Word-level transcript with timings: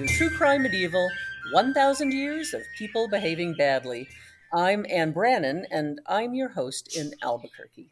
To 0.00 0.06
True 0.06 0.30
Crime 0.30 0.62
Medieval 0.62 1.10
1000 1.52 2.10
Years 2.10 2.54
of 2.54 2.62
People 2.78 3.06
Behaving 3.06 3.54
Badly. 3.58 4.08
I'm 4.50 4.86
Anne 4.88 5.12
Brannon, 5.12 5.66
and 5.70 6.00
I'm 6.06 6.32
your 6.32 6.48
host 6.48 6.96
in 6.96 7.12
Albuquerque. 7.22 7.90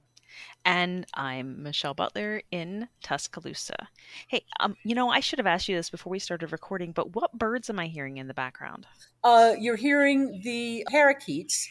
And 0.65 1.05
I'm 1.13 1.63
Michelle 1.63 1.93
Butler 1.93 2.41
in 2.51 2.89
Tuscaloosa. 3.03 3.89
Hey, 4.27 4.47
um, 4.59 4.75
you 4.85 4.95
know, 4.95 5.11
I 5.11 5.21
should 5.21 5.39
have 5.39 5.47
asked 5.47 5.69
you 5.69 5.77
this 5.77 5.91
before 5.91 6.11
we 6.11 6.19
started 6.19 6.51
recording, 6.51 6.93
but 6.93 7.15
what 7.15 7.39
birds 7.39 7.69
am 7.69 7.79
I 7.79 7.89
hearing 7.89 8.17
in 8.17 8.27
the 8.27 8.33
background? 8.33 8.87
Uh, 9.23 9.53
you're 9.59 9.77
hearing 9.77 10.41
the 10.43 10.87
parakeets 10.89 11.69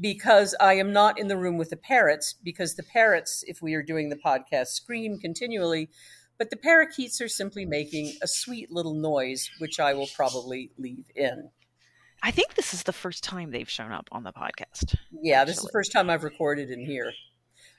because 0.00 0.54
I 0.60 0.74
am 0.74 0.92
not 0.92 1.18
in 1.18 1.26
the 1.26 1.36
room 1.36 1.58
with 1.58 1.70
the 1.70 1.76
parrots, 1.76 2.36
because 2.44 2.76
the 2.76 2.84
parrots, 2.84 3.42
if 3.48 3.60
we 3.60 3.74
are 3.74 3.82
doing 3.82 4.10
the 4.10 4.16
podcast, 4.24 4.68
scream 4.68 5.18
continually. 5.18 5.90
But 6.42 6.50
the 6.50 6.56
parakeets 6.56 7.20
are 7.20 7.28
simply 7.28 7.64
making 7.64 8.14
a 8.20 8.26
sweet 8.26 8.72
little 8.72 8.94
noise, 8.94 9.48
which 9.60 9.78
I 9.78 9.94
will 9.94 10.08
probably 10.16 10.72
leave 10.76 11.04
in. 11.14 11.50
I 12.20 12.32
think 12.32 12.54
this 12.54 12.74
is 12.74 12.82
the 12.82 12.92
first 12.92 13.22
time 13.22 13.52
they've 13.52 13.70
shown 13.70 13.92
up 13.92 14.08
on 14.10 14.24
the 14.24 14.32
podcast. 14.32 14.96
Yeah, 15.22 15.42
actually. 15.42 15.52
this 15.52 15.58
is 15.58 15.64
the 15.66 15.70
first 15.72 15.92
time 15.92 16.10
I've 16.10 16.24
recorded 16.24 16.72
in 16.72 16.84
here. 16.84 17.12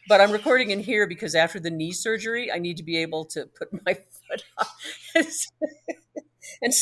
But 0.07 0.21
I'm 0.21 0.31
recording 0.31 0.69
in 0.69 0.79
here 0.79 1.05
because 1.07 1.35
after 1.35 1.59
the 1.59 1.71
knee 1.71 1.91
surgery, 1.91 2.49
I 2.53 2.57
need 2.57 2.77
to 2.77 2.83
be 2.83 2.95
able 2.99 3.25
to 3.31 3.47
put 3.47 3.67
my 3.85 3.95
foot 3.95 4.45
up. 4.57 4.67
and 6.61 6.73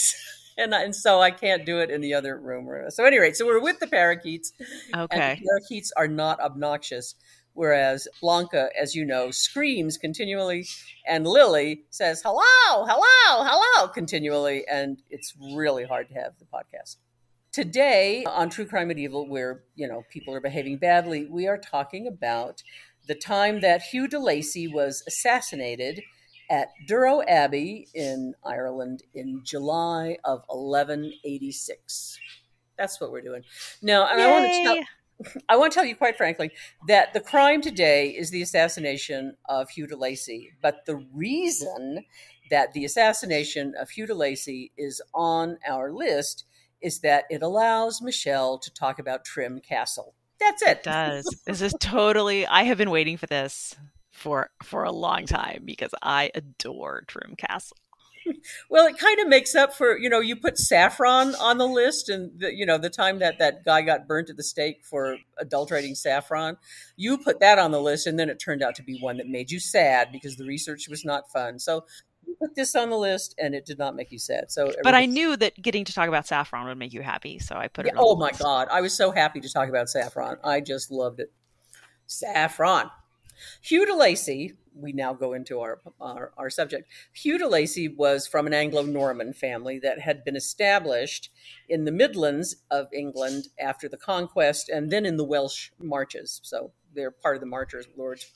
and 0.60 0.74
and 0.76 0.96
so 0.96 1.20
I 1.20 1.32
can't 1.32 1.66
do 1.66 1.80
it 1.80 1.90
in 1.90 2.02
the 2.02 2.14
other 2.14 2.40
room. 2.40 2.70
So 2.92 3.06
anyway, 3.06 3.34
so 3.34 3.48
we're 3.48 3.60
with 3.60 3.80
the 3.80 3.88
parakeets. 3.88 4.54
Okay, 4.96 5.40
the 5.42 5.48
parakeets 5.48 5.92
are 5.98 6.08
not 6.08 6.40
obnoxious, 6.40 7.16
whereas 7.54 8.08
Blanca, 8.22 8.70
as 8.80 8.96
you 8.96 9.06
know, 9.06 9.32
screams 9.32 9.98
continually, 9.98 10.66
and 11.08 11.26
Lily 11.26 11.84
says 11.90 12.22
hello, 12.24 12.86
hello, 12.86 13.46
hello 13.46 13.88
continually, 13.90 14.66
and 14.68 15.02
it's 15.10 15.34
really 15.56 15.86
hard 15.86 16.08
to 16.10 16.16
have 16.16 16.34
the 16.40 16.46
podcast. 16.46 16.98
Today 17.52 18.24
on 18.26 18.50
True 18.50 18.66
Crime 18.66 18.88
Medieval, 18.88 19.28
where 19.28 19.64
you 19.76 19.88
know 19.88 20.04
people 20.10 20.34
are 20.34 20.42
behaving 20.42 20.78
badly, 20.78 21.26
we 21.26 21.48
are 21.48 21.58
talking 21.58 22.08
about 22.08 22.64
the 23.08 23.16
time 23.16 23.62
that 23.62 23.82
Hugh 23.82 24.08
de 24.08 24.20
Lacy 24.20 24.68
was 24.68 25.04
assassinated 25.08 26.02
at 26.50 26.70
Durrow 26.88 27.24
Abbey 27.28 27.88
in 27.94 28.34
Ireland 28.46 29.04
in 29.14 29.42
July 29.44 30.18
of 30.26 30.44
1186. 30.48 32.20
That's 32.78 33.00
what 33.00 33.12
we're 33.12 33.22
doing. 33.22 33.44
Now, 33.82 34.08
and 34.08 34.20
Yay. 34.20 34.26
I 34.26 34.32
want 34.32 34.46
to 34.46 34.64
tell 34.64 34.76
I 35.50 35.58
want 35.58 35.72
to 35.72 35.76
tell 35.76 35.86
you 35.86 35.96
quite 35.96 36.18
frankly 36.18 36.52
that 36.88 37.14
the 37.14 37.20
crime 37.20 37.62
today 37.62 38.10
is 38.10 38.30
the 38.30 38.42
assassination 38.42 39.36
of 39.48 39.70
Hugh 39.70 39.88
de 39.88 39.96
Lacy, 39.96 40.54
but 40.62 40.86
the 40.86 41.06
reason 41.14 42.06
that 42.50 42.74
the 42.74 42.86
assassination 42.86 43.74
of 43.80 43.90
Hugh 43.90 44.08
de 44.08 44.14
Lacy 44.14 44.72
is 44.78 45.02
on 45.14 45.58
our 45.68 45.92
list 45.92 46.46
is 46.82 47.00
that 47.00 47.26
it 47.30 47.42
allows 47.42 48.02
Michelle 48.02 48.58
to 48.60 48.74
talk 48.74 49.00
about 49.00 49.24
Trim 49.24 49.60
Castle. 49.60 50.16
That's 50.40 50.62
it. 50.64 50.78
It 50.80 50.84
does. 50.84 51.42
this 51.46 51.62
is 51.62 51.74
totally 51.80 52.46
I 52.48 52.64
have 52.64 52.78
been 52.78 52.90
waiting 52.90 53.18
for 53.18 53.28
this 53.28 53.76
for 54.12 54.50
for 54.64 54.84
a 54.84 54.92
long 54.92 55.26
time 55.26 55.64
because 55.66 55.92
I 56.02 56.32
adore 56.36 57.04
Trim 57.08 57.36
Castle. 57.38 57.78
Well, 58.70 58.88
it 58.88 58.98
kind 58.98 59.20
of 59.20 59.28
makes 59.28 59.56
up 59.56 59.74
for 59.74 59.98
you 59.98 60.10
know 60.10 60.20
you 60.20 60.36
put 60.36 60.58
saffron 60.58 61.36
on 61.36 61.58
the 61.58 61.68
list, 61.68 62.10
and 62.10 62.40
the, 62.40 62.54
you 62.54 62.66
know 62.66 62.78
the 62.78 62.90
time 62.90 63.20
that 63.20 63.40
that 63.40 63.66
guy 63.66 63.82
got 63.82 64.08
burnt 64.08 64.30
at 64.30 64.38
the 64.38 64.44
stake 64.44 64.84
for 64.84 65.18
adulterating 65.38 65.96
saffron, 65.96 66.58
you 66.96 67.18
put 67.18 67.40
that 67.40 67.60
on 67.60 67.72
the 67.72 67.82
list, 67.82 68.08
and 68.08 68.18
then 68.18 68.30
it 68.30 68.40
turned 68.40 68.64
out 68.64 68.76
to 68.76 68.84
be 68.84 69.00
one 69.00 69.18
that 69.18 69.28
made 69.28 69.52
you 69.52 69.60
sad 69.60 70.12
because 70.12 70.38
the 70.38 70.46
research 70.46 70.88
was 70.88 71.04
not 71.04 71.30
fun. 71.32 71.60
So 71.60 71.86
you 72.26 72.36
put 72.40 72.56
this 72.56 72.76
on 72.76 72.90
the 72.90 72.98
list, 72.98 73.36
and 73.38 73.56
it 73.56 73.66
did 73.66 73.78
not 73.78 73.96
make 73.96 74.12
you 74.12 74.20
sad. 74.20 74.52
So, 74.52 74.72
but 74.84 74.96
I 74.96 75.06
knew 75.06 75.36
that 75.38 75.62
getting 75.62 75.86
to 75.86 75.94
talk 75.94 76.08
about 76.08 76.28
saffron 76.28 76.68
would 76.68 76.78
make 76.78 76.94
you 76.94 77.02
happy, 77.02 77.40
so 77.40 77.56
I 77.56 77.68
put 77.68 77.86
it. 77.86 77.94
Yeah, 77.94 78.02
oh 78.02 78.16
my 78.16 78.32
god, 78.32 78.68
I 78.72 78.82
was 78.82 78.94
so 78.94 79.12
happy 79.12 79.42
to 79.42 79.50
talk 79.52 79.70
about 79.70 79.90
saffron. 79.90 80.38
I 80.44 80.62
just 80.62 80.92
loved 80.92 81.20
it. 81.20 81.32
Saffron. 82.08 82.90
Hugh 83.62 83.86
de 83.86 83.96
Lacy, 83.96 84.54
we 84.76 84.94
now 84.94 85.14
go 85.14 85.34
into 85.34 85.60
our, 85.60 85.82
our, 86.00 86.32
our 86.38 86.50
subject. 86.50 86.90
Hugh 87.14 87.38
de 87.38 87.48
Lacy 87.48 87.88
was 87.88 88.28
from 88.28 88.48
an 88.48 88.54
Anglo 88.54 88.84
Norman 88.84 89.34
family 89.34 89.80
that 89.80 90.00
had 90.00 90.24
been 90.24 90.36
established 90.36 91.30
in 91.68 91.86
the 91.86 91.92
Midlands 91.92 92.56
of 92.70 92.88
England 92.94 93.48
after 93.60 93.90
the 93.90 93.98
conquest 93.98 94.70
and 94.70 94.92
then 94.92 95.06
in 95.06 95.18
the 95.18 95.26
Welsh 95.26 95.72
marches. 95.80 96.40
So 96.44 96.72
they're 96.94 97.12
part 97.12 97.36
of 97.36 97.42
the 97.42 97.48
Marchers 97.48 97.88
Lords. 97.96 98.28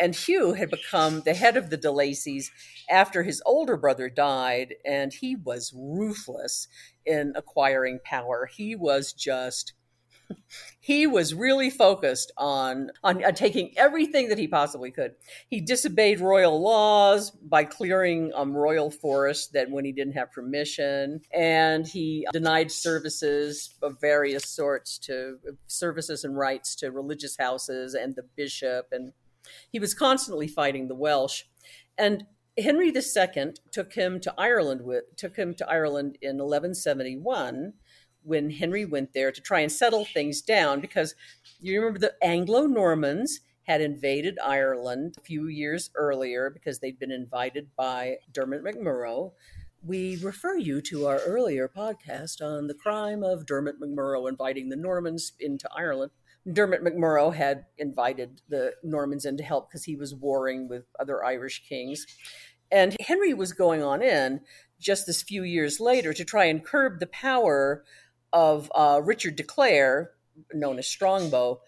And 0.00 0.14
Hugh 0.14 0.52
had 0.52 0.70
become 0.70 1.22
the 1.22 1.34
head 1.34 1.56
of 1.56 1.70
the 1.70 1.76
de 1.76 1.90
Lacys 1.90 2.50
after 2.88 3.24
his 3.24 3.42
older 3.44 3.76
brother 3.76 4.08
died, 4.08 4.74
and 4.84 5.12
he 5.12 5.34
was 5.34 5.72
ruthless 5.74 6.68
in 7.04 7.32
acquiring 7.34 7.98
power. 8.04 8.46
He 8.46 8.76
was 8.76 9.12
just 9.12 9.72
he 10.80 11.06
was 11.06 11.34
really 11.34 11.70
focused 11.70 12.32
on, 12.36 12.90
on, 13.04 13.24
on 13.24 13.34
taking 13.34 13.72
everything 13.76 14.28
that 14.28 14.38
he 14.38 14.48
possibly 14.48 14.90
could. 14.90 15.14
He 15.48 15.60
disobeyed 15.60 16.20
royal 16.20 16.60
laws 16.60 17.30
by 17.30 17.64
clearing 17.64 18.32
um, 18.34 18.56
royal 18.56 18.90
forests 18.90 19.48
that 19.48 19.70
when 19.70 19.84
he 19.84 19.92
didn't 19.92 20.14
have 20.14 20.32
permission, 20.32 21.20
and 21.32 21.86
he 21.86 22.26
denied 22.32 22.70
services 22.70 23.74
of 23.82 24.00
various 24.00 24.44
sorts 24.44 24.98
to 25.00 25.38
services 25.66 26.24
and 26.24 26.36
rights 26.36 26.74
to 26.76 26.90
religious 26.90 27.36
houses 27.38 27.94
and 27.94 28.14
the 28.16 28.24
bishop, 28.36 28.86
and 28.92 29.12
he 29.70 29.78
was 29.78 29.94
constantly 29.94 30.48
fighting 30.48 30.88
the 30.88 30.94
Welsh. 30.94 31.44
And 31.96 32.24
Henry 32.58 32.88
II 32.88 33.54
took 33.70 33.92
him 33.92 34.20
to 34.20 34.34
Ireland 34.36 34.82
with 34.82 35.04
took 35.16 35.36
him 35.36 35.54
to 35.54 35.68
Ireland 35.68 36.18
in 36.20 36.38
1171 36.38 37.74
when 38.28 38.50
Henry 38.50 38.84
went 38.84 39.14
there 39.14 39.32
to 39.32 39.40
try 39.40 39.60
and 39.60 39.72
settle 39.72 40.04
things 40.04 40.42
down 40.42 40.80
because 40.80 41.14
you 41.60 41.80
remember 41.80 41.98
the 41.98 42.14
Anglo 42.22 42.66
Normans 42.66 43.40
had 43.62 43.80
invaded 43.80 44.38
Ireland 44.44 45.14
a 45.18 45.22
few 45.22 45.48
years 45.48 45.90
earlier 45.94 46.50
because 46.50 46.78
they'd 46.78 46.98
been 46.98 47.10
invited 47.10 47.68
by 47.74 48.18
Dermot 48.32 48.62
McMurrough. 48.62 49.32
We 49.82 50.16
refer 50.22 50.56
you 50.56 50.82
to 50.82 51.06
our 51.06 51.20
earlier 51.20 51.68
podcast 51.68 52.42
on 52.42 52.66
the 52.66 52.74
crime 52.74 53.22
of 53.22 53.46
Dermot 53.46 53.80
McMurrough 53.80 54.28
inviting 54.28 54.68
the 54.68 54.76
Normans 54.76 55.32
into 55.40 55.68
Ireland. 55.74 56.12
Dermot 56.50 56.84
McMurrough 56.84 57.34
had 57.34 57.64
invited 57.78 58.42
the 58.48 58.74
Normans 58.82 59.24
in 59.24 59.38
to 59.38 59.42
help 59.42 59.70
because 59.70 59.84
he 59.84 59.96
was 59.96 60.14
warring 60.14 60.68
with 60.68 60.84
other 61.00 61.24
Irish 61.24 61.62
kings. 61.66 62.06
And 62.70 62.94
Henry 63.00 63.32
was 63.32 63.52
going 63.52 63.82
on 63.82 64.02
in 64.02 64.40
just 64.78 65.06
this 65.06 65.22
few 65.22 65.42
years 65.42 65.80
later 65.80 66.12
to 66.12 66.24
try 66.24 66.44
and 66.44 66.64
curb 66.64 67.00
the 67.00 67.06
power 67.06 67.84
of 68.32 68.70
uh, 68.74 69.00
Richard 69.04 69.36
de 69.36 69.42
Clare, 69.42 70.10
known 70.52 70.78
as 70.78 70.86
Strongbow, 70.86 71.60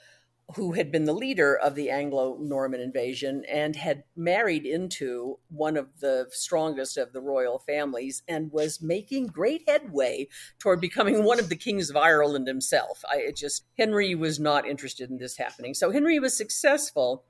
who 0.57 0.73
had 0.73 0.91
been 0.91 1.05
the 1.05 1.13
leader 1.13 1.57
of 1.57 1.75
the 1.75 1.91
Anglo 1.91 2.37
Norman 2.41 2.81
invasion 2.81 3.45
and 3.49 3.77
had 3.77 4.05
married 4.17 4.67
into 4.67 5.39
one 5.49 5.77
of 5.77 6.01
the 6.01 6.27
strongest 6.31 6.97
of 6.97 7.13
the 7.13 7.21
royal 7.21 7.59
families 7.61 8.23
and 8.27 8.51
was 8.53 8.83
making 8.83 9.29
great 9.29 9.63
headway 9.69 10.27
toward 10.59 10.81
becoming 10.81 11.25
one 11.25 11.39
of 11.39 11.49
the 11.49 11.57
kings 11.57 11.91
of 11.91 11.97
Ireland 11.97 12.49
himself. 12.49 13.05
I 13.09 13.33
just, 13.35 13.65
Henry 13.79 14.15
was 14.15 14.41
not 14.41 14.67
interested 14.67 15.11
in 15.11 15.19
this 15.19 15.37
happening. 15.37 15.75
So 15.75 15.91
Henry 15.91 16.19
was 16.19 16.37
successful 16.37 17.25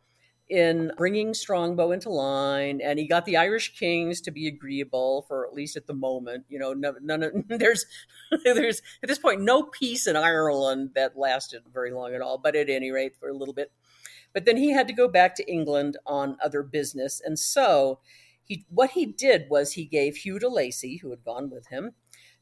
in 0.50 0.90
bringing 0.96 1.32
Strongbow 1.32 1.92
into 1.92 2.10
line, 2.10 2.80
and 2.82 2.98
he 2.98 3.06
got 3.06 3.24
the 3.24 3.36
Irish 3.36 3.78
kings 3.78 4.20
to 4.22 4.32
be 4.32 4.48
agreeable 4.48 5.24
for 5.28 5.46
at 5.46 5.54
least 5.54 5.76
at 5.76 5.86
the 5.86 5.94
moment. 5.94 6.44
You 6.48 6.58
know, 6.58 6.74
none, 6.74 7.22
of, 7.22 7.32
there's 7.48 7.86
there's 8.44 8.82
at 9.02 9.08
this 9.08 9.18
point 9.18 9.40
no 9.40 9.62
peace 9.62 10.06
in 10.06 10.16
Ireland 10.16 10.90
that 10.96 11.16
lasted 11.16 11.62
very 11.72 11.92
long 11.92 12.14
at 12.14 12.20
all, 12.20 12.36
but 12.36 12.56
at 12.56 12.68
any 12.68 12.90
rate 12.90 13.16
for 13.18 13.28
a 13.28 13.36
little 13.36 13.54
bit. 13.54 13.70
But 14.32 14.44
then 14.44 14.56
he 14.56 14.72
had 14.72 14.88
to 14.88 14.94
go 14.94 15.08
back 15.08 15.34
to 15.36 15.50
England 15.50 15.96
on 16.04 16.36
other 16.42 16.62
business, 16.62 17.22
and 17.24 17.38
so 17.38 18.00
he 18.42 18.66
what 18.68 18.90
he 18.90 19.06
did 19.06 19.46
was 19.48 19.72
he 19.72 19.84
gave 19.84 20.16
Hugh 20.16 20.40
de 20.40 20.48
Lacy, 20.48 20.96
who 20.96 21.10
had 21.10 21.24
gone 21.24 21.48
with 21.50 21.68
him, 21.68 21.92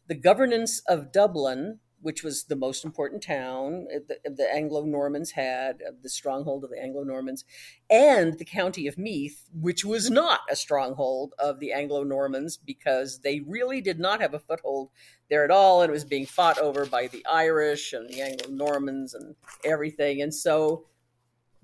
the 0.06 0.14
governance 0.14 0.80
of 0.88 1.12
Dublin 1.12 1.80
which 2.00 2.22
was 2.22 2.44
the 2.44 2.56
most 2.56 2.84
important 2.84 3.22
town 3.22 3.86
uh, 3.94 3.98
the, 4.06 4.14
uh, 4.26 4.34
the 4.36 4.52
Anglo 4.52 4.84
Normans 4.84 5.32
had, 5.32 5.82
uh, 5.86 5.92
the 6.02 6.08
stronghold 6.08 6.64
of 6.64 6.70
the 6.70 6.82
Anglo 6.82 7.02
Normans, 7.02 7.44
and 7.90 8.38
the 8.38 8.44
county 8.44 8.86
of 8.86 8.98
Meath, 8.98 9.48
which 9.52 9.84
was 9.84 10.10
not 10.10 10.40
a 10.50 10.56
stronghold 10.56 11.34
of 11.38 11.60
the 11.60 11.72
Anglo 11.72 12.04
Normans 12.04 12.56
because 12.56 13.20
they 13.20 13.40
really 13.40 13.80
did 13.80 13.98
not 13.98 14.20
have 14.20 14.34
a 14.34 14.38
foothold 14.38 14.90
there 15.28 15.44
at 15.44 15.50
all. 15.50 15.82
And 15.82 15.90
it 15.90 15.92
was 15.92 16.04
being 16.04 16.26
fought 16.26 16.58
over 16.58 16.86
by 16.86 17.08
the 17.08 17.24
Irish 17.26 17.92
and 17.92 18.08
the 18.08 18.22
Anglo 18.22 18.50
Normans 18.50 19.14
and 19.14 19.34
everything. 19.64 20.22
And 20.22 20.34
so 20.34 20.86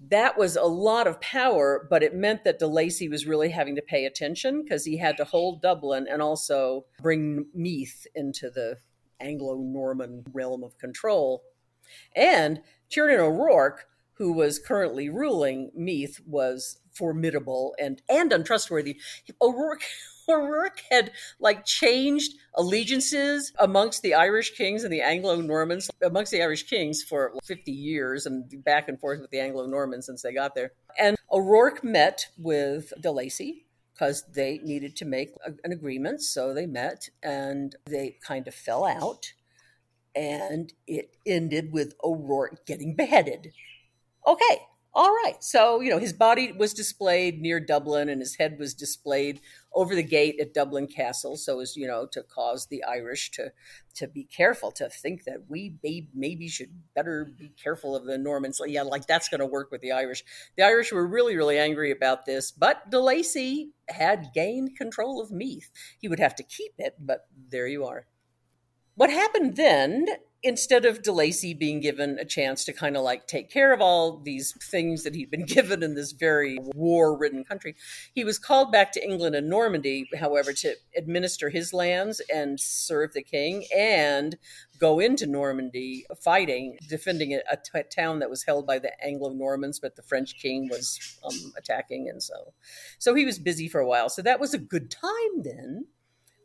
that 0.08 0.37
was 0.37 0.56
a 0.56 0.64
lot 0.64 1.06
of 1.06 1.20
power, 1.20 1.87
but 1.88 2.02
it 2.02 2.14
meant 2.14 2.44
that 2.44 2.58
de 2.58 2.66
Lacy 2.66 3.08
was 3.08 3.26
really 3.26 3.50
having 3.50 3.76
to 3.76 3.82
pay 3.82 4.04
attention 4.04 4.62
because 4.62 4.84
he 4.84 4.98
had 4.98 5.16
to 5.16 5.25
hold 5.25 5.62
Dublin 5.62 6.06
and 6.10 6.20
also 6.20 6.84
bring 7.00 7.46
Meath 7.54 8.06
into 8.14 8.50
the 8.50 8.76
Anglo 9.25 9.56
Norman 9.56 10.25
realm 10.32 10.62
of 10.62 10.79
control. 10.79 11.43
And 12.15 12.61
Tiernan 12.91 13.21
O'Rourke, 13.21 13.87
who 14.15 14.32
was 14.32 14.59
currently 14.59 15.09
ruling 15.09 15.73
Meath, 15.75 16.21
was 16.26 16.79
formidable 16.93 17.75
and, 17.79 18.00
and 18.09 18.32
untrustworthy. 18.32 19.00
O'Rourke 19.41 19.82
O'Rourke 20.29 20.81
had 20.91 21.11
like 21.38 21.67
changed 21.67 22.32
allegiances 22.55 23.53
amongst 23.59 24.00
the 24.00 24.15
Irish 24.15 24.56
kings 24.56 24.82
and 24.82 24.93
the 24.93 25.03
Anglo 25.03 25.37
Normans, 25.37 25.91
amongst 26.03 26.32
the 26.32 26.43
Irish 26.43 26.62
kings 26.62 27.03
for 27.03 27.35
50 27.44 27.71
years 27.71 28.25
and 28.25 28.65
back 28.65 28.88
and 28.88 28.99
forth 28.99 29.21
with 29.21 29.31
the 29.31 29.41
Anglo 29.41 29.67
Normans 29.67 30.06
since 30.06 30.23
they 30.23 30.32
got 30.32 30.55
there. 30.55 30.73
And 30.99 31.17
O'Rourke 31.31 31.85
met 31.85 32.29
with 32.38 32.93
de 33.00 33.11
Lacy 33.11 33.67
because 33.94 34.25
they 34.35 34.58
needed 34.58 34.96
to 34.96 35.05
make 35.05 35.31
an 35.62 35.73
agreement. 35.73 36.20
So 36.23 36.52
they 36.52 36.67
met 36.67 37.08
and 37.23 37.75
they 37.87 38.19
kind 38.26 38.49
of 38.49 38.55
fell 38.55 38.85
out. 38.85 39.32
And 40.17 40.73
it 40.87 41.17
ended 41.25 41.73
with 41.73 41.94
O'Rourke 42.02 42.67
getting 42.67 42.94
beheaded. 42.94 43.52
Okay, 44.26 44.67
all 44.96 45.11
right. 45.11 45.43
So, 45.43 45.81
you 45.81 45.91
know, 45.91 45.99
his 45.99 46.12
body 46.12 46.52
was 46.52 46.73
displayed 46.73 47.41
near 47.41 47.58
Dublin 47.58 48.08
and 48.08 48.20
his 48.20 48.37
head 48.37 48.58
was 48.61 48.75
displayed 48.75 49.41
over 49.75 49.93
the 49.93 50.05
gate 50.05 50.37
at 50.41 50.55
Dublin 50.55 50.87
Castle. 50.87 51.37
So 51.37 51.58
as, 51.58 51.76
you 51.76 51.88
know, 51.88 52.06
to 52.12 52.23
cause 52.23 52.67
the 52.67 52.85
Irish 52.85 53.32
to 53.32 53.50
to 53.96 54.06
be 54.06 54.25
careful, 54.25 54.70
to 54.73 54.88
think 54.88 55.25
that 55.25 55.44
we 55.49 55.75
may, 55.82 56.06
maybe 56.14 56.46
should 56.49 56.70
better 56.94 57.25
be 57.37 57.52
careful 57.61 57.96
of 57.96 58.05
the 58.05 58.19
Normans. 58.19 58.61
Yeah, 58.64 58.82
like 58.82 59.06
that's 59.06 59.29
going 59.29 59.41
to 59.41 59.46
work 59.46 59.73
with 59.73 59.81
the 59.81 59.93
Irish. 59.93 60.23
The 60.56 60.64
Irish 60.64 60.93
were 60.93 61.06
really, 61.06 61.37
really 61.37 61.58
angry 61.58 61.90
about 61.90 62.25
this, 62.25 62.52
but 62.52 62.90
de 62.90 63.00
Lacy 63.00 63.73
had 63.88 64.31
gained 64.32 64.76
control 64.76 65.20
of 65.20 65.31
Meath. 65.32 65.70
He 65.99 66.08
would 66.08 66.20
have 66.20 66.37
to 66.37 66.44
keep 66.44 66.73
it, 66.79 66.94
but 67.00 67.26
there 67.50 67.67
you 67.67 67.85
are. 67.85 68.06
What 68.94 69.11
happened 69.11 69.56
then 69.56 70.06
instead 70.44 70.85
of 70.85 71.02
de 71.02 71.11
Lacy 71.11 71.55
being 71.55 71.81
given 71.81 72.19
a 72.19 72.25
chance 72.25 72.64
to 72.67 72.73
kind 72.73 72.96
of 72.96 73.02
like 73.02 73.26
take 73.26 73.50
care 73.50 73.73
of 73.73 73.81
all 73.81 74.19
these 74.19 74.55
things 74.70 75.02
that 75.02 75.14
he'd 75.14 75.31
been 75.31 75.44
given 75.46 75.82
in 75.82 75.94
this 75.94 76.12
very 76.12 76.58
war 76.75 77.17
ridden 77.17 77.44
country, 77.44 77.75
he 78.14 78.23
was 78.23 78.38
called 78.38 78.70
back 78.70 78.93
to 78.93 79.02
England 79.02 79.35
and 79.35 79.49
Normandy, 79.49 80.08
however, 80.20 80.52
to 80.52 80.75
administer 80.96 81.49
his 81.49 81.73
lands 81.73 82.20
and 82.32 82.61
serve 82.61 83.14
the 83.14 83.23
king 83.23 83.64
and 83.75 84.37
go 84.79 85.00
into 85.00 85.26
Normandy 85.26 86.05
fighting, 86.23 86.76
defending 86.88 87.32
a, 87.32 87.82
town 87.90 88.19
that 88.19 88.31
was 88.31 88.44
held 88.44 88.67
by 88.67 88.79
the 88.79 88.93
Anglo 89.05 89.31
Normans, 89.31 89.81
but 89.81 89.97
the 89.97 90.02
French 90.02 90.37
king 90.37 90.69
was 90.70 91.19
um, 91.25 91.52
attacking. 91.56 92.08
And 92.08 92.23
so, 92.23 92.52
so 92.99 93.14
he 93.14 93.25
was 93.25 93.38
busy 93.38 93.69
for 93.69 93.81
a 93.81 93.87
while. 93.87 94.08
So 94.08 94.20
that 94.23 94.40
was 94.40 94.52
a 94.52 94.58
good 94.58 94.90
time 94.90 95.43
then 95.43 95.87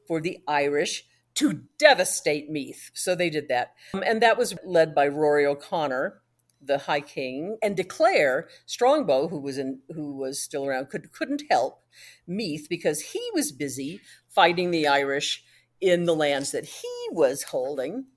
for 0.08 0.22
the 0.22 0.40
Irish 0.48 1.06
to 1.40 1.62
devastate 1.78 2.50
Meath. 2.50 2.92
So 2.94 3.16
they 3.16 3.30
did 3.30 3.48
that. 3.48 3.74
Um, 3.94 4.04
and 4.06 4.22
that 4.22 4.38
was 4.38 4.56
led 4.66 4.94
by 4.94 5.08
Rory 5.08 5.46
O'Connor, 5.46 6.22
the 6.62 6.80
High 6.80 7.00
King, 7.00 7.58
and 7.64 7.78
de 7.78 7.84
Clare 7.86 8.50
Strongbow, 8.66 9.30
who 9.30 9.40
was 9.40 9.58
in 9.58 9.80
who 9.96 10.18
was 10.18 10.44
still 10.44 10.66
around, 10.66 10.90
could 10.90 11.14
couldn't 11.14 11.44
help 11.50 11.82
Meath 12.28 12.68
because 12.70 13.00
he 13.00 13.22
was 13.34 13.54
busy 13.54 14.02
fighting 14.28 14.72
the 14.72 14.86
Irish 14.86 15.42
in 15.80 16.04
the 16.04 16.16
lands 16.16 16.52
that 16.52 16.66
he 16.66 17.08
was 17.12 17.44
holding. 17.44 18.08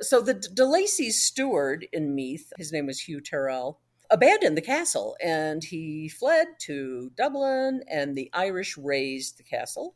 So 0.00 0.22
the 0.22 0.32
de 0.32 0.64
Lacy's 0.64 1.22
steward 1.22 1.86
in 1.92 2.14
Meath, 2.14 2.52
his 2.56 2.72
name 2.72 2.86
was 2.86 3.00
Hugh 3.00 3.20
Tyrrell, 3.20 3.80
abandoned 4.10 4.56
the 4.56 4.62
castle 4.62 5.14
and 5.22 5.62
he 5.62 6.08
fled 6.08 6.46
to 6.60 7.10
Dublin, 7.18 7.82
and 7.86 8.16
the 8.16 8.30
Irish 8.32 8.78
razed 8.78 9.36
the 9.36 9.42
castle 9.42 9.94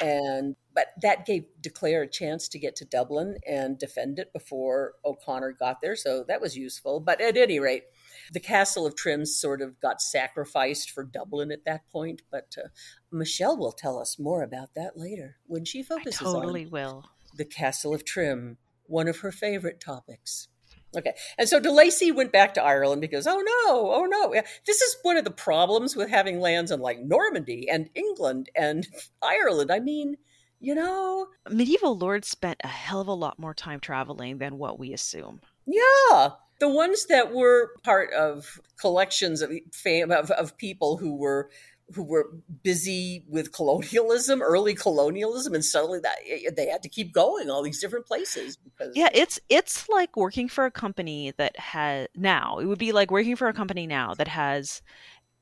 and 0.00 0.56
but 0.74 0.88
that 1.02 1.26
gave 1.26 1.44
de 1.60 1.68
Clare 1.68 2.02
a 2.02 2.08
chance 2.08 2.48
to 2.48 2.58
get 2.58 2.76
to 2.76 2.84
Dublin 2.84 3.36
and 3.46 3.78
defend 3.78 4.18
it 4.18 4.32
before 4.32 4.94
O'Connor 5.04 5.52
got 5.52 5.80
there, 5.82 5.96
so 5.96 6.24
that 6.28 6.40
was 6.40 6.56
useful. 6.56 7.00
But 7.00 7.20
at 7.20 7.36
any 7.36 7.58
rate, 7.58 7.84
the 8.32 8.40
castle 8.40 8.86
of 8.86 8.96
Trim 8.96 9.26
sort 9.26 9.60
of 9.60 9.80
got 9.80 10.00
sacrificed 10.00 10.90
for 10.90 11.04
Dublin 11.04 11.50
at 11.50 11.64
that 11.64 11.88
point. 11.90 12.22
But 12.30 12.54
uh, 12.56 12.68
Michelle 13.10 13.56
will 13.56 13.72
tell 13.72 13.98
us 13.98 14.18
more 14.18 14.42
about 14.42 14.74
that 14.74 14.96
later 14.96 15.36
when 15.46 15.64
she 15.64 15.82
focuses 15.82 16.20
I 16.20 16.24
totally 16.24 16.64
on 16.66 16.70
will. 16.70 17.04
the 17.34 17.44
castle 17.44 17.92
of 17.92 18.04
Trim, 18.04 18.58
one 18.84 19.08
of 19.08 19.18
her 19.18 19.32
favorite 19.32 19.80
topics. 19.80 20.48
Okay. 20.96 21.12
And 21.38 21.48
so 21.48 21.60
de 21.60 21.70
Lacy 21.70 22.10
went 22.10 22.32
back 22.32 22.54
to 22.54 22.62
Ireland 22.62 23.00
because, 23.00 23.26
oh 23.26 23.38
no, 23.38 23.92
oh 23.92 24.06
no. 24.06 24.32
This 24.66 24.80
is 24.80 24.96
one 25.02 25.16
of 25.16 25.24
the 25.24 25.30
problems 25.30 25.94
with 25.94 26.10
having 26.10 26.40
lands 26.40 26.70
in 26.70 26.80
like 26.80 27.00
Normandy 27.00 27.68
and 27.70 27.88
England 27.94 28.50
and 28.56 28.86
Ireland. 29.22 29.70
I 29.70 29.80
mean, 29.80 30.16
you 30.58 30.74
know. 30.74 31.28
Medieval 31.48 31.96
lords 31.96 32.28
spent 32.28 32.60
a 32.64 32.68
hell 32.68 33.00
of 33.00 33.08
a 33.08 33.12
lot 33.12 33.38
more 33.38 33.54
time 33.54 33.80
traveling 33.80 34.38
than 34.38 34.58
what 34.58 34.78
we 34.78 34.92
assume. 34.92 35.40
Yeah. 35.66 36.30
The 36.58 36.68
ones 36.68 37.06
that 37.06 37.32
were 37.32 37.70
part 37.84 38.12
of 38.12 38.60
collections 38.78 39.40
of 39.40 39.50
fame 39.72 40.10
of, 40.10 40.30
of 40.32 40.58
people 40.58 40.98
who 40.98 41.16
were 41.16 41.48
who 41.94 42.02
were 42.02 42.30
busy 42.62 43.24
with 43.28 43.52
colonialism, 43.52 44.42
early 44.42 44.74
colonialism, 44.74 45.54
and 45.54 45.64
suddenly 45.64 46.00
that 46.00 46.16
eh, 46.28 46.50
they 46.56 46.66
had 46.66 46.82
to 46.82 46.88
keep 46.88 47.12
going 47.12 47.50
all 47.50 47.62
these 47.62 47.80
different 47.80 48.06
places 48.06 48.56
because 48.56 48.94
yeah, 48.96 49.08
it's 49.12 49.38
it's 49.48 49.88
like 49.88 50.16
working 50.16 50.48
for 50.48 50.64
a 50.66 50.70
company 50.70 51.32
that 51.38 51.58
has 51.58 52.08
now. 52.14 52.58
It 52.58 52.66
would 52.66 52.78
be 52.78 52.92
like 52.92 53.10
working 53.10 53.36
for 53.36 53.48
a 53.48 53.54
company 53.54 53.86
now 53.86 54.14
that 54.14 54.28
has 54.28 54.82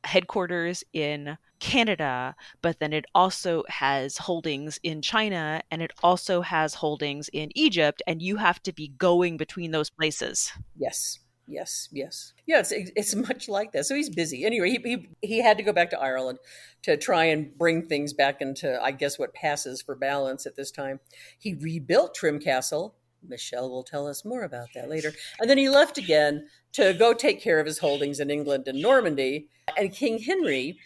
headquarters 0.05 0.85
in 0.93 1.37
Canada, 1.61 2.35
but 2.63 2.79
then 2.79 2.93
it 2.93 3.05
also 3.15 3.65
has 3.69 4.17
holdings 4.17 4.79
in 4.83 5.03
China 5.03 5.61
and 5.71 5.83
it 5.83 5.93
also 6.03 6.41
has 6.41 6.75
holdings 6.75 7.29
in 7.33 7.51
Egypt, 7.55 8.03
and 8.07 8.23
you 8.23 8.37
have 8.37 8.63
to 8.63 8.73
be 8.73 8.89
going 8.99 9.37
between 9.37 9.71
those 9.71 9.91
places. 9.91 10.53
Yes. 10.77 11.19
Yes, 11.49 11.89
yes, 11.91 12.35
yeah. 12.47 12.59
It's 12.61 12.73
it's 12.73 13.15
much 13.29 13.49
like 13.49 13.73
that. 13.73 13.87
So 13.87 13.95
he's 13.95 14.11
busy. 14.11 14.45
Anyway, 14.45 14.71
he, 14.71 14.79
he 14.85 15.09
he 15.23 15.43
had 15.43 15.57
to 15.57 15.63
go 15.63 15.73
back 15.73 15.91
to 15.91 15.99
Ireland 15.99 16.39
to 16.83 16.97
try 16.97 17.25
and 17.25 17.57
bring 17.57 17.87
things 17.87 18.13
back 18.13 18.41
into, 18.41 18.81
I 18.83 18.91
guess, 18.91 19.19
what 19.19 19.35
passes 19.35 19.81
for 19.81 19.97
balance 19.97 20.47
at 20.47 20.57
this 20.57 20.71
time. 20.71 21.01
He 21.39 21.55
rebuilt 21.55 22.15
Trim 22.15 22.39
Castle. 22.39 22.95
Michelle 23.27 23.69
will 23.69 23.83
tell 23.83 24.07
us 24.07 24.25
more 24.25 24.43
about 24.43 24.69
that 24.75 24.89
later. 24.89 25.13
And 25.41 25.51
then 25.51 25.59
he 25.59 25.69
left 25.69 25.99
again 25.99 26.47
to 26.75 26.95
go 26.95 27.13
take 27.13 27.43
care 27.43 27.59
of 27.59 27.67
his 27.67 27.79
holdings 27.79 28.21
in 28.21 28.31
England 28.31 28.69
and 28.69 28.81
Normandy. 28.81 29.49
And 29.77 29.93
King 29.93 30.19
Henry 30.19 30.79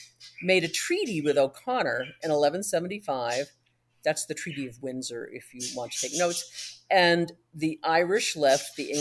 made 0.43 0.65
a 0.65 0.69
treaty 0.69 1.21
with 1.21 1.37
O'Connor 1.37 2.07
in 2.23 2.31
1175 2.31 3.53
that's 4.05 4.27
the 4.27 4.35
Treaty 4.35 4.67
of 4.67 4.83
Windsor, 4.83 5.29
if 5.33 5.55
you 5.55 5.61
want 5.77 5.93
to 5.93 6.09
take 6.09 6.19
notes. 6.19 6.81
And 6.91 7.33
the 7.55 7.79
Irish 7.83 8.37
left 8.37 8.77
the 8.77 8.93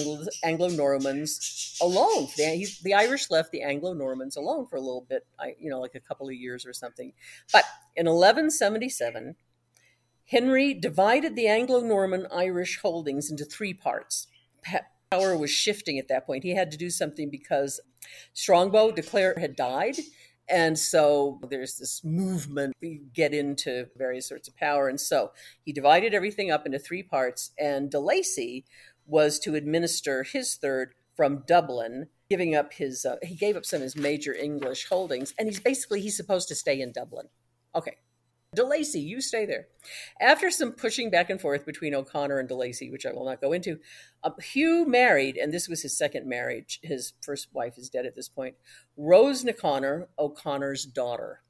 Anglo 0.43 0.69
Normans 0.69 1.77
alone. 1.81 2.27
The, 2.37 2.67
the, 2.83 2.93
Irish 2.93 3.29
left 3.29 3.51
the 3.51 3.63
Anglo 3.63 3.93
Normans 3.93 4.37
alone 4.37 4.67
for 4.67 4.77
a 4.77 4.81
little 4.81 5.05
bit, 5.09 5.25
you 5.59 5.69
know, 5.69 5.81
like 5.81 5.95
a 5.95 5.99
couple 5.99 6.27
of 6.27 6.33
years 6.33 6.65
or 6.65 6.73
something. 6.73 7.13
But 7.51 7.65
in 7.95 8.05
1177, 8.05 9.35
Henry 10.25 10.73
divided 10.73 11.35
the 11.35 11.47
Anglo 11.47 11.81
Norman 11.81 12.27
Irish 12.33 12.79
holdings 12.81 13.29
into 13.29 13.43
three 13.43 13.73
parts. 13.73 14.27
Power 15.11 15.35
was 15.35 15.51
shifting 15.51 15.99
at 15.99 16.07
that 16.07 16.25
point. 16.25 16.45
He 16.45 16.55
had 16.55 16.71
to 16.71 16.77
do 16.77 16.89
something 16.89 17.29
because 17.29 17.81
Strongbow 18.33 18.91
de 18.91 19.01
Clare 19.01 19.37
had 19.37 19.57
died 19.57 19.97
and 20.51 20.77
so 20.77 21.39
there's 21.49 21.77
this 21.77 22.03
movement, 22.03 22.75
we 22.81 23.01
get 23.13 23.33
into 23.33 23.87
various 23.97 24.27
sorts 24.27 24.47
of 24.47 24.55
power. 24.57 24.89
And 24.89 24.99
so 24.99 25.31
he 25.63 25.71
divided 25.71 26.13
everything 26.13 26.51
up 26.51 26.65
into 26.65 26.79
three 26.79 27.03
parts, 27.03 27.51
and 27.57 27.89
de 27.89 27.99
Lacy 27.99 28.65
was 29.05 29.39
to 29.39 29.55
administer 29.55 30.23
his 30.23 30.55
third 30.55 30.93
from 31.15 31.43
Dublin, 31.47 32.07
giving 32.29 32.55
up 32.55 32.73
his, 32.73 33.05
uh, 33.05 33.17
he 33.23 33.35
gave 33.35 33.55
up 33.55 33.65
some 33.65 33.77
of 33.77 33.83
his 33.83 33.95
major 33.95 34.33
English 34.33 34.87
holdings, 34.87 35.33
and 35.37 35.47
he's 35.47 35.59
basically, 35.59 36.01
he's 36.01 36.17
supposed 36.17 36.47
to 36.47 36.55
stay 36.55 36.79
in 36.79 36.91
Dublin. 36.91 37.27
Okay, 37.75 37.97
de 38.53 38.65
Lacy, 38.65 38.99
you 38.99 39.21
stay 39.21 39.45
there. 39.45 39.67
After 40.19 40.51
some 40.51 40.73
pushing 40.73 41.09
back 41.09 41.29
and 41.29 41.39
forth 41.39 41.65
between 41.65 41.95
O'Connor 41.95 42.37
and 42.39 42.49
de 42.49 42.55
Lacy, 42.55 42.91
which 42.91 43.05
I 43.05 43.13
will 43.13 43.23
not 43.23 43.39
go 43.39 43.53
into, 43.53 43.79
uh, 44.25 44.31
Hugh 44.41 44.85
married, 44.85 45.37
and 45.37 45.53
this 45.53 45.69
was 45.69 45.81
his 45.81 45.97
second 45.97 46.27
marriage. 46.27 46.79
His 46.83 47.13
first 47.21 47.47
wife 47.53 47.77
is 47.77 47.89
dead 47.89 48.05
at 48.05 48.13
this 48.13 48.27
point. 48.27 48.55
Rose 48.97 49.47
O'Connor, 49.47 50.09
O'Connor's 50.19 50.85
daughter. 50.85 51.43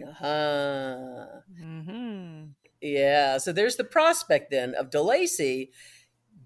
Uh-huh. 0.00 1.26
Mm-hmm. 1.60 2.44
Yeah, 2.80 3.38
so 3.38 3.52
there's 3.52 3.74
the 3.74 3.82
prospect 3.82 4.52
then 4.52 4.76
of 4.76 4.90
de 4.90 5.02
Lacy 5.02 5.72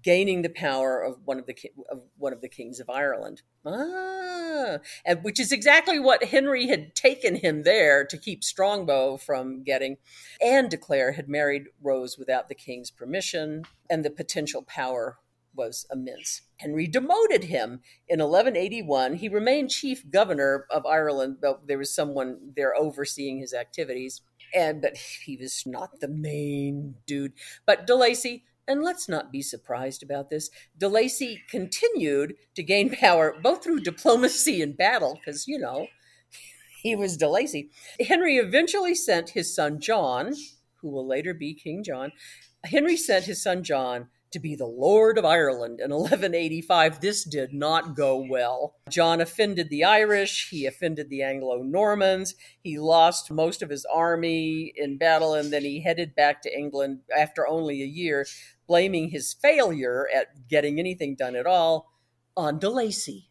gaining 0.03 0.41
the 0.41 0.49
power 0.49 1.01
of 1.01 1.17
one 1.25 1.39
of 1.39 1.45
the 1.45 1.55
of 1.89 2.03
one 2.17 2.33
of 2.33 2.41
the 2.41 2.49
kings 2.49 2.79
of 2.79 2.89
Ireland. 2.89 3.41
Ah, 3.65 4.77
and 5.05 5.23
which 5.23 5.39
is 5.39 5.51
exactly 5.51 5.99
what 5.99 6.25
Henry 6.25 6.67
had 6.67 6.95
taken 6.95 7.35
him 7.37 7.63
there 7.63 8.05
to 8.05 8.17
keep 8.17 8.43
Strongbow 8.43 9.17
from 9.17 9.63
getting. 9.63 9.97
And 10.41 10.69
de 10.69 10.77
Clare 10.77 11.13
had 11.13 11.29
married 11.29 11.65
Rose 11.81 12.17
without 12.17 12.49
the 12.49 12.55
king's 12.55 12.91
permission, 12.91 13.63
and 13.89 14.03
the 14.03 14.09
potential 14.09 14.63
power 14.63 15.17
was 15.55 15.85
immense. 15.91 16.41
Henry 16.57 16.87
demoted 16.87 17.45
him 17.45 17.81
in 18.07 18.19
1181. 18.19 19.15
He 19.15 19.29
remained 19.29 19.69
chief 19.69 20.09
governor 20.09 20.65
of 20.69 20.85
Ireland, 20.85 21.37
but 21.41 21.67
there 21.67 21.77
was 21.77 21.93
someone 21.93 22.53
there 22.55 22.75
overseeing 22.75 23.39
his 23.39 23.53
activities. 23.53 24.21
And 24.55 24.81
but 24.81 24.97
he 24.97 25.37
was 25.37 25.63
not 25.65 25.99
the 25.99 26.07
main 26.07 26.95
dude. 27.07 27.33
But 27.65 27.87
de 27.87 27.95
Lacy 27.95 28.45
and 28.67 28.83
let's 28.83 29.09
not 29.09 29.31
be 29.31 29.41
surprised 29.41 30.03
about 30.03 30.29
this. 30.29 30.49
De 30.77 30.87
Lacy 30.87 31.41
continued 31.49 32.35
to 32.55 32.63
gain 32.63 32.89
power 32.89 33.35
both 33.41 33.63
through 33.63 33.81
diplomacy 33.81 34.61
and 34.61 34.77
battle, 34.77 35.19
because, 35.19 35.47
you 35.47 35.59
know, 35.59 35.87
he 36.81 36.95
was 36.95 37.17
De 37.17 37.29
Lacy. 37.29 37.69
Henry 38.07 38.37
eventually 38.37 38.95
sent 38.95 39.29
his 39.29 39.53
son 39.53 39.79
John, 39.79 40.33
who 40.81 40.89
will 40.89 41.07
later 41.07 41.33
be 41.33 41.53
King 41.53 41.83
John. 41.83 42.11
Henry 42.65 42.97
sent 42.97 43.25
his 43.25 43.41
son 43.41 43.63
John 43.63 44.09
to 44.31 44.39
be 44.39 44.55
the 44.55 44.65
Lord 44.65 45.17
of 45.17 45.25
Ireland 45.25 45.79
in 45.79 45.91
1185. 45.91 46.99
This 46.99 47.23
did 47.23 47.53
not 47.53 47.95
go 47.95 48.17
well. 48.17 48.75
John 48.89 49.21
offended 49.21 49.69
the 49.69 49.83
Irish, 49.83 50.49
he 50.49 50.65
offended 50.65 51.09
the 51.09 51.21
Anglo 51.21 51.61
Normans, 51.61 52.33
he 52.61 52.79
lost 52.79 53.31
most 53.31 53.61
of 53.61 53.69
his 53.69 53.85
army 53.85 54.73
in 54.75 54.97
battle, 54.97 55.35
and 55.35 55.53
then 55.53 55.63
he 55.63 55.81
headed 55.81 56.15
back 56.15 56.41
to 56.41 56.57
England 56.57 57.01
after 57.15 57.47
only 57.47 57.83
a 57.83 57.85
year, 57.85 58.25
blaming 58.67 59.09
his 59.09 59.33
failure 59.33 60.07
at 60.13 60.47
getting 60.47 60.79
anything 60.79 61.15
done 61.15 61.35
at 61.35 61.45
all 61.45 61.91
on 62.35 62.59
De 62.59 62.69
Lacy. 62.69 63.29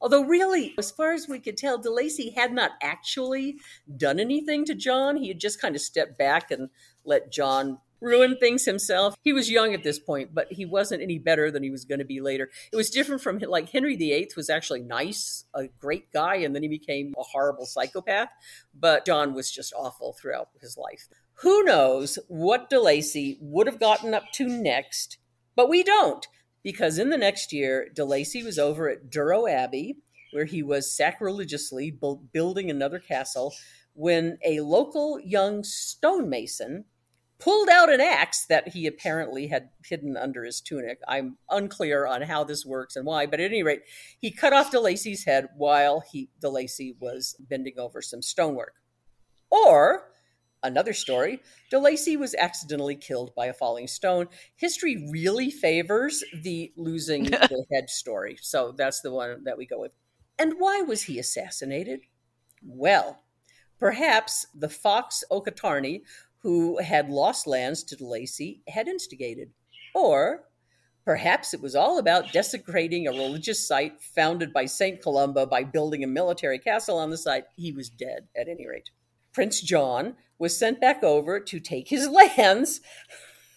Although, 0.00 0.24
really, 0.24 0.74
as 0.78 0.90
far 0.90 1.12
as 1.12 1.28
we 1.28 1.40
could 1.40 1.58
tell, 1.58 1.76
De 1.76 1.90
Lacy 1.90 2.30
had 2.30 2.52
not 2.52 2.72
actually 2.82 3.56
done 3.96 4.18
anything 4.18 4.64
to 4.64 4.74
John. 4.74 5.16
He 5.16 5.28
had 5.28 5.38
just 5.38 5.60
kind 5.60 5.76
of 5.76 5.82
stepped 5.82 6.16
back 6.16 6.50
and 6.50 6.70
let 7.04 7.30
John 7.30 7.78
ruin 8.00 8.38
things 8.38 8.64
himself. 8.64 9.14
He 9.22 9.32
was 9.32 9.50
young 9.50 9.74
at 9.74 9.82
this 9.82 9.98
point, 9.98 10.34
but 10.34 10.50
he 10.50 10.64
wasn't 10.64 11.02
any 11.02 11.18
better 11.18 11.50
than 11.50 11.62
he 11.62 11.70
was 11.70 11.84
going 11.84 11.98
to 11.98 12.04
be 12.04 12.20
later. 12.20 12.50
It 12.72 12.76
was 12.76 12.90
different 12.90 13.20
from 13.20 13.38
like 13.40 13.68
Henry 13.68 13.96
VIII 13.96 14.30
was 14.36 14.48
actually 14.48 14.80
nice, 14.80 15.44
a 15.54 15.66
great 15.78 16.10
guy, 16.12 16.36
and 16.36 16.54
then 16.54 16.62
he 16.62 16.68
became 16.68 17.14
a 17.18 17.22
horrible 17.22 17.66
psychopath. 17.66 18.30
But 18.74 19.04
John 19.04 19.34
was 19.34 19.50
just 19.50 19.74
awful 19.76 20.14
throughout 20.14 20.48
his 20.60 20.78
life. 20.78 21.08
Who 21.42 21.62
knows 21.64 22.18
what 22.28 22.68
De 22.68 22.78
Lacy 22.78 23.38
would 23.40 23.66
have 23.66 23.80
gotten 23.80 24.12
up 24.12 24.24
to 24.34 24.46
next, 24.46 25.16
but 25.56 25.70
we 25.70 25.82
don't, 25.82 26.26
because 26.62 26.98
in 26.98 27.08
the 27.08 27.16
next 27.16 27.50
year, 27.50 27.88
De 27.94 28.04
Lacy 28.04 28.42
was 28.42 28.58
over 28.58 28.90
at 28.90 29.08
Durrow 29.10 29.50
Abbey, 29.50 29.96
where 30.32 30.44
he 30.44 30.62
was 30.62 30.94
sacrilegiously 30.94 31.98
building 32.32 32.70
another 32.70 32.98
castle, 32.98 33.54
when 33.94 34.38
a 34.44 34.60
local 34.60 35.18
young 35.18 35.64
stonemason 35.64 36.84
pulled 37.38 37.70
out 37.70 37.90
an 37.90 38.02
axe 38.02 38.44
that 38.44 38.68
he 38.68 38.86
apparently 38.86 39.46
had 39.46 39.70
hidden 39.82 40.18
under 40.18 40.44
his 40.44 40.60
tunic. 40.60 41.00
I'm 41.08 41.38
unclear 41.48 42.06
on 42.06 42.20
how 42.20 42.44
this 42.44 42.66
works 42.66 42.96
and 42.96 43.06
why, 43.06 43.24
but 43.24 43.40
at 43.40 43.50
any 43.50 43.62
rate, 43.62 43.80
he 44.20 44.30
cut 44.30 44.52
off 44.52 44.70
De 44.70 44.78
Lacy's 44.78 45.24
head 45.24 45.48
while 45.56 46.00
he 46.00 46.28
De 46.38 46.50
Lacy 46.50 46.96
was 47.00 47.34
bending 47.40 47.78
over 47.78 48.02
some 48.02 48.20
stonework. 48.20 48.74
Or 49.50 50.10
another 50.62 50.92
story, 50.92 51.40
De 51.70 51.78
Lacy 51.78 52.16
was 52.16 52.34
accidentally 52.34 52.96
killed 52.96 53.34
by 53.34 53.46
a 53.46 53.54
falling 53.54 53.86
stone. 53.86 54.28
History 54.56 55.08
really 55.10 55.50
favors 55.50 56.22
the 56.42 56.72
losing 56.76 57.24
the 57.30 57.64
head 57.72 57.88
story, 57.88 58.36
so 58.40 58.72
that's 58.76 59.00
the 59.00 59.12
one 59.12 59.44
that 59.44 59.58
we 59.58 59.66
go 59.66 59.80
with. 59.80 59.92
And 60.38 60.54
why 60.58 60.82
was 60.82 61.02
he 61.02 61.18
assassinated? 61.18 62.00
Well, 62.62 63.22
perhaps 63.78 64.46
the 64.54 64.68
fox 64.68 65.24
O'Catarney 65.30 66.02
who 66.42 66.78
had 66.78 67.10
lost 67.10 67.46
lands 67.46 67.82
to 67.84 67.96
De 67.96 68.04
Lacy 68.04 68.62
had 68.68 68.88
instigated. 68.88 69.50
Or 69.94 70.44
perhaps 71.04 71.52
it 71.52 71.60
was 71.60 71.74
all 71.74 71.98
about 71.98 72.32
desecrating 72.32 73.06
a 73.06 73.12
religious 73.12 73.66
site 73.66 74.00
founded 74.00 74.52
by 74.52 74.64
St. 74.66 75.02
Columba 75.02 75.46
by 75.46 75.64
building 75.64 76.02
a 76.02 76.08
military 76.08 76.58
castle 76.58 76.98
on 76.98 77.10
the 77.10 77.18
site. 77.18 77.44
He 77.56 77.72
was 77.72 77.90
dead, 77.90 78.28
at 78.36 78.48
any 78.48 78.66
rate. 78.66 78.90
Prince 79.32 79.60
John 79.60 80.16
was 80.38 80.56
sent 80.56 80.80
back 80.80 81.02
over 81.02 81.40
to 81.40 81.60
take 81.60 81.88
his 81.88 82.08
lands. 82.36 82.80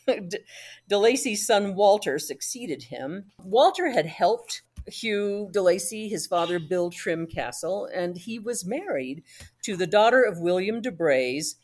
De 0.08 0.98
Lacy's 0.98 1.48
son 1.48 1.76
Walter 1.76 2.20
succeeded 2.20 2.84
him. 2.84 3.32
Walter 3.40 3.92
had 3.92 4.06
helped 4.06 4.64
Hugh 4.88 5.50
de 5.52 5.62
Lacy, 5.62 6.10
his 6.10 6.28
father, 6.28 6.60
build 6.60 6.94
Trim 6.94 7.26
Castle, 7.26 7.88
and 7.94 8.18
he 8.18 8.38
was 8.38 8.66
married 8.66 9.24
to 9.64 9.78
the 9.78 9.88
daughter 9.88 10.22
of 10.22 10.40
William 10.40 10.82
de 10.82 10.92
Braose, 10.92 11.56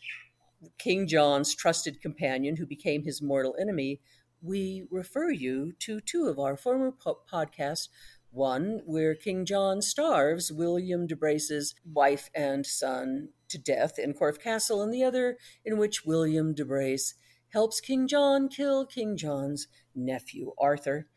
King 0.77 1.07
John's 1.07 1.55
trusted 1.55 2.01
companion 2.01 2.55
who 2.57 2.65
became 2.65 3.03
his 3.03 3.21
mortal 3.21 3.55
enemy, 3.59 3.99
we 4.41 4.85
refer 4.89 5.31
you 5.31 5.73
to 5.79 5.99
two 5.99 6.27
of 6.27 6.39
our 6.39 6.55
former 6.55 6.91
po- 6.91 7.19
podcasts. 7.31 7.89
One 8.31 8.81
where 8.85 9.15
King 9.15 9.45
John 9.45 9.81
starves 9.81 10.51
William 10.51 11.07
de 11.07 11.15
Braose's 11.15 11.73
wife 11.83 12.29
and 12.35 12.65
son 12.65 13.29
to 13.49 13.57
death 13.57 13.97
in 13.97 14.13
Corfe 14.13 14.39
Castle, 14.39 14.81
and 14.81 14.93
the 14.93 15.03
other 15.03 15.37
in 15.65 15.77
which 15.77 16.05
William 16.05 16.53
de 16.53 16.63
Braose 16.63 17.15
helps 17.49 17.81
King 17.81 18.07
John 18.07 18.47
kill 18.47 18.85
King 18.85 19.17
John's 19.17 19.67
nephew, 19.95 20.51
Arthur. 20.59 21.07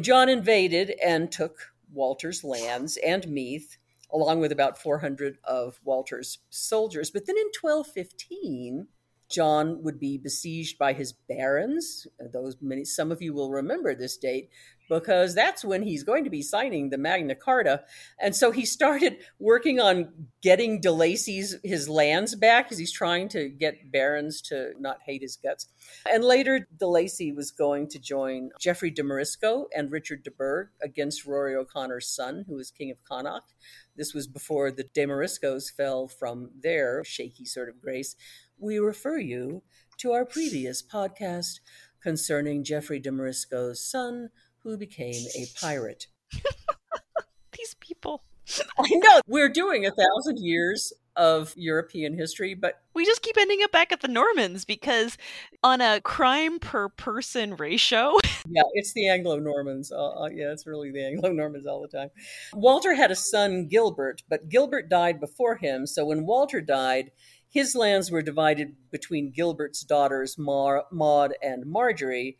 John 0.00 0.28
invaded 0.28 0.94
and 1.04 1.30
took 1.30 1.72
Walter's 1.92 2.44
lands 2.44 2.96
and 3.04 3.28
Meath 3.28 3.78
along 4.12 4.40
with 4.40 4.52
about 4.52 4.80
400 4.80 5.38
of 5.44 5.80
Walter's 5.84 6.38
soldiers. 6.48 7.10
But 7.10 7.26
then 7.26 7.36
in 7.36 7.50
1215, 7.60 8.86
John 9.28 9.82
would 9.82 9.98
be 9.98 10.18
besieged 10.18 10.78
by 10.78 10.92
his 10.92 11.12
barons. 11.12 12.06
Those 12.32 12.56
many, 12.60 12.84
some 12.84 13.10
of 13.10 13.20
you 13.20 13.34
will 13.34 13.50
remember 13.50 13.94
this 13.94 14.16
date 14.16 14.50
because 14.88 15.34
that's 15.34 15.64
when 15.64 15.82
he's 15.82 16.02
going 16.02 16.24
to 16.24 16.30
be 16.30 16.42
signing 16.42 16.90
the 16.90 16.98
Magna 16.98 17.34
Carta. 17.34 17.82
And 18.20 18.34
so 18.34 18.50
he 18.50 18.64
started 18.64 19.18
working 19.38 19.80
on 19.80 20.28
getting 20.42 20.80
De 20.80 20.92
Lacy's 20.92 21.56
his 21.62 21.88
lands 21.88 22.34
back 22.34 22.66
because 22.66 22.78
he's 22.78 22.92
trying 22.92 23.28
to 23.30 23.48
get 23.48 23.90
barons 23.90 24.40
to 24.42 24.72
not 24.78 24.98
hate 25.04 25.22
his 25.22 25.36
guts. 25.36 25.66
And 26.10 26.24
later, 26.24 26.66
De 26.78 26.86
Lacy 26.86 27.32
was 27.32 27.50
going 27.50 27.88
to 27.88 27.98
join 27.98 28.50
Geoffrey 28.60 28.90
de 28.90 29.02
Marisco 29.02 29.66
and 29.74 29.90
Richard 29.90 30.22
de 30.22 30.30
Burgh 30.30 30.68
against 30.82 31.26
Rory 31.26 31.54
O'Connor's 31.54 32.08
son, 32.08 32.44
who 32.48 32.56
was 32.56 32.70
king 32.70 32.90
of 32.90 33.02
Connaught. 33.04 33.52
This 33.96 34.12
was 34.12 34.26
before 34.26 34.70
the 34.70 34.84
de 34.84 35.06
Mariscos 35.06 35.72
fell 35.74 36.06
from 36.06 36.50
their 36.60 37.02
shaky 37.04 37.44
sort 37.46 37.68
of 37.68 37.80
grace 37.80 38.14
we 38.58 38.78
refer 38.78 39.18
you 39.18 39.62
to 39.98 40.12
our 40.12 40.24
previous 40.24 40.82
podcast 40.82 41.60
concerning 42.02 42.64
Geoffrey 42.64 42.98
de 42.98 43.10
Marisco's 43.10 43.80
son, 43.80 44.30
who 44.66 44.76
became 44.76 45.24
a 45.36 45.46
pirate. 45.60 46.08
These 47.56 47.74
people. 47.78 48.24
I 48.78 48.88
know. 48.90 49.20
We're 49.28 49.48
doing 49.48 49.86
a 49.86 49.92
thousand 49.92 50.38
years 50.38 50.92
of 51.14 51.54
European 51.56 52.18
history, 52.18 52.54
but 52.54 52.80
we 52.92 53.06
just 53.06 53.22
keep 53.22 53.38
ending 53.38 53.60
up 53.62 53.70
back 53.70 53.92
at 53.92 54.00
the 54.00 54.08
Normans 54.08 54.64
because 54.64 55.16
on 55.62 55.80
a 55.80 56.00
crime 56.00 56.58
per 56.58 56.88
person 56.88 57.54
ratio. 57.54 58.18
yeah, 58.48 58.62
it's 58.74 58.92
the 58.92 59.08
Anglo 59.08 59.38
Normans. 59.38 59.92
Uh, 59.92 60.22
uh, 60.22 60.28
yeah, 60.32 60.50
it's 60.50 60.66
really 60.66 60.90
the 60.90 61.06
Anglo 61.06 61.30
Normans 61.30 61.66
all 61.66 61.80
the 61.80 61.88
time. 61.88 62.10
Walter 62.52 62.94
had 62.94 63.12
a 63.12 63.16
son, 63.16 63.68
Gilbert, 63.68 64.22
but 64.28 64.48
Gilbert 64.48 64.90
died 64.90 65.20
before 65.20 65.56
him. 65.56 65.86
So 65.86 66.06
when 66.06 66.26
Walter 66.26 66.60
died, 66.60 67.12
his 67.48 67.74
lands 67.76 68.10
were 68.10 68.22
divided 68.22 68.74
between 68.90 69.32
Gilbert's 69.32 69.82
daughters, 69.82 70.36
Mar- 70.36 70.84
Maud 70.90 71.34
and 71.40 71.64
Marjorie, 71.64 72.36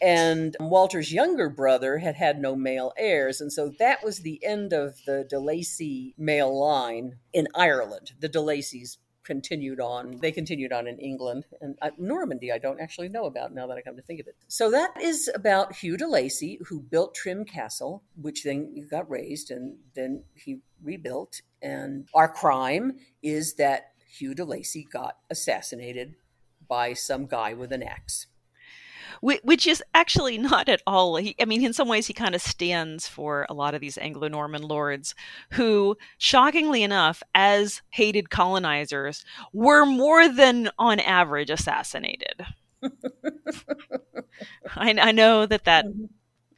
and 0.00 0.56
Walter's 0.60 1.12
younger 1.12 1.48
brother 1.48 1.98
had 1.98 2.16
had 2.16 2.40
no 2.40 2.56
male 2.56 2.92
heirs. 2.96 3.40
And 3.40 3.52
so 3.52 3.72
that 3.78 4.04
was 4.04 4.18
the 4.18 4.44
end 4.44 4.72
of 4.72 4.98
the 5.06 5.24
De 5.28 5.38
Lacy 5.38 6.14
male 6.18 6.58
line 6.58 7.16
in 7.32 7.48
Ireland. 7.54 8.12
The 8.20 8.28
De 8.28 8.40
Lacys 8.40 8.98
continued 9.24 9.80
on. 9.80 10.18
They 10.20 10.30
continued 10.30 10.72
on 10.72 10.86
in 10.86 10.98
England 10.98 11.46
and 11.60 11.76
uh, 11.82 11.90
Normandy. 11.98 12.52
I 12.52 12.58
don't 12.58 12.80
actually 12.80 13.08
know 13.08 13.24
about 13.24 13.54
now 13.54 13.66
that 13.66 13.76
I 13.78 13.82
come 13.82 13.96
to 13.96 14.02
think 14.02 14.20
of 14.20 14.26
it. 14.26 14.36
So 14.48 14.70
that 14.70 14.90
is 15.00 15.30
about 15.34 15.76
Hugh 15.76 15.96
de 15.96 16.06
Lacy, 16.06 16.58
who 16.66 16.80
built 16.80 17.14
Trim 17.14 17.44
Castle, 17.44 18.02
which 18.20 18.44
then 18.44 18.86
got 18.90 19.10
razed 19.10 19.50
and 19.50 19.78
then 19.94 20.24
he 20.34 20.58
rebuilt. 20.82 21.40
And 21.62 22.06
our 22.14 22.28
crime 22.28 22.98
is 23.22 23.54
that 23.54 23.92
Hugh 24.18 24.34
de 24.34 24.44
Lacy 24.44 24.86
got 24.92 25.16
assassinated 25.30 26.14
by 26.68 26.92
some 26.92 27.26
guy 27.26 27.54
with 27.54 27.72
an 27.72 27.82
axe. 27.82 28.26
Which 29.20 29.66
is 29.66 29.82
actually 29.94 30.38
not 30.50 30.68
at 30.68 30.82
all. 30.86 31.16
He, 31.16 31.34
I 31.40 31.44
mean, 31.44 31.64
in 31.64 31.72
some 31.72 31.88
ways, 31.88 32.06
he 32.06 32.12
kind 32.12 32.34
of 32.34 32.42
stands 32.42 33.08
for 33.08 33.46
a 33.48 33.54
lot 33.54 33.74
of 33.74 33.80
these 33.80 33.98
Anglo 33.98 34.28
Norman 34.28 34.62
lords 34.62 35.14
who, 35.52 35.96
shockingly 36.18 36.82
enough, 36.82 37.22
as 37.34 37.82
hated 37.90 38.30
colonizers, 38.30 39.24
were 39.52 39.84
more 39.84 40.28
than 40.28 40.70
on 40.78 41.00
average 41.00 41.50
assassinated. 41.50 42.46
I, 44.76 44.94
I, 45.00 45.12
know 45.12 45.46
that 45.46 45.64
that 45.64 45.86
mm-hmm 45.86 46.04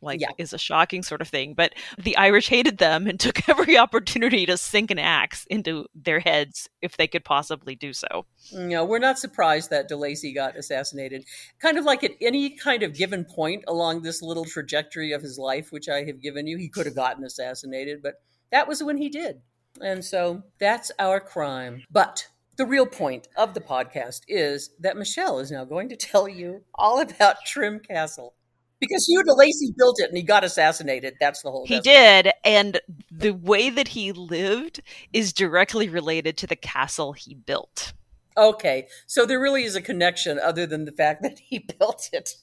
like 0.07 0.21
yeah. 0.21 0.31
is 0.39 0.53
a 0.53 0.59
shocking 0.59 1.03
sort 1.03 1.21
of 1.21 1.29
thing. 1.29 1.55
But 1.55 1.75
the 1.99 2.17
Irish 2.17 2.49
hated 2.49 2.79
them 2.79 3.07
and 3.07 3.21
took 3.27 3.49
every 3.49 3.77
opportunity 3.77 4.47
to 4.47 4.57
sink 4.57 4.91
an 4.91 4.99
axe 4.99 5.47
into 5.51 5.87
their 5.95 6.21
heads 6.21 6.69
if 6.81 6.97
they 6.97 7.07
could 7.07 7.25
possibly 7.25 7.75
do 7.75 7.93
so. 7.93 8.25
No, 8.53 8.85
we're 8.85 8.99
not 8.99 9.19
surprised 9.19 9.71
that 9.71 9.89
De 9.89 9.97
Lacy 9.97 10.33
got 10.33 10.57
assassinated. 10.57 11.25
Kind 11.61 11.79
of 11.79 11.85
like 11.85 12.05
at 12.05 12.13
any 12.21 12.51
kind 12.57 12.83
of 12.83 12.95
given 12.95 13.25
point 13.25 13.65
along 13.69 14.03
this 14.03 14.23
little 14.23 14.45
trajectory 14.45 15.13
of 15.13 15.23
his 15.23 15.39
life, 15.39 15.73
which 15.73 15.89
I 15.89 16.05
have 16.05 16.23
given 16.23 16.47
you, 16.47 16.57
he 16.57 16.69
could 16.69 16.87
have 16.87 16.97
gotten 16.97 17.25
assassinated, 17.25 18.03
but 18.03 18.15
that 18.51 18.69
was 18.69 18.83
when 18.83 18.97
he 18.97 19.09
did. 19.09 19.43
And 19.81 20.05
so 20.05 20.43
that's 20.59 20.91
our 20.99 21.21
crime. 21.21 21.83
But 21.91 22.29
the 22.57 22.67
real 22.67 22.87
point 22.87 23.29
of 23.37 23.53
the 23.53 23.61
podcast 23.61 24.23
is 24.29 24.71
that 24.81 24.97
Michelle 24.97 25.39
is 25.41 25.51
now 25.51 25.65
going 25.65 25.91
to 25.91 25.97
tell 25.97 26.29
you 26.29 26.63
all 26.75 27.01
about 27.01 27.45
Trim 27.45 27.81
Castle. 27.81 28.35
Because 28.81 29.07
Hugh 29.07 29.23
de 29.25 29.35
Lacy 29.35 29.73
built 29.77 30.01
it 30.01 30.09
and 30.09 30.17
he 30.17 30.23
got 30.23 30.45
assassinated. 30.45 31.15
That's 31.19 31.43
the 31.43 31.51
whole. 31.51 31.67
He 31.67 31.81
did, 31.81 32.31
and 32.45 32.81
the 33.11 33.31
way 33.33 33.71
that 33.71 33.89
he 33.89 34.13
lived 34.13 34.83
is 35.13 35.33
directly 35.33 35.89
related 35.89 36.37
to 36.39 36.47
the 36.47 36.57
castle 36.57 37.13
he 37.13 37.35
built. 37.35 37.95
Okay, 38.39 38.87
so 39.07 39.25
there 39.25 39.41
really 39.41 39.65
is 39.65 39.77
a 39.77 39.81
connection 39.81 40.39
other 40.39 40.67
than 40.67 40.85
the 40.85 40.93
fact 40.93 41.23
that 41.23 41.39
he 41.39 41.59
built 41.79 42.11
it. 42.13 42.35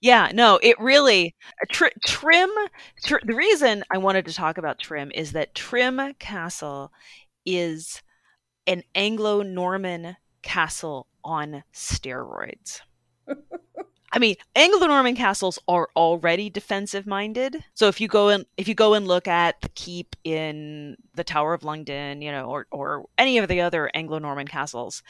yeah, 0.00 0.30
no, 0.32 0.58
it 0.62 0.78
really 0.80 1.34
tr- 1.70 1.86
Trim. 2.06 2.50
Tr- 3.04 3.16
the 3.24 3.34
reason 3.34 3.84
I 3.92 3.98
wanted 3.98 4.24
to 4.26 4.32
talk 4.32 4.56
about 4.56 4.78
Trim 4.78 5.12
is 5.14 5.32
that 5.32 5.54
Trim 5.54 6.14
Castle 6.18 6.92
is 7.44 8.02
an 8.66 8.82
Anglo-Norman 8.94 10.16
castle 10.42 11.08
on 11.22 11.62
steroids. 11.74 12.80
I 14.14 14.20
mean, 14.20 14.36
Anglo-Norman 14.54 15.16
castles 15.16 15.58
are 15.66 15.88
already 15.96 16.48
defensive-minded. 16.48 17.64
So 17.74 17.88
if 17.88 18.00
you 18.00 18.06
go 18.06 18.28
and 18.28 18.46
if 18.56 18.68
you 18.68 18.74
go 18.74 18.94
and 18.94 19.08
look 19.08 19.26
at 19.26 19.60
the 19.60 19.68
keep 19.70 20.14
in 20.22 20.96
the 21.16 21.24
Tower 21.24 21.52
of 21.52 21.64
London, 21.64 22.22
you 22.22 22.30
know, 22.30 22.44
or 22.44 22.68
or 22.70 23.06
any 23.18 23.38
of 23.38 23.48
the 23.48 23.60
other 23.60 23.90
Anglo-Norman 23.92 24.46
castles, 24.46 25.02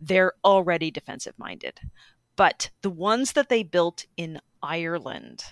they're 0.00 0.34
already 0.44 0.92
defensive-minded. 0.92 1.80
But 2.36 2.70
the 2.82 2.90
ones 2.90 3.32
that 3.32 3.48
they 3.48 3.64
built 3.64 4.06
in 4.16 4.40
Ireland 4.62 5.42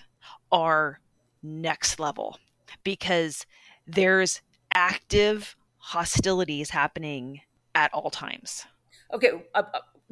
are 0.49 1.01
next 1.41 1.99
level 1.99 2.37
because 2.85 3.45
there's 3.85 4.41
active 4.73 5.57
hostilities 5.77 6.69
happening 6.69 7.41
at 7.75 7.93
all 7.93 8.09
times. 8.09 8.65
Okay, 9.13 9.43
uh, 9.53 9.63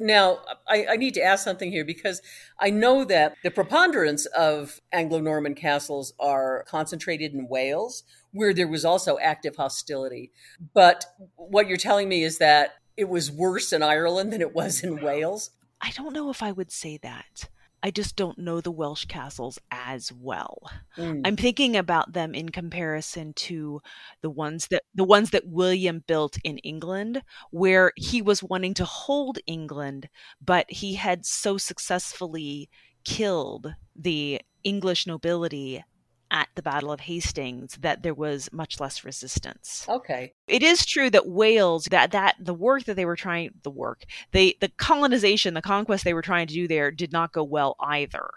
now, 0.02 0.40
I, 0.68 0.86
I, 0.90 0.96
need 0.96 1.14
to 1.14 1.22
ask 1.22 1.44
something 1.44 1.70
here 1.70 1.84
because 1.84 2.20
I 2.58 2.70
know 2.70 3.04
that 3.04 3.34
the 3.42 3.50
preponderance 3.50 4.26
of 4.26 4.80
Anglo 4.92 5.20
Norman 5.20 5.54
castles 5.54 6.12
are 6.18 6.64
concentrated 6.68 7.32
in 7.32 7.48
Wales, 7.48 8.02
where 8.32 8.52
there 8.52 8.68
was 8.68 8.84
also 8.84 9.18
active 9.18 9.56
hostility. 9.56 10.32
But 10.74 11.06
what 11.36 11.68
you're 11.68 11.76
telling 11.76 12.08
me 12.08 12.24
is 12.24 12.38
that 12.38 12.74
it 12.96 13.08
was 13.08 13.30
worse 13.30 13.72
in 13.72 13.82
Ireland 13.82 14.32
than 14.32 14.40
it 14.40 14.54
was 14.54 14.82
in 14.82 15.00
Wales? 15.00 15.50
I 15.80 15.90
don't 15.92 16.12
know 16.12 16.30
if 16.30 16.42
I 16.42 16.52
would 16.52 16.72
say 16.72 16.98
that. 17.02 17.48
I 17.82 17.90
just 17.90 18.16
don't 18.16 18.38
know 18.38 18.60
the 18.60 18.70
Welsh 18.70 19.06
castles 19.06 19.58
as 19.70 20.12
well. 20.12 20.58
Mm. 20.96 21.22
I'm 21.24 21.36
thinking 21.36 21.76
about 21.76 22.12
them 22.12 22.34
in 22.34 22.50
comparison 22.50 23.32
to 23.34 23.82
the 24.20 24.30
ones 24.30 24.68
that 24.68 24.84
the 24.94 25.04
ones 25.04 25.30
that 25.30 25.48
William 25.48 26.04
built 26.06 26.38
in 26.44 26.58
England 26.58 27.22
where 27.50 27.92
he 27.96 28.22
was 28.22 28.42
wanting 28.42 28.74
to 28.74 28.84
hold 28.84 29.38
England 29.46 30.08
but 30.44 30.70
he 30.70 30.94
had 30.94 31.26
so 31.26 31.58
successfully 31.58 32.68
killed 33.04 33.74
the 33.96 34.40
English 34.64 35.06
nobility 35.06 35.84
at 36.32 36.48
the 36.54 36.62
Battle 36.62 36.90
of 36.90 37.00
Hastings 37.00 37.76
that 37.80 38.02
there 38.02 38.14
was 38.14 38.48
much 38.52 38.80
less 38.80 39.04
resistance. 39.04 39.86
Okay. 39.88 40.32
It 40.48 40.62
is 40.62 40.84
true 40.84 41.10
that 41.10 41.28
Wales 41.28 41.84
that 41.90 42.10
that 42.12 42.36
the 42.40 42.54
work 42.54 42.84
that 42.84 42.96
they 42.96 43.04
were 43.04 43.16
trying 43.16 43.50
the 43.62 43.70
work, 43.70 44.04
they 44.32 44.56
the 44.60 44.70
colonization, 44.70 45.54
the 45.54 45.62
conquest 45.62 46.04
they 46.04 46.14
were 46.14 46.22
trying 46.22 46.48
to 46.48 46.54
do 46.54 46.66
there 46.66 46.90
did 46.90 47.12
not 47.12 47.32
go 47.32 47.44
well 47.44 47.76
either. 47.78 48.30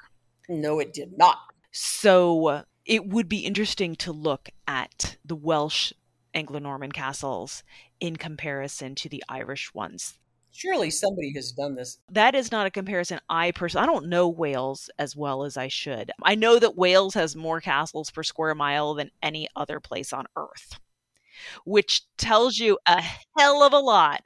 No, 0.48 0.80
it 0.80 0.94
did 0.94 1.18
not. 1.18 1.38
So 1.72 2.64
it 2.86 3.08
would 3.08 3.30
be 3.30 3.40
interesting 3.40 3.96
to 3.96 4.12
look 4.12 4.50
at 4.68 5.18
the 5.26 5.36
Welsh 5.36 5.94
Anglo-Norman 6.34 6.92
castles 6.92 7.64
in 8.00 8.18
comparison 8.18 8.94
to 8.96 9.10
the 9.10 9.24
Irish 9.30 9.74
ones 9.74 10.20
Surely 10.56 10.90
somebody 10.90 11.34
has 11.36 11.52
done 11.52 11.76
this. 11.76 12.00
That 12.10 12.34
is 12.34 12.52
not 12.52 12.66
a 12.66 12.72
comparison 12.72 13.20
I 13.30 13.52
personally 13.52 13.84
I 13.84 13.92
don't 13.92 14.08
know 14.08 14.30
Wales 14.30 14.90
as 14.98 15.16
well 15.16 15.44
as 15.44 15.58
I 15.58 15.68
should. 15.68 16.12
I 16.24 16.36
know 16.36 16.60
that 16.60 16.78
Wales 16.78 17.14
has 17.16 17.36
more 17.36 17.60
castles 17.60 18.10
per 18.10 18.24
square 18.24 18.56
mile 18.56 18.94
than 18.94 19.12
any 19.22 19.50
other 19.56 19.82
place 19.82 20.14
on 20.14 20.26
earth. 20.38 20.80
Which 21.66 22.04
tells 22.18 22.58
you 22.58 22.78
a 22.86 23.04
hell 23.38 23.64
of 23.64 23.74
a 23.74 23.80
lot 23.80 24.22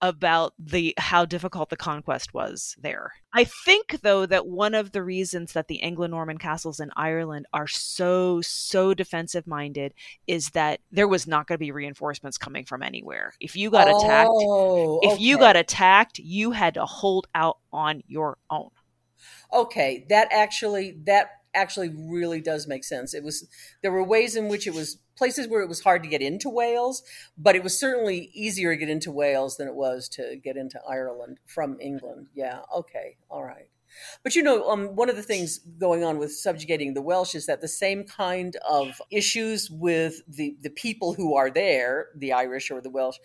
about 0.00 0.54
the 0.58 0.94
how 0.96 1.24
difficult 1.24 1.70
the 1.70 1.76
conquest 1.76 2.32
was 2.32 2.76
there. 2.80 3.12
I 3.32 3.44
think 3.44 4.00
though 4.02 4.26
that 4.26 4.46
one 4.46 4.74
of 4.74 4.92
the 4.92 5.02
reasons 5.02 5.52
that 5.52 5.68
the 5.68 5.82
Anglo-Norman 5.82 6.38
castles 6.38 6.80
in 6.80 6.90
Ireland 6.96 7.46
are 7.52 7.66
so 7.66 8.40
so 8.40 8.94
defensive 8.94 9.46
minded 9.46 9.94
is 10.26 10.50
that 10.50 10.80
there 10.92 11.08
was 11.08 11.26
not 11.26 11.46
going 11.46 11.56
to 11.56 11.64
be 11.64 11.72
reinforcements 11.72 12.38
coming 12.38 12.64
from 12.64 12.82
anywhere. 12.82 13.34
If 13.40 13.56
you 13.56 13.70
got 13.70 13.88
oh, 13.88 13.98
attacked, 13.98 14.30
okay. 14.30 15.14
if 15.14 15.20
you 15.20 15.38
got 15.38 15.56
attacked, 15.56 16.18
you 16.18 16.52
had 16.52 16.74
to 16.74 16.84
hold 16.84 17.26
out 17.34 17.58
on 17.72 18.02
your 18.06 18.38
own. 18.50 18.70
Okay, 19.52 20.06
that 20.08 20.28
actually 20.30 20.98
that 21.06 21.30
actually 21.54 21.90
really 21.96 22.40
does 22.40 22.66
make 22.66 22.84
sense. 22.84 23.14
It 23.14 23.24
was 23.24 23.48
there 23.82 23.92
were 23.92 24.04
ways 24.04 24.36
in 24.36 24.48
which 24.48 24.66
it 24.66 24.74
was 24.74 24.98
places 25.18 25.48
where 25.48 25.62
it 25.62 25.68
was 25.68 25.80
hard 25.80 26.02
to 26.04 26.08
get 26.08 26.22
into 26.22 26.48
Wales, 26.48 27.02
but 27.36 27.56
it 27.56 27.62
was 27.62 27.78
certainly 27.78 28.30
easier 28.32 28.72
to 28.72 28.76
get 28.76 28.88
into 28.88 29.10
Wales 29.10 29.56
than 29.56 29.68
it 29.68 29.74
was 29.74 30.08
to 30.10 30.36
get 30.42 30.56
into 30.56 30.80
Ireland 30.88 31.38
from 31.44 31.76
England. 31.80 32.28
Yeah, 32.34 32.60
okay, 32.74 33.16
all 33.28 33.44
right. 33.44 33.68
But 34.22 34.36
you 34.36 34.42
know, 34.42 34.68
um, 34.68 34.94
one 34.96 35.08
of 35.08 35.16
the 35.16 35.22
things 35.22 35.58
going 35.58 36.04
on 36.04 36.18
with 36.18 36.32
subjugating 36.32 36.94
the 36.94 37.02
Welsh 37.02 37.34
is 37.34 37.46
that 37.46 37.60
the 37.60 37.68
same 37.68 38.04
kind 38.04 38.56
of 38.68 39.00
issues 39.10 39.70
with 39.70 40.20
the, 40.28 40.56
the 40.60 40.70
people 40.70 41.14
who 41.14 41.34
are 41.34 41.50
there, 41.50 42.08
the 42.14 42.32
Irish 42.32 42.70
or 42.70 42.80
the 42.80 42.90
Welsh, 42.90 43.16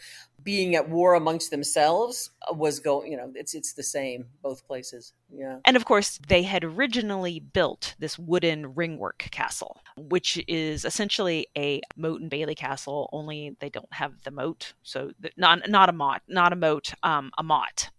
being 0.44 0.76
at 0.76 0.90
war 0.90 1.14
amongst 1.14 1.52
themselves 1.52 2.30
uh, 2.50 2.54
was 2.54 2.80
going 2.80 3.12
you 3.12 3.18
know 3.18 3.32
it's 3.36 3.54
it's 3.54 3.74
the 3.74 3.84
same 3.84 4.26
both 4.42 4.66
places. 4.68 5.14
Yeah. 5.34 5.58
And 5.66 5.76
of 5.76 5.86
course 5.86 6.20
they 6.28 6.44
had 6.44 6.64
originally 6.64 7.40
built 7.40 7.96
this 8.00 8.20
wooden 8.20 8.76
ringwork 8.76 9.28
castle 9.32 9.82
which 9.98 10.44
is 10.48 10.86
essentially 10.86 11.48
a 11.58 11.82
moat 11.96 12.22
and 12.22 12.30
bailey 12.30 12.56
castle 12.56 13.10
only 13.12 13.56
they 13.60 13.70
don't 13.70 13.94
have 13.94 14.24
the 14.24 14.32
moat. 14.32 14.74
So 14.84 15.12
the, 15.20 15.32
not 15.38 15.70
not 15.70 15.90
a 15.90 15.94
moat 15.94 16.22
not 16.28 16.54
a 16.54 16.58
moat 16.58 16.94
um 17.04 17.32
a 17.38 17.44
motte 17.44 17.90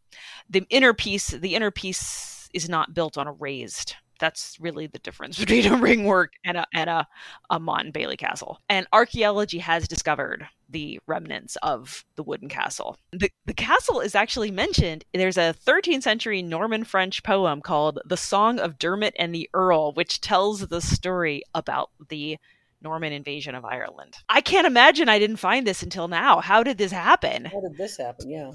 the 0.48 0.66
inner 0.70 0.94
piece 0.94 1.28
the 1.28 1.54
inner 1.54 1.70
piece 1.70 2.48
is 2.52 2.68
not 2.68 2.94
built 2.94 3.18
on 3.18 3.26
a 3.26 3.33
raised 3.33 3.96
that's 4.18 4.57
really 4.61 4.87
the 4.87 4.98
difference 4.98 5.38
between 5.40 5.66
a 5.66 5.77
ringwork 5.77 6.33
and 6.44 6.57
a 6.57 6.66
and 6.72 6.90
a, 6.90 7.07
a 7.50 7.61
and 7.61 7.92
Bailey 7.92 8.16
castle. 8.16 8.61
And 8.68 8.87
archaeology 8.92 9.59
has 9.59 9.88
discovered 9.88 10.46
the 10.68 10.98
remnants 11.07 11.57
of 11.62 12.05
the 12.16 12.22
wooden 12.22 12.48
castle. 12.48 12.96
The, 13.12 13.31
the 13.46 13.55
castle 13.55 14.00
is 14.00 14.14
actually 14.14 14.50
mentioned. 14.50 15.05
There's 15.12 15.37
a 15.37 15.55
13th 15.66 16.03
century 16.03 16.42
Norman 16.42 16.85
French 16.85 17.22
poem 17.22 17.61
called 17.61 18.00
The 18.05 18.16
Song 18.16 18.59
of 18.59 18.79
Dermot 18.79 19.14
and 19.18 19.35
the 19.35 19.48
Earl, 19.55 19.92
which 19.92 20.20
tells 20.20 20.66
the 20.66 20.81
story 20.81 21.42
about 21.55 21.90
the 22.09 22.38
Norman 22.83 23.12
invasion 23.12 23.55
of 23.55 23.64
Ireland. 23.64 24.18
I 24.29 24.40
can't 24.40 24.66
imagine 24.66 25.09
I 25.09 25.18
didn't 25.18 25.37
find 25.37 25.66
this 25.66 25.83
until 25.83 26.09
now. 26.09 26.40
How 26.40 26.62
did 26.62 26.79
this 26.79 26.92
happen? 26.92 27.46
How 27.46 27.61
did 27.61 27.77
this 27.77 27.96
happen? 27.96 28.29
Yeah. 28.29 28.50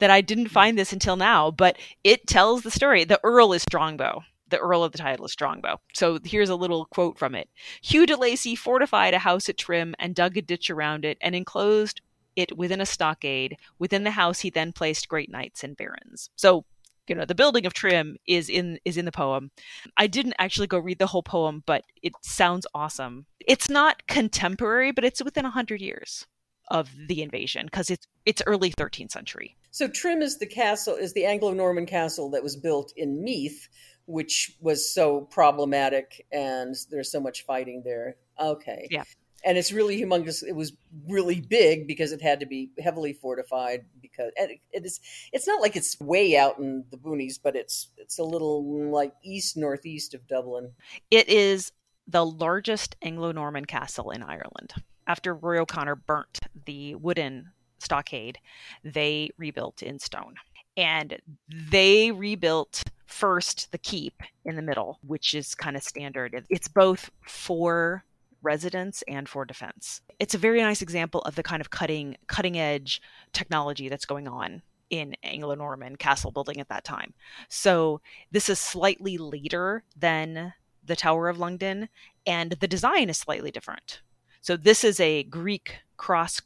That 0.00 0.10
I 0.10 0.22
didn't 0.22 0.48
find 0.48 0.78
this 0.78 0.92
until 0.92 1.16
now, 1.16 1.50
but 1.50 1.76
it 2.04 2.26
tells 2.26 2.62
the 2.62 2.70
story. 2.70 3.04
The 3.04 3.20
Earl 3.22 3.52
is 3.52 3.62
Strongbow 3.62 4.22
the 4.50 4.58
Earl 4.58 4.84
of 4.84 4.92
the 4.92 4.98
title 4.98 5.24
is 5.24 5.32
Strongbow. 5.32 5.80
So 5.94 6.18
here's 6.24 6.50
a 6.50 6.56
little 6.56 6.86
quote 6.86 7.18
from 7.18 7.34
it. 7.34 7.48
Hugh 7.82 8.06
de 8.06 8.16
Lacy 8.16 8.54
fortified 8.54 9.14
a 9.14 9.18
house 9.18 9.48
at 9.48 9.58
Trim 9.58 9.94
and 9.98 10.14
dug 10.14 10.36
a 10.36 10.42
ditch 10.42 10.70
around 10.70 11.04
it 11.04 11.18
and 11.20 11.34
enclosed 11.34 12.00
it 12.36 12.56
within 12.56 12.80
a 12.80 12.86
stockade. 12.86 13.56
Within 13.78 14.04
the 14.04 14.12
house 14.12 14.40
he 14.40 14.50
then 14.50 14.72
placed 14.72 15.08
great 15.08 15.30
knights 15.30 15.64
and 15.64 15.76
barons. 15.76 16.30
So 16.36 16.64
you 17.08 17.16
know 17.16 17.24
the 17.24 17.34
building 17.34 17.66
of 17.66 17.74
trim 17.74 18.16
is 18.26 18.48
in 18.48 18.78
is 18.84 18.96
in 18.96 19.04
the 19.04 19.10
poem 19.10 19.50
i 19.96 20.06
didn't 20.06 20.34
actually 20.38 20.68
go 20.68 20.78
read 20.78 21.00
the 21.00 21.08
whole 21.08 21.24
poem 21.24 21.62
but 21.66 21.82
it 22.02 22.12
sounds 22.22 22.68
awesome 22.72 23.26
it's 23.44 23.68
not 23.68 24.06
contemporary 24.06 24.92
but 24.92 25.04
it's 25.04 25.22
within 25.22 25.42
100 25.42 25.80
years 25.80 26.26
of 26.70 26.88
the 27.08 27.20
invasion 27.20 27.66
because 27.66 27.90
it's 27.90 28.06
it's 28.24 28.42
early 28.46 28.70
13th 28.70 29.10
century 29.10 29.56
so 29.70 29.88
trim 29.88 30.22
is 30.22 30.38
the 30.38 30.46
castle 30.46 30.94
is 30.94 31.12
the 31.12 31.24
anglo-norman 31.24 31.86
castle 31.86 32.30
that 32.30 32.42
was 32.42 32.56
built 32.56 32.92
in 32.96 33.22
meath 33.22 33.68
which 34.10 34.56
was 34.60 34.92
so 34.92 35.22
problematic 35.22 36.26
and 36.32 36.74
there's 36.90 37.10
so 37.10 37.20
much 37.20 37.44
fighting 37.44 37.82
there. 37.84 38.16
Okay. 38.40 38.88
Yeah. 38.90 39.04
And 39.42 39.56
it's 39.56 39.72
really 39.72 39.98
humongous. 39.98 40.42
It 40.46 40.54
was 40.54 40.72
really 41.08 41.40
big 41.40 41.86
because 41.86 42.12
it 42.12 42.20
had 42.20 42.40
to 42.40 42.46
be 42.46 42.70
heavily 42.78 43.14
fortified 43.14 43.86
because 44.02 44.32
it, 44.36 44.60
it 44.70 44.84
is 44.84 45.00
it's 45.32 45.46
not 45.46 45.62
like 45.62 45.76
it's 45.76 45.98
way 45.98 46.36
out 46.36 46.58
in 46.58 46.84
the 46.90 46.98
boonies, 46.98 47.38
but 47.42 47.56
it's 47.56 47.88
it's 47.96 48.18
a 48.18 48.24
little 48.24 48.90
like 48.90 49.14
east 49.24 49.56
northeast 49.56 50.12
of 50.12 50.26
Dublin. 50.26 50.72
It 51.10 51.28
is 51.30 51.72
the 52.06 52.26
largest 52.26 52.96
Anglo-Norman 53.00 53.64
castle 53.64 54.10
in 54.10 54.22
Ireland. 54.22 54.74
After 55.06 55.34
Roy 55.34 55.60
O'Connor 55.60 55.96
burnt 55.96 56.40
the 56.66 56.96
wooden 56.96 57.52
stockade, 57.80 58.38
they 58.84 59.30
rebuilt 59.36 59.82
in 59.82 59.98
stone. 59.98 60.34
And 60.76 61.18
they 61.48 62.12
rebuilt 62.12 62.84
first 63.06 63.72
the 63.72 63.78
keep 63.78 64.22
in 64.44 64.56
the 64.56 64.62
middle, 64.62 64.98
which 65.06 65.34
is 65.34 65.54
kind 65.54 65.76
of 65.76 65.82
standard. 65.82 66.44
It's 66.48 66.68
both 66.68 67.10
for 67.26 68.04
residents 68.42 69.02
and 69.08 69.28
for 69.28 69.44
defense. 69.44 70.00
It's 70.18 70.34
a 70.34 70.38
very 70.38 70.62
nice 70.62 70.80
example 70.80 71.20
of 71.22 71.34
the 71.34 71.42
kind 71.42 71.60
of 71.60 71.70
cutting 71.70 72.16
cutting 72.26 72.58
edge 72.58 73.02
technology 73.32 73.88
that's 73.88 74.06
going 74.06 74.28
on 74.28 74.62
in 74.88 75.14
Anglo-Norman 75.22 75.96
castle 75.96 76.30
building 76.30 76.60
at 76.60 76.68
that 76.68 76.84
time. 76.84 77.14
So 77.48 78.00
this 78.30 78.48
is 78.48 78.58
slightly 78.58 79.18
later 79.18 79.84
than 79.96 80.52
the 80.84 80.96
Tower 80.96 81.28
of 81.28 81.38
London, 81.38 81.88
and 82.26 82.52
the 82.52 82.68
design 82.68 83.10
is 83.10 83.18
slightly 83.18 83.50
different. 83.50 84.00
So 84.40 84.56
this 84.56 84.82
is 84.82 84.98
a 84.98 85.24
Greek 85.24 85.80
cross 85.96 86.40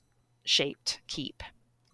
shaped 0.44 1.00
keep 1.06 1.42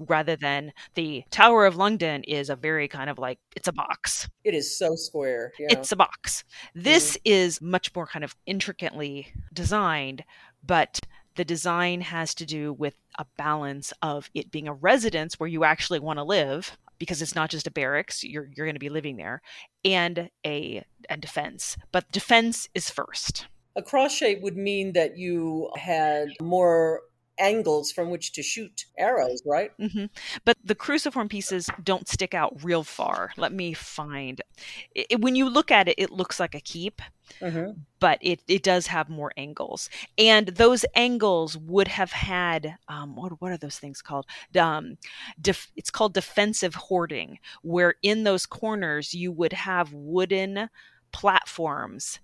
rather 0.09 0.35
than 0.35 0.73
the 0.95 1.23
Tower 1.31 1.67
of 1.67 1.77
London 1.77 2.25
is 2.25 2.49
a 2.49 2.57
very 2.57 2.89
kind 2.89 3.11
of 3.11 3.19
like 3.19 3.39
it's 3.55 3.69
a 3.69 3.73
box. 3.73 4.29
It 4.45 4.55
is 4.55 4.77
so 4.77 4.95
square. 4.95 5.53
Yeah. 5.59 5.69
It's 5.71 5.93
a 5.93 5.97
box. 5.97 6.45
This 6.75 7.17
mm. 7.17 7.21
is 7.25 7.61
much 7.61 7.95
more 7.95 8.07
kind 8.07 8.25
of 8.25 8.35
intricately 8.47 9.33
designed, 9.53 10.25
but 10.65 11.01
the 11.37 11.45
design 11.45 12.01
has 12.01 12.35
to 12.35 12.47
do 12.47 12.73
with 12.73 12.95
a 13.19 13.27
balance 13.37 13.93
of 14.03 14.31
it 14.35 14.51
being 14.51 14.69
a 14.69 14.75
residence 14.75 15.39
where 15.39 15.49
you 15.49 15.65
actually 15.65 16.01
want 16.01 16.19
to 16.19 16.25
live 16.25 16.77
because 16.99 17.23
it's 17.23 17.35
not 17.35 17.51
just 17.51 17.67
a 17.67 17.71
barracks 17.71 18.23
you're 18.23 18.51
you're 18.55 18.67
going 18.67 18.75
to 18.75 18.81
be 18.81 18.89
living 18.89 19.17
there 19.17 19.41
and 19.85 20.29
a 20.45 20.85
and 21.09 21.23
defense 21.23 21.77
but 21.93 22.11
defense 22.13 22.69
is 22.75 22.91
first 22.91 23.47
a 23.77 23.83
cross 23.83 24.13
shape 24.13 24.43
would 24.43 24.57
mean 24.57 24.93
that 24.93 25.17
you 25.17 25.71
had 25.77 26.29
more 26.43 27.03
angles 27.41 27.91
from 27.91 28.11
which 28.11 28.33
to 28.33 28.43
shoot 28.43 28.85
arrows, 28.99 29.43
right? 29.45 29.73
Mm-hmm. 29.79 30.07
But 30.45 30.57
the 30.63 30.75
cruciform 30.75 31.29
pieces 31.29 31.69
don't 31.83 32.09
stick 32.09 32.35
out 32.35 32.63
real 32.63 32.85
far. 32.85 33.33
Let 33.37 33.53
me 33.53 33.73
find. 33.73 34.41
It, 34.95 35.21
when 35.21 35.35
you 35.35 35.49
look 35.49 35.71
at 35.71 35.89
it, 35.89 35.95
it 35.99 36.11
looks 36.11 36.39
like 36.39 36.55
a 36.55 36.61
keep, 36.61 37.01
mm-hmm. 37.41 37.73
but 37.99 38.19
it, 38.21 38.43
it 38.47 38.63
does 38.63 38.87
have 38.89 39.09
more 39.09 39.33
angles. 39.37 39.89
And 40.19 40.49
those 40.49 40.85
angles 40.95 41.57
would 41.57 41.89
have 41.89 42.13
had 42.13 42.77
um, 42.89 43.17
what 43.17 43.41
what 43.41 43.53
are 43.53 43.59
those 43.59 43.79
things 43.79 44.03
called? 44.03 44.27
Um, 44.59 44.99
def, 45.41 45.71
it's 45.77 45.91
called 45.91 46.15
defensive 46.15 46.75
hoarding, 46.75 47.39
where 47.63 47.95
in 48.03 48.25
those 48.25 48.47
corners 48.47 49.15
you 49.15 49.33
would 49.33 49.53
have 49.53 49.93
wooden 49.93 50.69
platforms 51.13 52.21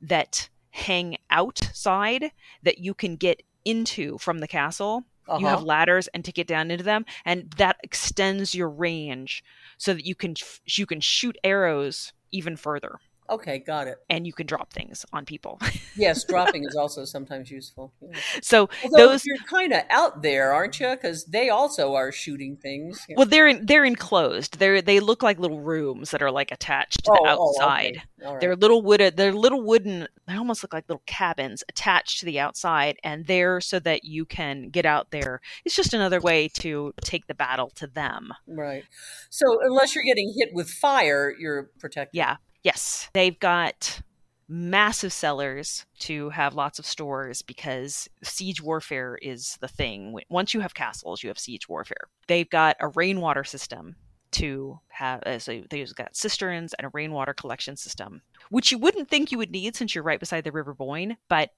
that 0.00 0.48
hang 0.70 1.16
outside 1.30 2.30
that 2.62 2.78
you 2.78 2.94
can 2.94 3.16
get 3.16 3.42
into 3.64 4.18
from 4.18 4.38
the 4.38 4.48
castle. 4.48 5.04
Uh-huh. 5.28 5.38
You 5.38 5.46
have 5.46 5.58
uh-huh. 5.58 5.66
ladders 5.66 6.08
and 6.08 6.24
to 6.24 6.32
get 6.32 6.46
down 6.46 6.70
into 6.70 6.82
them, 6.82 7.04
and 7.24 7.50
that 7.56 7.76
extends 7.82 8.54
your 8.54 8.68
range 8.68 9.44
so 9.78 9.94
that 9.94 10.04
you 10.04 10.14
can 10.14 10.34
you 10.66 10.86
can 10.86 11.00
shoot 11.00 11.36
arrows 11.44 12.12
even 12.32 12.56
further. 12.56 12.98
Okay, 13.30 13.60
got 13.60 13.86
it. 13.86 13.98
And 14.10 14.26
you 14.26 14.32
can 14.32 14.46
drop 14.46 14.72
things 14.72 15.06
on 15.12 15.24
people. 15.24 15.60
yes, 15.96 16.24
dropping 16.24 16.64
is 16.64 16.74
also 16.74 17.04
sometimes 17.04 17.50
useful. 17.50 17.92
Yeah. 18.00 18.18
So 18.42 18.68
Although 18.82 19.10
those 19.10 19.24
you're 19.24 19.36
kind 19.48 19.72
of 19.72 19.82
out 19.88 20.22
there, 20.22 20.52
aren't 20.52 20.80
you? 20.80 20.90
Because 20.90 21.26
they 21.26 21.48
also 21.48 21.94
are 21.94 22.10
shooting 22.10 22.56
things. 22.56 23.06
Well, 23.16 23.26
they're 23.26 23.46
in, 23.46 23.66
they're 23.66 23.84
enclosed. 23.84 24.58
They're 24.58 24.82
they 24.82 24.98
look 24.98 25.22
like 25.22 25.38
little 25.38 25.60
rooms 25.60 26.10
that 26.10 26.22
are 26.22 26.32
like 26.32 26.50
attached 26.50 27.04
to 27.04 27.12
oh, 27.12 27.22
the 27.22 27.28
outside. 27.28 28.02
Oh, 28.22 28.24
okay. 28.24 28.32
right. 28.32 28.40
They're 28.40 28.56
little 28.56 28.82
wooden. 28.82 29.14
They're 29.14 29.32
little 29.32 29.62
wooden. 29.62 30.08
They 30.26 30.34
almost 30.34 30.64
look 30.64 30.72
like 30.72 30.88
little 30.88 31.02
cabins 31.06 31.62
attached 31.68 32.20
to 32.20 32.26
the 32.26 32.40
outside, 32.40 32.96
and 33.04 33.26
they're 33.26 33.60
so 33.60 33.78
that 33.80 34.04
you 34.04 34.24
can 34.24 34.70
get 34.70 34.86
out 34.86 35.12
there. 35.12 35.40
It's 35.64 35.76
just 35.76 35.94
another 35.94 36.20
way 36.20 36.48
to 36.60 36.92
take 37.02 37.28
the 37.28 37.34
battle 37.34 37.70
to 37.76 37.86
them. 37.86 38.32
Right. 38.48 38.84
So 39.28 39.60
unless 39.62 39.94
you're 39.94 40.04
getting 40.04 40.34
hit 40.36 40.50
with 40.52 40.68
fire, 40.68 41.32
you're 41.38 41.70
protected. 41.78 42.16
Yeah, 42.16 42.36
Yes, 42.62 43.08
they've 43.12 43.38
got 43.38 44.02
massive 44.48 45.12
cellars 45.12 45.86
to 46.00 46.28
have 46.30 46.54
lots 46.54 46.78
of 46.78 46.86
stores 46.86 47.40
because 47.42 48.08
siege 48.22 48.60
warfare 48.60 49.18
is 49.22 49.56
the 49.60 49.68
thing. 49.68 50.18
Once 50.28 50.52
you 50.52 50.60
have 50.60 50.74
castles, 50.74 51.22
you 51.22 51.28
have 51.28 51.38
siege 51.38 51.68
warfare. 51.68 52.08
They've 52.26 52.50
got 52.50 52.76
a 52.80 52.88
rainwater 52.88 53.44
system 53.44 53.96
to 54.32 54.78
have 54.88 55.22
uh, 55.24 55.38
so 55.40 55.60
they've 55.70 55.92
got 55.96 56.14
cisterns 56.14 56.72
and 56.74 56.86
a 56.86 56.90
rainwater 56.92 57.34
collection 57.34 57.76
system 57.76 58.22
which 58.50 58.70
you 58.70 58.78
wouldn't 58.78 59.08
think 59.08 59.32
you 59.32 59.38
would 59.38 59.50
need 59.50 59.74
since 59.74 59.92
you're 59.92 60.04
right 60.04 60.20
beside 60.20 60.44
the 60.44 60.52
river 60.52 60.72
boyne 60.72 61.16
but 61.28 61.50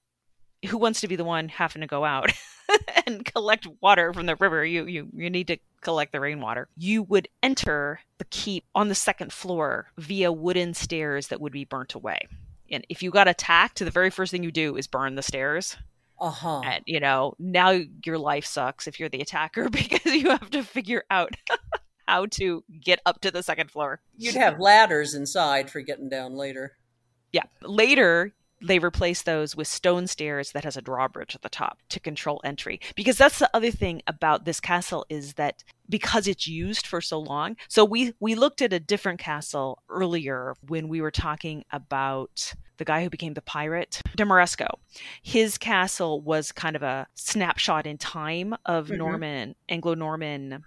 who 0.69 0.77
wants 0.77 1.01
to 1.01 1.07
be 1.07 1.15
the 1.15 1.23
one 1.23 1.49
having 1.49 1.81
to 1.81 1.87
go 1.87 2.03
out 2.05 2.31
and 3.05 3.25
collect 3.25 3.67
water 3.81 4.13
from 4.13 4.25
the 4.25 4.35
river. 4.37 4.65
You 4.65 4.85
you 4.85 5.07
you 5.13 5.29
need 5.29 5.47
to 5.47 5.57
collect 5.83 6.11
the 6.11 6.19
rainwater. 6.19 6.67
You 6.75 7.03
would 7.03 7.27
enter 7.41 7.99
the 8.17 8.25
keep 8.25 8.65
on 8.73 8.89
the 8.89 8.95
second 8.95 9.31
floor 9.31 9.87
via 9.97 10.31
wooden 10.31 10.73
stairs 10.73 11.27
that 11.27 11.41
would 11.41 11.53
be 11.53 11.65
burnt 11.65 11.93
away. 11.93 12.27
And 12.71 12.85
if 12.89 13.03
you 13.03 13.11
got 13.11 13.27
attacked, 13.27 13.79
the 13.79 13.91
very 13.91 14.09
first 14.09 14.31
thing 14.31 14.43
you 14.43 14.51
do 14.51 14.75
is 14.75 14.87
burn 14.87 15.15
the 15.15 15.21
stairs. 15.21 15.77
Uh-huh. 16.19 16.61
And 16.61 16.83
you 16.85 16.99
know, 16.99 17.35
now 17.37 17.79
your 18.05 18.17
life 18.17 18.45
sucks 18.45 18.87
if 18.87 18.99
you're 18.99 19.09
the 19.09 19.21
attacker 19.21 19.69
because 19.71 20.05
you 20.05 20.29
have 20.29 20.49
to 20.51 20.63
figure 20.63 21.03
out 21.11 21.35
how 22.07 22.25
to 22.27 22.63
get 22.81 22.99
up 23.05 23.21
to 23.21 23.31
the 23.31 23.43
second 23.43 23.71
floor. 23.71 24.01
You'd 24.17 24.35
have 24.35 24.59
ladders 24.59 25.13
inside 25.13 25.69
for 25.69 25.81
getting 25.81 26.09
down 26.09 26.35
later. 26.35 26.73
Yeah. 27.31 27.43
Later, 27.61 28.33
they 28.63 28.79
replace 28.79 29.21
those 29.23 29.55
with 29.55 29.67
stone 29.67 30.07
stairs 30.07 30.51
that 30.51 30.63
has 30.63 30.77
a 30.77 30.81
drawbridge 30.81 31.35
at 31.35 31.41
the 31.41 31.49
top 31.49 31.79
to 31.89 31.99
control 31.99 32.41
entry 32.43 32.79
because 32.95 33.17
that's 33.17 33.39
the 33.39 33.49
other 33.53 33.71
thing 33.71 34.01
about 34.07 34.45
this 34.45 34.59
castle 34.59 35.05
is 35.09 35.33
that 35.33 35.63
because 35.89 36.27
it's 36.27 36.47
used 36.47 36.87
for 36.87 37.01
so 37.01 37.19
long 37.19 37.55
so 37.67 37.83
we 37.83 38.13
we 38.19 38.35
looked 38.35 38.61
at 38.61 38.73
a 38.73 38.79
different 38.79 39.19
castle 39.19 39.79
earlier 39.89 40.55
when 40.67 40.87
we 40.87 41.01
were 41.01 41.11
talking 41.11 41.63
about 41.71 42.53
the 42.77 42.85
guy 42.85 43.03
who 43.03 43.09
became 43.09 43.33
the 43.33 43.41
pirate 43.41 44.01
de 44.15 44.23
Marisco 44.23 44.67
his 45.21 45.57
castle 45.57 46.21
was 46.21 46.51
kind 46.51 46.75
of 46.75 46.83
a 46.83 47.07
snapshot 47.13 47.85
in 47.85 47.97
time 47.97 48.55
of 48.65 48.87
mm-hmm. 48.87 48.97
norman 48.97 49.55
anglo-norman 49.69 50.63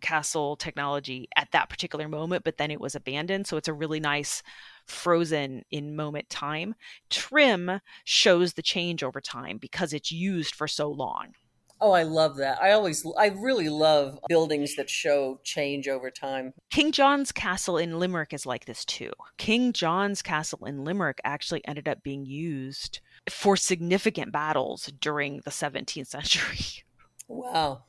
castle 0.00 0.56
technology 0.56 1.28
at 1.36 1.50
that 1.52 1.68
particular 1.68 2.08
moment, 2.08 2.44
but 2.44 2.58
then 2.58 2.70
it 2.70 2.80
was 2.80 2.94
abandoned. 2.94 3.46
So 3.46 3.56
it's 3.56 3.68
a 3.68 3.72
really 3.72 4.00
nice 4.00 4.42
frozen 4.86 5.64
in 5.70 5.96
moment 5.96 6.28
time. 6.28 6.74
Trim 7.08 7.80
shows 8.04 8.54
the 8.54 8.62
change 8.62 9.02
over 9.02 9.20
time 9.20 9.58
because 9.58 9.92
it's 9.92 10.12
used 10.12 10.54
for 10.54 10.68
so 10.68 10.90
long. 10.90 11.34
Oh, 11.82 11.92
I 11.92 12.02
love 12.02 12.36
that. 12.36 12.60
I 12.60 12.72
always, 12.72 13.06
I 13.18 13.28
really 13.28 13.70
love 13.70 14.18
buildings 14.28 14.76
that 14.76 14.90
show 14.90 15.40
change 15.44 15.88
over 15.88 16.10
time. 16.10 16.52
King 16.70 16.92
John's 16.92 17.32
Castle 17.32 17.78
in 17.78 17.98
Limerick 17.98 18.34
is 18.34 18.44
like 18.44 18.66
this 18.66 18.84
too. 18.84 19.12
King 19.38 19.72
John's 19.72 20.20
Castle 20.20 20.66
in 20.66 20.84
Limerick 20.84 21.22
actually 21.24 21.66
ended 21.66 21.88
up 21.88 22.02
being 22.02 22.26
used 22.26 23.00
for 23.30 23.56
significant 23.56 24.30
battles 24.30 24.92
during 25.00 25.40
the 25.44 25.50
17th 25.50 26.08
century. 26.08 26.84
Wow 27.32 27.84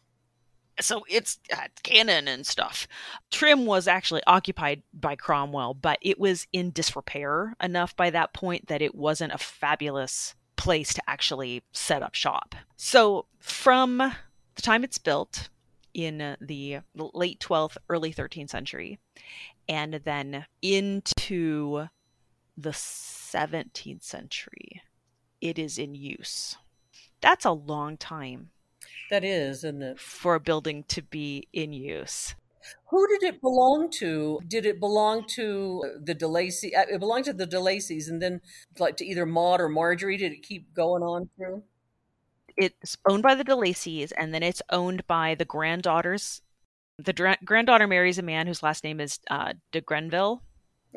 so 0.79 1.03
it's 1.09 1.39
uh, 1.53 1.67
cannon 1.83 2.27
and 2.27 2.45
stuff. 2.45 2.87
Trim 3.29 3.65
was 3.65 3.87
actually 3.87 4.21
occupied 4.25 4.83
by 4.93 5.15
Cromwell, 5.15 5.73
but 5.73 5.99
it 6.01 6.19
was 6.19 6.47
in 6.53 6.71
disrepair 6.71 7.55
enough 7.61 7.95
by 7.95 8.09
that 8.09 8.33
point 8.33 8.67
that 8.67 8.81
it 8.81 8.95
wasn't 8.95 9.33
a 9.33 9.37
fabulous 9.37 10.35
place 10.55 10.93
to 10.93 11.09
actually 11.09 11.63
set 11.71 12.03
up 12.03 12.15
shop. 12.15 12.55
So 12.77 13.25
from 13.39 13.97
the 13.97 14.61
time 14.61 14.83
it's 14.83 14.97
built 14.97 15.49
in 15.93 16.37
the 16.39 16.79
late 16.93 17.39
12th, 17.39 17.77
early 17.89 18.13
13th 18.13 18.49
century, 18.49 18.99
and 19.67 19.95
then 20.05 20.45
into 20.61 21.87
the 22.57 22.69
17th 22.69 24.03
century, 24.03 24.81
it 25.41 25.57
is 25.57 25.77
in 25.77 25.95
use. 25.95 26.57
That's 27.21 27.45
a 27.45 27.51
long 27.51 27.97
time 27.97 28.51
that 29.11 29.23
is, 29.23 29.57
isn't 29.57 29.83
it? 29.83 29.99
For 29.99 30.35
a 30.35 30.39
building 30.39 30.83
to 30.87 31.03
be 31.03 31.47
in 31.53 31.73
use. 31.73 32.33
Who 32.89 33.07
did 33.07 33.23
it 33.23 33.41
belong 33.41 33.89
to? 33.99 34.39
Did 34.47 34.65
it 34.65 34.79
belong 34.79 35.25
to 35.35 35.83
the 36.03 36.15
DeLacy? 36.15 36.75
Uh, 36.75 36.85
it 36.89 36.99
belonged 36.99 37.25
to 37.25 37.33
the 37.33 37.47
DeLacy's, 37.47 38.07
and 38.07 38.21
then 38.21 38.41
like 38.79 38.97
to 38.97 39.05
either 39.05 39.25
Maud 39.25 39.61
or 39.61 39.69
Marjorie. 39.69 40.17
Did 40.17 40.31
it 40.31 40.43
keep 40.43 40.73
going 40.73 41.03
on 41.03 41.29
through? 41.35 41.63
It's 42.57 42.97
owned 43.07 43.23
by 43.23 43.35
the 43.35 43.45
DeLacy's, 43.45 44.11
and 44.11 44.33
then 44.33 44.43
it's 44.43 44.61
owned 44.69 45.07
by 45.07 45.35
the 45.35 45.45
granddaughters. 45.45 46.41
The 46.97 47.13
dra- 47.13 47.37
granddaughter 47.43 47.87
marries 47.87 48.19
a 48.19 48.23
man 48.23 48.45
whose 48.45 48.61
last 48.61 48.83
name 48.83 48.99
is 48.99 49.19
uh, 49.29 49.53
de 49.71 49.81
Geneville. 49.81 50.43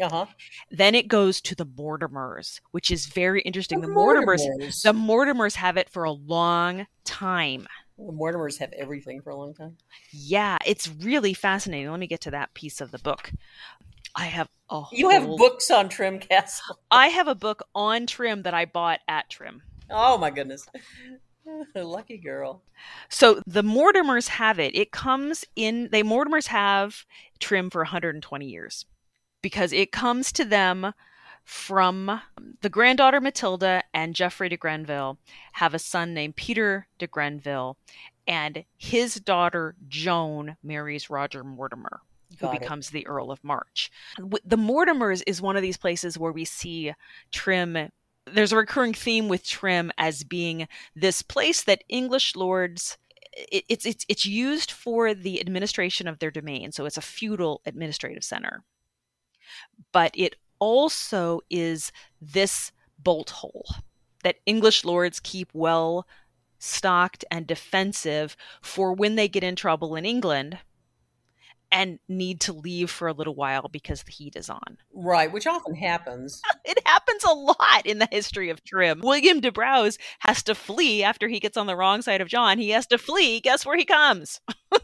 Uh-huh. 0.01 0.27
Then 0.71 0.95
it 0.95 1.09
goes 1.09 1.41
to 1.43 1.55
the 1.55 1.67
Mortimers, 1.67 2.61
which 2.73 2.91
is 2.91 3.07
very 3.07 3.41
interesting. 3.43 3.81
The, 3.81 3.87
the 3.87 3.93
Mortimers, 3.93 4.41
Mortimers, 4.41 4.83
the 4.83 4.93
Mortimers 4.93 5.55
have 5.55 5.77
it 5.77 5.89
for 5.89 6.05
a 6.05 6.11
long 6.11 6.87
time. 7.05 7.69
The 7.99 8.13
Mortimers 8.13 8.59
have 8.59 8.73
everything 8.73 9.21
for 9.21 9.31
a 9.31 9.37
long 9.37 9.55
time. 9.55 9.77
Yeah, 10.11 10.59
it's 10.67 10.89
really 10.89 11.33
fascinating. 11.33 11.91
Let 11.91 12.01
me 12.01 12.07
get 12.07 12.21
to 12.23 12.31
that 12.33 12.55
piece 12.55 12.81
of 12.81 12.91
the 12.91 12.99
book. 12.99 13.33
I 14.17 14.27
have 14.27 14.49
a 14.71 14.83
You 14.93 15.11
have 15.11 15.27
books 15.37 15.71
on 15.71 15.89
Trim 15.89 16.19
Castle. 16.19 16.79
I 16.91 17.09
have 17.09 17.29
a 17.29 17.35
book 17.35 17.63
on 17.75 18.07
Trim 18.07 18.43
that 18.43 18.55
I 18.55 18.65
bought 18.65 19.01
at 19.09 19.31
Trim. 19.31 19.63
Oh 19.91 20.19
my 20.19 20.31
goodness. 20.31 20.67
Lucky 21.77 22.19
girl. 22.19 22.63
So 23.09 23.43
the 23.47 23.63
Mortimers 23.63 24.29
have 24.29 24.59
it. 24.59 24.75
It 24.75 24.93
comes 24.93 25.45
in 25.57 25.89
they 25.93 26.03
Mortimers 26.03 26.47
have 26.49 27.05
Trim 27.39 27.71
for 27.71 27.83
120 27.83 28.47
years 28.47 28.87
because 29.43 29.73
it 29.73 29.93
comes 29.93 30.33
to 30.33 30.45
them 30.45 30.93
from 31.45 32.09
um, 32.09 32.21
the 32.63 32.71
granddaughter 32.71 33.21
Matilda 33.21 33.83
and 33.93 34.15
Geoffrey 34.15 34.49
de 34.49 34.57
Geneville 34.57 35.19
have 35.53 35.75
a 35.75 35.79
son 35.79 36.15
named 36.15 36.37
Peter 36.37 36.87
de 36.99 37.07
Geneville, 37.07 37.77
and 38.27 38.65
his 38.77 39.17
daughter 39.17 39.77
Joan 39.87 40.57
marries 40.63 41.11
Roger 41.11 41.45
Mortimer. 41.45 42.01
who 42.41 42.51
becomes 42.51 42.91
the 42.91 43.07
Earl 43.07 43.31
of 43.31 43.45
March. 43.45 43.91
The 44.19 44.57
Mortimers 44.57 45.23
is 45.27 45.41
one 45.41 45.57
of 45.57 45.63
these 45.63 45.77
places 45.77 46.19
where 46.19 46.33
we 46.33 46.45
see 46.45 46.93
Trim. 47.31 47.91
There's 48.27 48.53
a 48.53 48.57
recurring 48.57 48.95
theme 48.95 49.29
with 49.29 49.47
Trim 49.47 49.93
as 49.99 50.25
being 50.25 50.67
this 50.97 51.23
place 51.23 51.63
that 51.63 51.85
English 51.89 52.35
lords. 52.35 52.97
it's 53.37 53.85
it's 53.85 54.07
it's 54.09 54.27
used 54.27 54.71
for 54.71 55.13
the 55.15 55.41
administration 55.41 56.09
of 56.09 56.19
their 56.19 56.31
domain, 56.31 56.73
so 56.73 56.87
it's 56.87 56.97
a 56.97 57.03
feudal 57.03 57.61
administrative 57.67 58.25
center. 58.25 58.65
But 59.93 60.13
it 60.15 60.37
also 60.65 61.41
is 61.51 61.93
this 62.23 62.73
bolt 62.99 63.29
hole 63.29 63.67
that 64.23 64.37
English 64.47 64.83
lords 64.83 65.21
keep 65.21 65.51
well 65.53 66.07
stocked 66.59 67.23
and 67.31 67.47
defensive 67.47 68.35
for 68.63 68.95
when 68.95 69.15
they 69.15 69.29
get 69.29 69.45
in 69.45 69.55
trouble 69.55 69.95
in 69.95 70.07
England 70.07 70.59
and 71.71 71.99
need 72.09 72.41
to 72.41 72.55
leave 72.55 72.91
for 72.91 73.09
a 73.09 73.13
little 73.13 73.35
while 73.35 73.69
because 73.69 74.05
the 74.05 74.13
heat 74.13 74.37
is 74.37 74.49
on. 74.49 74.79
Right, 74.95 75.31
which 75.31 75.47
often 75.47 75.75
happens. 75.75 76.41
it 76.65 76.79
happens 76.87 77.25
a 77.25 77.35
lot 77.35 77.85
in 77.85 77.99
the 77.99 78.09
history 78.11 78.49
of 78.49 78.65
Trim. 78.65 79.03
William 79.03 79.41
de 79.41 79.53
Braose 79.53 79.99
has 80.21 80.43
to 80.45 80.55
flee 80.55 81.03
after 81.03 81.29
he 81.29 81.41
gets 81.41 81.59
on 81.59 81.67
the 81.67 81.77
wrong 81.77 82.01
side 82.01 82.23
of 82.23 82.29
John. 82.29 82.59
He 82.59 82.71
has 82.71 82.87
to 82.87 82.97
flee. 82.97 83.41
Guess 83.41 83.67
where 83.67 83.77
he 83.77 83.85
comes? 83.85 84.41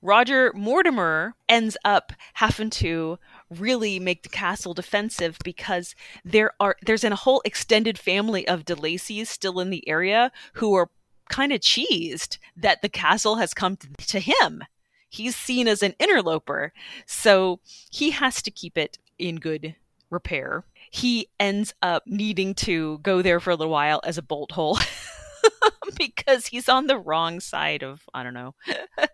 Roger 0.00 0.52
Mortimer 0.54 1.34
ends 1.48 1.76
up 1.84 2.12
having 2.34 2.70
to 2.70 3.18
really 3.50 3.98
make 3.98 4.22
the 4.22 4.28
castle 4.28 4.74
defensive 4.74 5.38
because 5.44 5.94
there 6.24 6.52
are 6.60 6.76
there's 6.82 7.04
a 7.04 7.14
whole 7.14 7.42
extended 7.44 7.98
family 7.98 8.46
of 8.46 8.64
de 8.64 8.74
Lacys 8.74 9.28
still 9.28 9.60
in 9.60 9.70
the 9.70 9.86
area 9.88 10.30
who 10.54 10.74
are 10.74 10.90
kind 11.28 11.52
of 11.52 11.60
cheesed 11.60 12.38
that 12.56 12.82
the 12.82 12.88
castle 12.88 13.36
has 13.36 13.54
come 13.54 13.76
to, 13.76 13.88
to 14.06 14.20
him 14.20 14.64
he's 15.08 15.36
seen 15.36 15.68
as 15.68 15.82
an 15.82 15.94
interloper. 15.98 16.72
So 17.06 17.60
he 17.90 18.10
has 18.10 18.42
to 18.42 18.50
keep 18.50 18.76
it 18.76 18.98
in 19.18 19.36
good 19.36 19.74
repair. 20.10 20.64
He 20.90 21.28
ends 21.38 21.74
up 21.82 22.04
needing 22.06 22.54
to 22.56 22.98
go 22.98 23.22
there 23.22 23.40
for 23.40 23.50
a 23.50 23.56
little 23.56 23.72
while 23.72 24.00
as 24.04 24.18
a 24.18 24.22
bolt 24.22 24.52
hole 24.52 24.78
because 25.98 26.46
he's 26.46 26.68
on 26.68 26.86
the 26.86 26.98
wrong 26.98 27.40
side 27.40 27.82
of, 27.82 28.02
I 28.14 28.22
don't 28.22 28.34
know. 28.34 28.54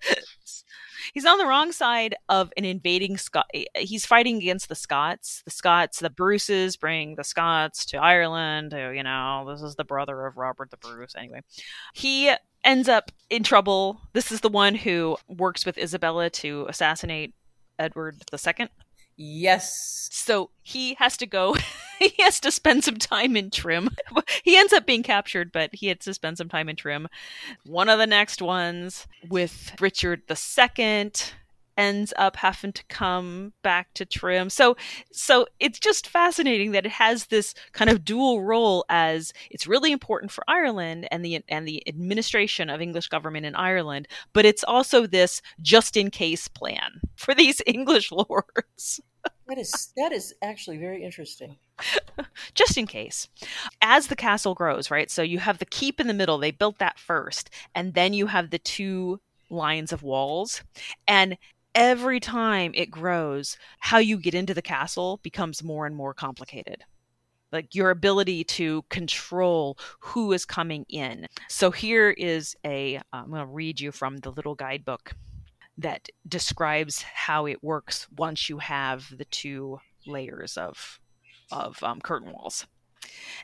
he's 1.12 1.26
on 1.26 1.38
the 1.38 1.46
wrong 1.46 1.72
side 1.72 2.14
of 2.28 2.52
an 2.56 2.64
invading 2.64 3.16
Scot. 3.16 3.46
Eh, 3.54 3.64
he's 3.76 4.06
fighting 4.06 4.36
against 4.36 4.68
the 4.68 4.74
Scots. 4.74 5.42
The 5.44 5.50
Scots, 5.50 6.00
the 6.00 6.10
Bruces 6.10 6.76
bring 6.76 7.16
the 7.16 7.24
Scots 7.24 7.84
to 7.86 7.98
Ireland. 7.98 8.72
You 8.72 9.02
know, 9.02 9.44
this 9.48 9.62
is 9.62 9.76
the 9.76 9.84
brother 9.84 10.26
of 10.26 10.36
Robert 10.36 10.70
the 10.70 10.76
Bruce. 10.76 11.14
Anyway, 11.16 11.40
he 11.92 12.32
ends 12.64 12.88
up 12.88 13.10
in 13.30 13.42
trouble. 13.42 14.00
This 14.12 14.32
is 14.32 14.40
the 14.40 14.48
one 14.48 14.74
who 14.74 15.16
works 15.28 15.66
with 15.66 15.78
Isabella 15.78 16.30
to 16.30 16.66
assassinate 16.68 17.34
Edward 17.78 18.22
II. 18.32 18.68
Yes. 19.16 20.08
So 20.12 20.50
he 20.62 20.94
has 20.94 21.16
to 21.18 21.26
go. 21.26 21.56
he 21.98 22.14
has 22.22 22.40
to 22.40 22.50
spend 22.50 22.84
some 22.84 22.96
time 22.96 23.36
in 23.36 23.50
Trim. 23.50 23.90
he 24.44 24.56
ends 24.56 24.72
up 24.72 24.86
being 24.86 25.02
captured, 25.02 25.52
but 25.52 25.74
he 25.74 25.86
had 25.86 26.00
to 26.00 26.14
spend 26.14 26.38
some 26.38 26.48
time 26.48 26.68
in 26.68 26.76
Trim. 26.76 27.08
One 27.64 27.88
of 27.88 27.98
the 27.98 28.06
next 28.06 28.42
ones 28.42 29.06
with 29.28 29.74
Richard 29.80 30.22
II 30.28 31.12
ends 31.76 32.12
up 32.16 32.36
having 32.36 32.72
to 32.72 32.84
come 32.84 33.52
back 33.62 33.92
to 33.94 34.04
trim. 34.04 34.50
So 34.50 34.76
so 35.12 35.46
it's 35.60 35.78
just 35.78 36.06
fascinating 36.06 36.72
that 36.72 36.86
it 36.86 36.92
has 36.92 37.26
this 37.26 37.54
kind 37.72 37.90
of 37.90 38.04
dual 38.04 38.42
role 38.42 38.84
as 38.88 39.32
it's 39.50 39.66
really 39.66 39.92
important 39.92 40.30
for 40.30 40.44
Ireland 40.48 41.08
and 41.10 41.24
the 41.24 41.42
and 41.48 41.66
the 41.66 41.86
administration 41.88 42.70
of 42.70 42.80
English 42.80 43.08
government 43.08 43.46
in 43.46 43.54
Ireland 43.54 44.08
but 44.32 44.44
it's 44.44 44.64
also 44.64 45.06
this 45.06 45.42
just 45.60 45.96
in 45.96 46.10
case 46.10 46.48
plan 46.48 47.00
for 47.16 47.34
these 47.34 47.60
English 47.66 48.12
lords. 48.12 49.00
That 49.48 49.58
is 49.58 49.92
that 49.96 50.12
is 50.12 50.34
actually 50.42 50.78
very 50.78 51.02
interesting. 51.02 51.56
Just 52.54 52.78
in 52.78 52.86
case. 52.86 53.28
As 53.82 54.06
the 54.06 54.16
castle 54.16 54.54
grows 54.54 54.90
right 54.90 55.10
so 55.10 55.22
you 55.22 55.38
have 55.38 55.58
the 55.58 55.66
keep 55.66 56.00
in 56.00 56.06
the 56.06 56.14
middle 56.14 56.38
they 56.38 56.50
built 56.50 56.78
that 56.78 56.98
first 56.98 57.50
and 57.74 57.94
then 57.94 58.12
you 58.12 58.26
have 58.26 58.50
the 58.50 58.58
two 58.58 59.20
lines 59.50 59.92
of 59.92 60.02
walls 60.02 60.62
and 61.06 61.36
every 61.74 62.20
time 62.20 62.72
it 62.74 62.90
grows, 62.90 63.56
how 63.78 63.98
you 63.98 64.16
get 64.16 64.34
into 64.34 64.54
the 64.54 64.62
castle 64.62 65.20
becomes 65.22 65.62
more 65.62 65.86
and 65.86 65.96
more 65.96 66.14
complicated. 66.14 66.84
Like 67.52 67.74
your 67.74 67.90
ability 67.90 68.44
to 68.44 68.82
control 68.88 69.78
who 70.00 70.32
is 70.32 70.44
coming 70.44 70.84
in. 70.88 71.26
So 71.48 71.70
here 71.70 72.10
is 72.10 72.56
a, 72.66 73.00
I'm 73.12 73.30
going 73.30 73.40
to 73.40 73.46
read 73.46 73.80
you 73.80 73.92
from 73.92 74.16
the 74.18 74.32
little 74.32 74.56
guidebook 74.56 75.14
that 75.78 76.08
describes 76.26 77.02
how 77.02 77.46
it 77.46 77.62
works 77.62 78.08
once 78.16 78.48
you 78.48 78.58
have 78.58 79.06
the 79.16 79.24
two 79.26 79.78
layers 80.06 80.56
of 80.56 81.00
of 81.52 81.82
um, 81.82 82.00
curtain 82.00 82.32
walls. 82.32 82.66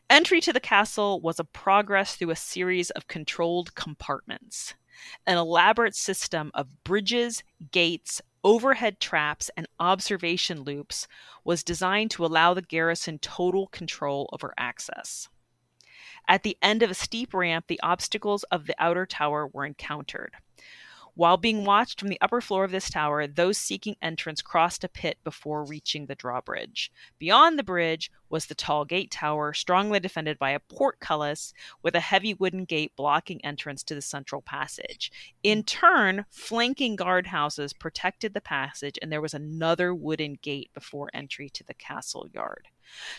Entry 0.08 0.40
to 0.40 0.52
the 0.52 0.60
castle 0.60 1.20
was 1.20 1.38
a 1.38 1.44
progress 1.44 2.16
through 2.16 2.30
a 2.30 2.36
series 2.36 2.90
of 2.90 3.06
controlled 3.06 3.74
compartments 3.74 4.74
an 5.26 5.36
elaborate 5.36 5.94
system 5.94 6.50
of 6.54 6.82
bridges, 6.84 7.42
gates, 7.72 8.20
overhead 8.42 9.00
traps, 9.00 9.50
and 9.56 9.66
observation 9.78 10.62
loops 10.62 11.06
was 11.44 11.62
designed 11.62 12.10
to 12.12 12.24
allow 12.24 12.54
the 12.54 12.62
garrison 12.62 13.18
total 13.18 13.66
control 13.68 14.28
over 14.32 14.54
access. 14.56 15.28
At 16.28 16.42
the 16.42 16.56
end 16.62 16.82
of 16.82 16.90
a 16.90 16.94
steep 16.94 17.34
ramp, 17.34 17.66
the 17.66 17.80
obstacles 17.82 18.44
of 18.44 18.66
the 18.66 18.74
outer 18.78 19.06
tower 19.06 19.46
were 19.46 19.66
encountered. 19.66 20.34
While 21.14 21.36
being 21.36 21.64
watched 21.64 21.98
from 21.98 22.08
the 22.08 22.20
upper 22.20 22.40
floor 22.40 22.64
of 22.64 22.70
this 22.70 22.90
tower, 22.90 23.26
those 23.26 23.58
seeking 23.58 23.96
entrance 24.00 24.42
crossed 24.42 24.84
a 24.84 24.88
pit 24.88 25.18
before 25.24 25.64
reaching 25.64 26.06
the 26.06 26.14
drawbridge. 26.14 26.92
Beyond 27.18 27.58
the 27.58 27.62
bridge 27.62 28.10
was 28.28 28.46
the 28.46 28.54
tall 28.54 28.84
gate 28.84 29.10
tower, 29.10 29.52
strongly 29.52 30.00
defended 30.00 30.38
by 30.38 30.50
a 30.50 30.60
portcullis 30.60 31.52
with 31.82 31.94
a 31.94 32.00
heavy 32.00 32.34
wooden 32.34 32.64
gate 32.64 32.92
blocking 32.96 33.44
entrance 33.44 33.82
to 33.84 33.94
the 33.94 34.02
central 34.02 34.40
passage. 34.40 35.10
In 35.42 35.64
turn, 35.64 36.24
flanking 36.30 36.96
guardhouses 36.96 37.72
protected 37.72 38.34
the 38.34 38.40
passage, 38.40 38.98
and 39.02 39.10
there 39.10 39.20
was 39.20 39.34
another 39.34 39.94
wooden 39.94 40.38
gate 40.40 40.70
before 40.74 41.10
entry 41.12 41.48
to 41.50 41.64
the 41.64 41.74
castle 41.74 42.28
yard. 42.32 42.68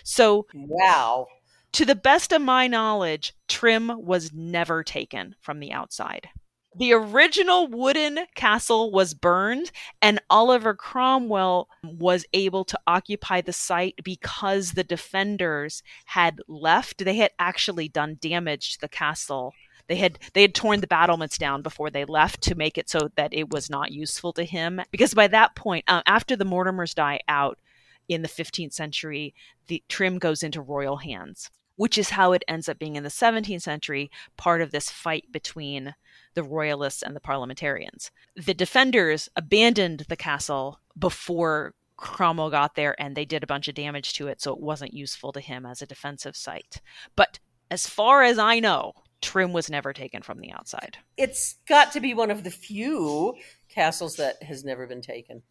So, 0.04 0.48
wow. 0.54 1.28
To 1.74 1.86
the 1.86 1.96
best 1.96 2.34
of 2.34 2.42
my 2.42 2.68
knowledge, 2.68 3.34
Trim 3.48 3.92
was 3.96 4.34
never 4.34 4.84
taken 4.84 5.36
from 5.40 5.60
the 5.60 5.72
outside. 5.72 6.30
The 6.74 6.94
original 6.94 7.68
wooden 7.68 8.20
castle 8.34 8.92
was 8.92 9.14
burned, 9.14 9.72
and 10.02 10.22
Oliver 10.30 10.74
Cromwell 10.74 11.68
was 11.84 12.26
able 12.34 12.64
to 12.64 12.80
occupy 12.88 13.42
the 13.42 13.52
site 13.52 13.96
because 14.04 14.72
the 14.72 14.84
defenders 14.84 15.84
had 16.06 16.40
left. 16.48 17.04
They 17.04 17.18
had 17.18 17.32
actually 17.38 17.90
done 17.90 18.18
damage 18.22 18.74
to 18.74 18.82
the 18.82 18.88
castle. 18.88 19.54
They 19.88 19.98
had 19.98 20.18
they 20.34 20.44
had 20.44 20.56
torn 20.56 20.80
the 20.80 20.88
battlements 20.88 21.38
down 21.38 21.62
before 21.62 21.90
they 21.90 22.06
left 22.06 22.42
to 22.44 22.56
make 22.56 22.78
it 22.78 22.90
so 22.90 23.10
that 23.18 23.34
it 23.34 23.50
was 23.50 23.70
not 23.70 23.92
useful 23.92 24.32
to 24.34 24.46
him. 24.46 24.82
Because 24.92 25.14
by 25.14 25.28
that 25.28 25.56
point, 25.56 25.84
uh, 25.90 26.04
after 26.06 26.38
the 26.38 26.46
Mortimers 26.46 26.96
die 26.96 27.20
out 27.28 27.60
in 28.08 28.22
the 28.22 28.30
15th 28.30 28.72
century, 28.72 29.36
the 29.68 29.84
trim 29.90 30.20
goes 30.20 30.42
into 30.42 30.62
royal 30.62 30.98
hands 30.98 31.52
which 31.82 31.98
is 31.98 32.12
how 32.12 32.32
it 32.32 32.44
ends 32.48 32.70
up 32.70 32.78
being 32.78 32.96
in 32.96 33.02
the 33.02 33.10
17th 33.10 33.64
century, 33.64 34.12
part 34.38 34.62
of 34.62 34.70
this 34.70 34.92
fight 34.92 35.32
between 35.32 35.96
the 36.36 36.44
royalists 36.44 37.02
and 37.02 37.16
the 37.16 37.20
parliamentarians. 37.20 38.12
The 38.36 38.54
defenders 38.54 39.30
abandoned 39.36 40.06
the 40.08 40.16
castle 40.16 40.80
before 40.96 41.74
Cromwell 41.98 42.52
got 42.52 42.76
there 42.76 42.96
and 43.02 43.18
they 43.18 43.26
did 43.26 43.42
a 43.42 43.48
bunch 43.48 43.68
of 43.68 43.74
damage 43.74 44.14
to 44.14 44.28
it, 44.28 44.40
so 44.40 44.54
it 44.54 44.60
wasn't 44.60 44.94
useful 44.94 45.32
to 45.32 45.40
him 45.40 45.66
as 45.66 45.82
a 45.82 45.88
defensive 45.88 46.36
site. 46.36 46.82
But 47.16 47.40
as 47.72 47.88
far 47.88 48.22
as 48.22 48.38
I 48.38 48.60
know, 48.60 48.94
Trim 49.24 49.52
was 49.52 49.68
never 49.68 49.92
taken 49.92 50.22
from 50.22 50.40
the 50.40 50.52
outside. 50.52 51.00
It's 51.18 51.56
got 51.68 51.94
to 51.94 52.00
be 52.00 52.14
one 52.14 52.30
of 52.30 52.44
the 52.44 52.52
few 52.52 53.34
castles 53.70 54.18
that 54.18 54.44
has 54.44 54.64
never 54.64 54.86
been 54.86 55.02
taken 55.02 55.42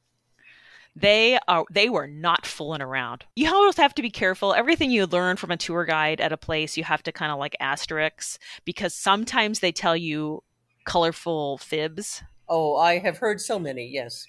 they 0.97 1.39
are 1.49 1.65
they 1.71 1.89
were 1.89 2.07
not 2.07 2.47
fooling 2.47 2.83
around. 2.83 3.25
You 3.37 3.53
always 3.53 3.77
have 3.77 3.95
to 3.95 4.03
be 4.03 4.11
careful. 4.11 4.55
Everything 4.55 4.91
you 4.91 5.07
learn 5.07 5.37
from 5.37 5.51
a 5.51 5.57
tour 5.57 5.85
guide 5.85 6.21
at 6.21 6.33
a 6.33 6.37
place, 6.37 6.77
you 6.77 6.85
have 6.85 7.03
to 7.05 7.13
kind 7.13 7.33
of 7.33 7.39
like 7.39 7.57
asterisks 7.61 8.39
because 8.65 8.95
sometimes 8.95 9.61
they 9.61 9.73
tell 9.73 9.97
you 9.97 10.43
colorful 10.85 11.59
fibs. 11.59 12.23
Oh, 12.49 12.77
I 12.77 12.99
have 12.99 13.19
heard 13.19 13.41
so 13.41 13.59
many. 13.59 13.87
Yes, 13.87 14.27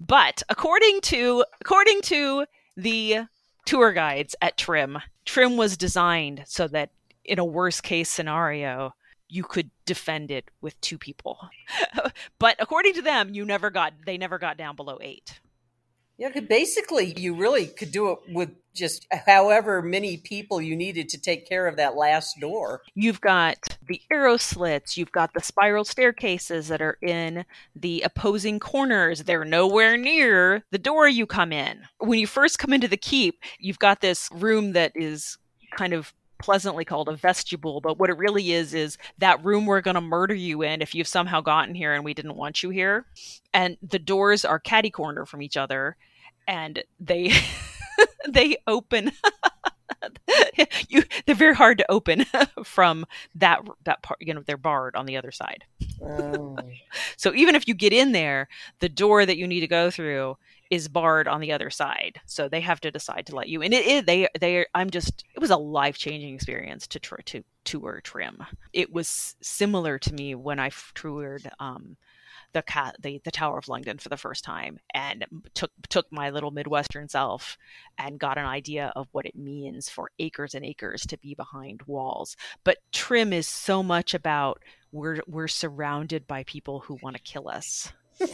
but 0.00 0.42
according 0.48 1.00
to 1.02 1.44
according 1.60 2.02
to 2.02 2.46
the 2.76 3.20
tour 3.64 3.92
guides 3.92 4.34
at 4.42 4.56
Trim, 4.56 4.98
Trim 5.24 5.56
was 5.56 5.76
designed 5.76 6.44
so 6.46 6.68
that 6.68 6.90
in 7.24 7.38
a 7.38 7.44
worst 7.44 7.82
case 7.82 8.10
scenario, 8.10 8.94
you 9.28 9.44
could 9.44 9.70
defend 9.86 10.30
it 10.30 10.50
with 10.60 10.78
two 10.80 10.98
people. 10.98 11.38
but 12.38 12.56
according 12.58 12.94
to 12.94 13.02
them, 13.02 13.32
you 13.32 13.44
never 13.44 13.70
got 13.70 13.94
they 14.04 14.18
never 14.18 14.38
got 14.38 14.56
down 14.56 14.76
below 14.76 14.98
8. 15.00 15.40
Yeah, 16.22 16.38
basically, 16.38 17.18
you 17.18 17.34
really 17.34 17.66
could 17.66 17.90
do 17.90 18.12
it 18.12 18.18
with 18.28 18.50
just 18.76 19.08
however 19.26 19.82
many 19.82 20.18
people 20.18 20.62
you 20.62 20.76
needed 20.76 21.08
to 21.08 21.20
take 21.20 21.48
care 21.48 21.66
of 21.66 21.74
that 21.78 21.96
last 21.96 22.38
door. 22.38 22.82
You've 22.94 23.20
got 23.20 23.58
the 23.88 24.00
arrow 24.08 24.36
slits, 24.36 24.96
you've 24.96 25.10
got 25.10 25.34
the 25.34 25.40
spiral 25.40 25.84
staircases 25.84 26.68
that 26.68 26.80
are 26.80 26.96
in 27.02 27.44
the 27.74 28.02
opposing 28.02 28.60
corners. 28.60 29.24
They're 29.24 29.44
nowhere 29.44 29.96
near 29.96 30.62
the 30.70 30.78
door 30.78 31.08
you 31.08 31.26
come 31.26 31.52
in. 31.52 31.80
When 31.98 32.20
you 32.20 32.28
first 32.28 32.60
come 32.60 32.72
into 32.72 32.86
the 32.86 32.96
keep, 32.96 33.42
you've 33.58 33.80
got 33.80 34.00
this 34.00 34.28
room 34.32 34.74
that 34.74 34.92
is 34.94 35.38
kind 35.76 35.92
of 35.92 36.14
pleasantly 36.38 36.84
called 36.84 37.08
a 37.08 37.16
vestibule, 37.16 37.80
but 37.80 37.98
what 37.98 38.10
it 38.10 38.16
really 38.16 38.52
is 38.52 38.74
is 38.74 38.96
that 39.18 39.44
room 39.44 39.66
we're 39.66 39.80
going 39.80 39.96
to 39.96 40.00
murder 40.00 40.34
you 40.34 40.62
in 40.62 40.82
if 40.82 40.94
you've 40.94 41.08
somehow 41.08 41.40
gotten 41.40 41.74
here 41.74 41.92
and 41.92 42.04
we 42.04 42.14
didn't 42.14 42.36
want 42.36 42.62
you 42.62 42.70
here. 42.70 43.06
And 43.52 43.76
the 43.82 43.98
doors 43.98 44.44
are 44.44 44.60
catty 44.60 44.90
corner 44.90 45.26
from 45.26 45.42
each 45.42 45.56
other 45.56 45.96
and 46.46 46.82
they 47.00 47.32
they 48.28 48.56
open 48.66 49.12
you 50.88 51.02
they're 51.26 51.34
very 51.34 51.54
hard 51.54 51.78
to 51.78 51.90
open 51.90 52.24
from 52.64 53.04
that 53.34 53.60
that 53.84 54.02
part 54.02 54.18
you 54.20 54.34
know 54.34 54.42
they're 54.46 54.56
barred 54.56 54.96
on 54.96 55.06
the 55.06 55.16
other 55.16 55.30
side. 55.30 55.64
Oh. 56.04 56.56
so 57.16 57.32
even 57.34 57.54
if 57.54 57.68
you 57.68 57.74
get 57.74 57.92
in 57.92 58.12
there 58.12 58.48
the 58.80 58.88
door 58.88 59.24
that 59.24 59.36
you 59.36 59.46
need 59.46 59.60
to 59.60 59.68
go 59.68 59.90
through 59.90 60.36
is 60.70 60.88
barred 60.88 61.28
on 61.28 61.40
the 61.40 61.52
other 61.52 61.68
side. 61.68 62.18
So 62.24 62.48
they 62.48 62.62
have 62.62 62.80
to 62.80 62.90
decide 62.90 63.26
to 63.26 63.36
let 63.36 63.48
you 63.48 63.62
and 63.62 63.74
it, 63.74 63.86
it 63.86 64.06
they 64.06 64.28
they 64.40 64.66
i'm 64.74 64.90
just 64.90 65.24
it 65.34 65.40
was 65.40 65.50
a 65.50 65.56
life-changing 65.56 66.34
experience 66.34 66.86
to 66.88 66.98
to 66.98 67.44
tour 67.64 68.00
trim. 68.02 68.42
It 68.72 68.92
was 68.92 69.36
similar 69.42 69.98
to 70.00 70.14
me 70.14 70.34
when 70.34 70.58
i 70.58 70.70
toured 70.94 71.50
um 71.60 71.96
the 72.52 72.62
cat 72.62 72.96
the, 73.00 73.20
the 73.24 73.30
Tower 73.30 73.58
of 73.58 73.68
London 73.68 73.98
for 73.98 74.08
the 74.08 74.16
first 74.16 74.44
time 74.44 74.78
and 74.94 75.24
took 75.54 75.70
took 75.88 76.06
my 76.10 76.30
little 76.30 76.50
Midwestern 76.50 77.08
self 77.08 77.56
and 77.98 78.18
got 78.18 78.38
an 78.38 78.46
idea 78.46 78.92
of 78.96 79.08
what 79.12 79.26
it 79.26 79.36
means 79.36 79.88
for 79.88 80.10
acres 80.18 80.54
and 80.54 80.64
acres 80.64 81.02
to 81.06 81.18
be 81.18 81.34
behind 81.34 81.82
walls. 81.86 82.36
But 82.64 82.78
trim 82.92 83.32
is 83.32 83.48
so 83.48 83.82
much 83.82 84.14
about 84.14 84.62
we're 84.90 85.20
we're 85.26 85.48
surrounded 85.48 86.26
by 86.26 86.44
people 86.44 86.80
who 86.80 86.98
want 87.02 87.16
to 87.16 87.22
kill 87.22 87.48
us. 87.48 87.92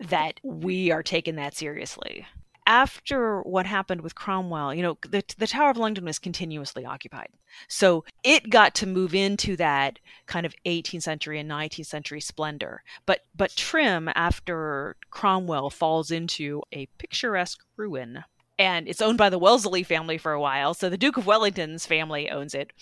that 0.00 0.40
we 0.42 0.90
are 0.90 1.02
taking 1.02 1.36
that 1.36 1.54
seriously 1.54 2.24
after 2.68 3.40
what 3.40 3.64
happened 3.64 4.02
with 4.02 4.14
Cromwell, 4.14 4.74
you 4.74 4.82
know, 4.82 4.98
the, 5.00 5.24
the 5.38 5.46
Tower 5.46 5.70
of 5.70 5.78
London 5.78 6.04
was 6.04 6.18
continuously 6.18 6.84
occupied. 6.84 7.30
So 7.66 8.04
it 8.22 8.50
got 8.50 8.74
to 8.76 8.86
move 8.86 9.14
into 9.14 9.56
that 9.56 9.98
kind 10.26 10.44
of 10.44 10.54
18th 10.66 11.02
century 11.02 11.40
and 11.40 11.50
19th 11.50 11.86
century 11.86 12.20
splendor. 12.20 12.82
But 13.06 13.24
but 13.34 13.56
Trim, 13.56 14.10
after 14.14 14.96
Cromwell, 15.10 15.70
falls 15.70 16.10
into 16.10 16.62
a 16.70 16.86
picturesque 16.98 17.64
ruin. 17.76 18.24
And 18.58 18.86
it's 18.86 19.00
owned 19.00 19.18
by 19.18 19.30
the 19.30 19.38
Wellesley 19.38 19.82
family 19.82 20.18
for 20.18 20.32
a 20.32 20.40
while. 20.40 20.74
So 20.74 20.90
the 20.90 20.98
Duke 20.98 21.16
of 21.16 21.26
Wellington's 21.26 21.86
family 21.86 22.28
owns 22.28 22.54
it 22.54 22.72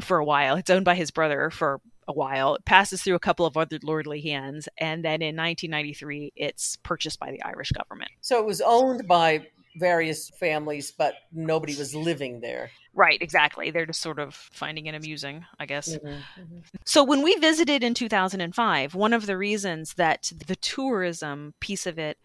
for 0.00 0.18
a 0.18 0.24
while. 0.24 0.54
It's 0.54 0.70
owned 0.70 0.84
by 0.84 0.94
his 0.94 1.10
brother 1.10 1.50
for 1.50 1.80
a 2.08 2.12
while. 2.12 2.54
It 2.56 2.64
passes 2.64 3.02
through 3.02 3.14
a 3.14 3.20
couple 3.20 3.46
of 3.46 3.56
other 3.56 3.78
lordly 3.82 4.20
hands, 4.20 4.68
and 4.78 5.04
then 5.04 5.22
in 5.22 5.36
1993, 5.36 6.32
it's 6.36 6.76
purchased 6.76 7.18
by 7.18 7.30
the 7.30 7.42
Irish 7.42 7.70
government. 7.72 8.10
So 8.20 8.38
it 8.38 8.46
was 8.46 8.60
owned 8.60 9.06
by 9.06 9.46
various 9.76 10.30
families, 10.30 10.92
but 10.92 11.14
nobody 11.32 11.74
was 11.74 11.94
living 11.94 12.40
there. 12.40 12.70
Right, 12.94 13.20
exactly. 13.20 13.70
They're 13.70 13.86
just 13.86 14.00
sort 14.00 14.20
of 14.20 14.34
finding 14.34 14.86
it 14.86 14.94
amusing, 14.94 15.44
I 15.58 15.66
guess. 15.66 15.96
Mm-hmm, 15.96 16.08
mm-hmm. 16.08 16.58
So 16.84 17.02
when 17.02 17.22
we 17.22 17.34
visited 17.36 17.82
in 17.82 17.94
2005, 17.94 18.94
one 18.94 19.12
of 19.12 19.26
the 19.26 19.36
reasons 19.36 19.94
that 19.94 20.30
the 20.46 20.56
tourism 20.56 21.54
piece 21.60 21.86
of 21.86 21.98
it 21.98 22.18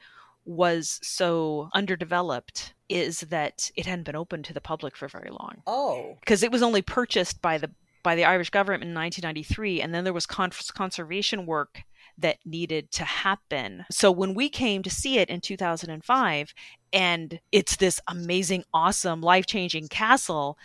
was 0.46 1.00
so 1.04 1.70
underdeveloped 1.74 2.74
is 2.88 3.22
that 3.22 3.72
it 3.76 3.86
hadn't 3.86 4.06
been 4.06 4.16
open 4.16 4.44
to 4.44 4.54
the 4.54 4.62
public 4.62 4.96
for 4.96 5.08
very 5.08 5.30
long. 5.30 5.62
Oh. 5.68 6.18
Because 6.20 6.44
it 6.44 6.52
was 6.52 6.64
only 6.64 6.82
purchased 6.82 7.42
by 7.42 7.58
the 7.58 7.72
by 8.04 8.16
the 8.16 8.26
Irish 8.26 8.50
government 8.50 8.84
in 8.84 8.94
1993, 8.94 9.82
and 9.82 9.94
then 9.94 10.04
there 10.04 10.14
was 10.14 10.26
con- 10.26 10.52
conservation 10.74 11.46
work 11.46 11.84
that 12.18 12.38
needed 12.46 12.92
to 12.92 13.04
happen. 13.04 13.86
So 13.92 14.12
when 14.12 14.34
we 14.34 14.50
came 14.50 14.84
to 14.84 14.90
see 14.90 15.20
it 15.20 15.30
in 15.30 15.42
2005, 15.42 16.54
and 16.92 17.40
it's 17.52 17.76
this 17.78 18.02
amazing, 18.08 18.64
awesome, 18.74 19.22
life 19.22 19.46
changing 19.46 19.88
castle, 19.88 20.58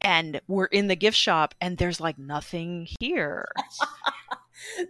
and 0.00 0.40
we're 0.48 0.66
in 0.66 0.88
the 0.88 0.96
gift 0.96 1.16
shop, 1.16 1.54
and 1.60 1.78
there's 1.78 2.00
like 2.00 2.18
nothing 2.18 2.88
here. 3.00 3.46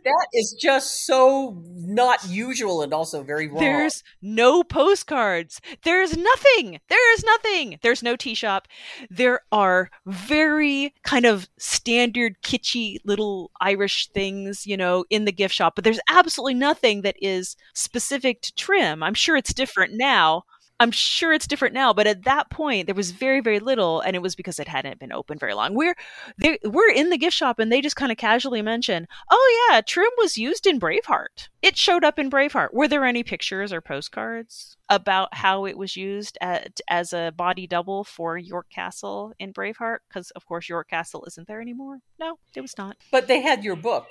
that 0.04 0.26
is 0.32 0.56
just 0.60 1.06
so 1.06 1.62
not 1.66 2.26
usual 2.28 2.82
and 2.82 2.92
also 2.92 3.22
very 3.22 3.48
wrong. 3.48 3.60
There's 3.60 4.02
no 4.20 4.62
postcards. 4.62 5.60
There's 5.84 6.16
nothing. 6.16 6.80
There 6.88 7.14
is 7.14 7.24
nothing. 7.24 7.78
There's 7.82 8.02
no 8.02 8.16
tea 8.16 8.34
shop. 8.34 8.68
There 9.10 9.40
are 9.50 9.90
very 10.06 10.94
kind 11.04 11.24
of 11.24 11.48
standard 11.58 12.36
kitschy 12.42 12.98
little 13.04 13.50
Irish 13.60 14.08
things, 14.08 14.66
you 14.66 14.76
know, 14.76 15.04
in 15.10 15.24
the 15.24 15.32
gift 15.32 15.54
shop, 15.54 15.74
but 15.74 15.84
there's 15.84 16.00
absolutely 16.08 16.54
nothing 16.54 17.02
that 17.02 17.16
is 17.20 17.56
specific 17.74 18.42
to 18.42 18.54
trim. 18.54 19.02
I'm 19.02 19.14
sure 19.14 19.36
it's 19.36 19.54
different 19.54 19.94
now. 19.94 20.44
I'm 20.80 20.90
sure 20.90 21.32
it's 21.32 21.46
different 21.46 21.74
now, 21.74 21.92
but 21.92 22.06
at 22.06 22.24
that 22.24 22.50
point 22.50 22.86
there 22.86 22.94
was 22.94 23.10
very 23.10 23.40
very 23.40 23.60
little, 23.60 24.00
and 24.00 24.16
it 24.16 24.22
was 24.22 24.34
because 24.34 24.58
it 24.58 24.68
hadn't 24.68 24.98
been 24.98 25.12
open 25.12 25.38
very 25.38 25.54
long. 25.54 25.74
We're 25.74 25.94
they, 26.38 26.58
we're 26.64 26.90
in 26.90 27.10
the 27.10 27.18
gift 27.18 27.36
shop, 27.36 27.58
and 27.58 27.70
they 27.70 27.80
just 27.80 27.96
kind 27.96 28.12
of 28.12 28.18
casually 28.18 28.62
mention, 28.62 29.06
"Oh 29.30 29.68
yeah, 29.70 29.80
trim 29.80 30.10
was 30.18 30.36
used 30.38 30.66
in 30.66 30.80
Braveheart. 30.80 31.48
It 31.62 31.76
showed 31.76 32.04
up 32.04 32.18
in 32.18 32.30
Braveheart." 32.30 32.72
Were 32.72 32.88
there 32.88 33.04
any 33.04 33.22
pictures 33.22 33.72
or 33.72 33.80
postcards 33.80 34.76
about 34.88 35.34
how 35.34 35.64
it 35.64 35.78
was 35.78 35.96
used 35.96 36.36
at, 36.40 36.80
as 36.88 37.12
a 37.12 37.32
body 37.36 37.66
double 37.66 38.04
for 38.04 38.36
York 38.36 38.66
Castle 38.70 39.32
in 39.38 39.52
Braveheart? 39.52 39.98
Because 40.08 40.30
of 40.32 40.46
course 40.46 40.68
York 40.68 40.90
Castle 40.90 41.24
isn't 41.26 41.46
there 41.48 41.60
anymore. 41.60 42.00
No, 42.18 42.38
it 42.54 42.60
was 42.60 42.76
not. 42.76 42.96
But 43.10 43.28
they 43.28 43.40
had 43.40 43.64
your 43.64 43.76
book. 43.76 44.06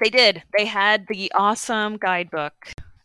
They 0.00 0.10
did. 0.10 0.42
They 0.56 0.66
had 0.66 1.06
the 1.08 1.30
awesome 1.34 1.96
guidebook 1.96 2.54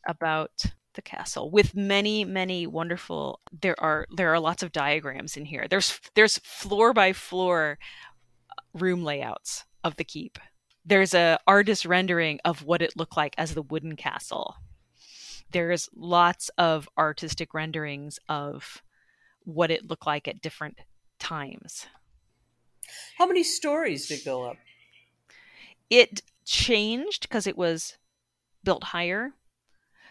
about 0.07 0.65
the 0.97 1.01
castle 1.01 1.49
with 1.49 1.75
many 1.75 2.25
many 2.25 2.67
wonderful 2.67 3.39
there 3.61 3.79
are 3.79 4.05
there 4.13 4.33
are 4.33 4.39
lots 4.39 4.61
of 4.63 4.73
diagrams 4.73 5.37
in 5.37 5.45
here. 5.45 5.67
There's 5.69 6.01
there's 6.15 6.39
floor 6.39 6.91
by 6.91 7.13
floor 7.13 7.79
uh, 8.49 8.61
room 8.73 9.05
layouts 9.05 9.63
of 9.85 9.95
the 9.95 10.03
keep. 10.03 10.37
There's 10.85 11.13
a 11.13 11.39
artist 11.47 11.85
rendering 11.85 12.39
of 12.43 12.65
what 12.65 12.81
it 12.81 12.97
looked 12.97 13.15
like 13.15 13.35
as 13.37 13.53
the 13.53 13.61
wooden 13.61 13.95
castle. 13.95 14.55
There's 15.51 15.87
lots 15.95 16.49
of 16.57 16.89
artistic 16.97 17.53
renderings 17.53 18.19
of 18.27 18.81
what 19.45 19.71
it 19.71 19.87
looked 19.87 20.07
like 20.07 20.27
at 20.27 20.41
different 20.41 20.79
times. 21.19 21.85
How 23.17 23.27
many 23.27 23.43
stories 23.43 24.07
did 24.07 24.25
go 24.25 24.43
up? 24.43 24.57
It 25.89 26.21
changed 26.43 27.21
because 27.21 27.47
it 27.47 27.57
was 27.57 27.97
built 28.63 28.85
higher 28.85 29.33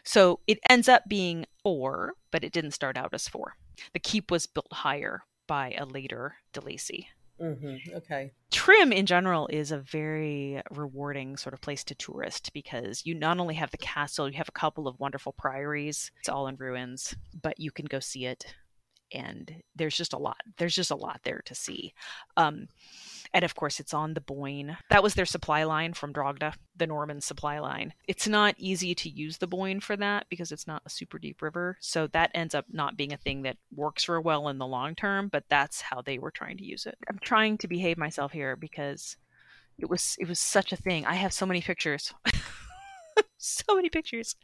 so 0.06 0.40
it 0.46 0.58
ends 0.70 0.88
up 0.88 1.02
being 1.08 1.44
four, 1.62 2.14
but 2.30 2.44
it 2.44 2.52
didn't 2.52 2.70
start 2.70 2.96
out 2.96 3.12
as 3.12 3.28
four. 3.28 3.56
The 3.92 3.98
keep 3.98 4.30
was 4.30 4.46
built 4.46 4.72
higher 4.72 5.22
by 5.46 5.74
a 5.76 5.84
later 5.84 6.36
de 6.52 6.60
Lacy. 6.60 7.08
Mm-hmm. 7.40 7.96
Okay. 7.96 8.32
Trim 8.50 8.92
in 8.92 9.04
general 9.04 9.46
is 9.48 9.70
a 9.70 9.78
very 9.78 10.62
rewarding 10.70 11.36
sort 11.36 11.52
of 11.52 11.60
place 11.60 11.84
to 11.84 11.94
tourist 11.94 12.52
because 12.54 13.04
you 13.04 13.14
not 13.14 13.38
only 13.38 13.54
have 13.56 13.70
the 13.70 13.76
castle, 13.76 14.28
you 14.28 14.38
have 14.38 14.48
a 14.48 14.58
couple 14.58 14.88
of 14.88 14.98
wonderful 14.98 15.34
priories. 15.34 16.10
It's 16.20 16.30
all 16.30 16.46
in 16.46 16.56
ruins, 16.56 17.14
but 17.42 17.60
you 17.60 17.70
can 17.70 17.84
go 17.84 18.00
see 18.00 18.24
it 18.24 18.54
and 19.12 19.54
there's 19.74 19.96
just 19.96 20.12
a 20.12 20.18
lot 20.18 20.40
there's 20.58 20.74
just 20.74 20.90
a 20.90 20.96
lot 20.96 21.20
there 21.22 21.42
to 21.44 21.54
see 21.54 21.94
um, 22.36 22.66
and 23.37 23.44
of 23.44 23.55
course 23.55 23.79
it's 23.79 23.92
on 23.92 24.14
the 24.14 24.20
boyne. 24.22 24.79
That 24.88 25.03
was 25.03 25.12
their 25.12 25.27
supply 25.27 25.64
line 25.64 25.92
from 25.92 26.12
drogheda 26.12 26.55
the 26.75 26.87
norman 26.87 27.20
supply 27.20 27.59
line. 27.59 27.92
It's 28.09 28.27
not 28.27 28.55
easy 28.57 28.94
to 28.94 29.11
use 29.11 29.37
the 29.37 29.46
boyne 29.46 29.81
for 29.81 29.94
that 29.96 30.27
because 30.31 30.53
it's 30.53 30.66
not 30.66 30.83
a 30.87 30.90
super 30.90 31.18
deep 31.18 31.42
river. 31.42 31.77
So 31.81 32.07
that 32.09 32.31
ends 32.35 32.55
up 32.55 32.64
not 32.72 32.97
being 32.97 33.12
a 33.12 33.18
thing 33.18 33.43
that 33.43 33.59
works 33.74 34.09
real 34.09 34.22
well 34.22 34.49
in 34.49 34.57
the 34.57 34.66
long 34.66 34.95
term 34.95 35.28
but 35.28 35.45
that's 35.51 35.82
how 35.82 36.01
they 36.01 36.18
were 36.18 36.30
trying 36.30 36.57
to 36.57 36.64
use 36.64 36.87
it. 36.87 36.97
I'm 37.11 37.18
trying 37.18 37.59
to 37.59 37.68
behave 37.68 37.99
myself 37.99 38.32
here 38.32 38.57
because 38.57 39.18
it 39.78 39.91
was 39.91 40.16
it 40.18 40.28
was 40.28 40.41
such 40.41 40.72
a 40.72 40.76
thing. 40.76 41.05
I 41.05 41.14
have 41.16 41.34
so 41.34 41.45
many 41.45 41.61
pictures. 41.61 42.14
So 43.39 43.76
many 43.76 43.91
pictures 43.91 44.34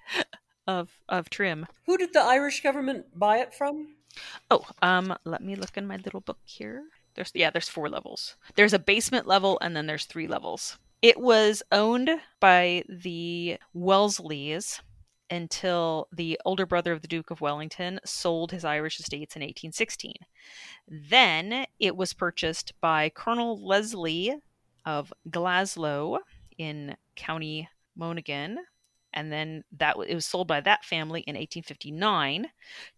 of 0.67 0.91
of 1.09 1.29
trim. 1.29 1.67
Who 1.87 1.97
did 1.99 2.13
the 2.13 2.23
irish 2.23 2.63
government 2.63 3.07
buy 3.19 3.39
it 3.39 3.53
from? 3.53 3.97
Oh, 4.51 4.67
um, 4.81 5.17
let 5.25 5.43
me 5.43 5.57
look 5.57 5.77
in 5.77 5.87
my 5.87 5.97
little 5.97 6.21
book 6.21 6.39
here. 6.45 6.85
There's 7.15 7.31
yeah, 7.35 7.51
there's 7.51 7.69
four 7.69 7.89
levels. 7.89 8.37
There's 8.55 8.73
a 8.73 8.79
basement 8.79 9.27
level 9.27 9.59
and 9.61 9.77
then 9.77 9.87
there's 9.87 10.05
three 10.05 10.27
levels. 10.27 10.79
It 11.03 11.21
was 11.21 11.63
owned 11.73 12.11
by 12.41 12.85
the 12.89 13.59
Wellesleys 13.75 14.81
until 15.33 16.09
the 16.13 16.39
older 16.45 16.67
brother 16.67 16.93
of 16.93 17.01
the 17.01 17.09
Duke 17.09 17.31
of 17.31 17.41
Wellington 17.41 17.99
sold 18.05 18.53
his 18.53 18.65
Irish 18.65 19.01
estates 19.01 19.35
in 19.35 19.41
1816. 19.41 20.15
Then 20.87 21.67
it 21.81 21.97
was 21.97 22.13
purchased 22.13 22.75
by 22.81 23.09
Colonel 23.09 23.67
Leslie 23.67 24.35
of 24.85 25.13
Glaslough 25.31 26.19
in 26.59 26.97
County 27.17 27.69
Monaghan, 27.97 28.59
and 29.15 29.33
then 29.33 29.65
that 29.79 29.97
it 30.07 30.15
was 30.15 30.27
sold 30.27 30.47
by 30.47 30.61
that 30.61 30.85
family 30.85 31.23
in 31.23 31.35
1859 31.35 32.49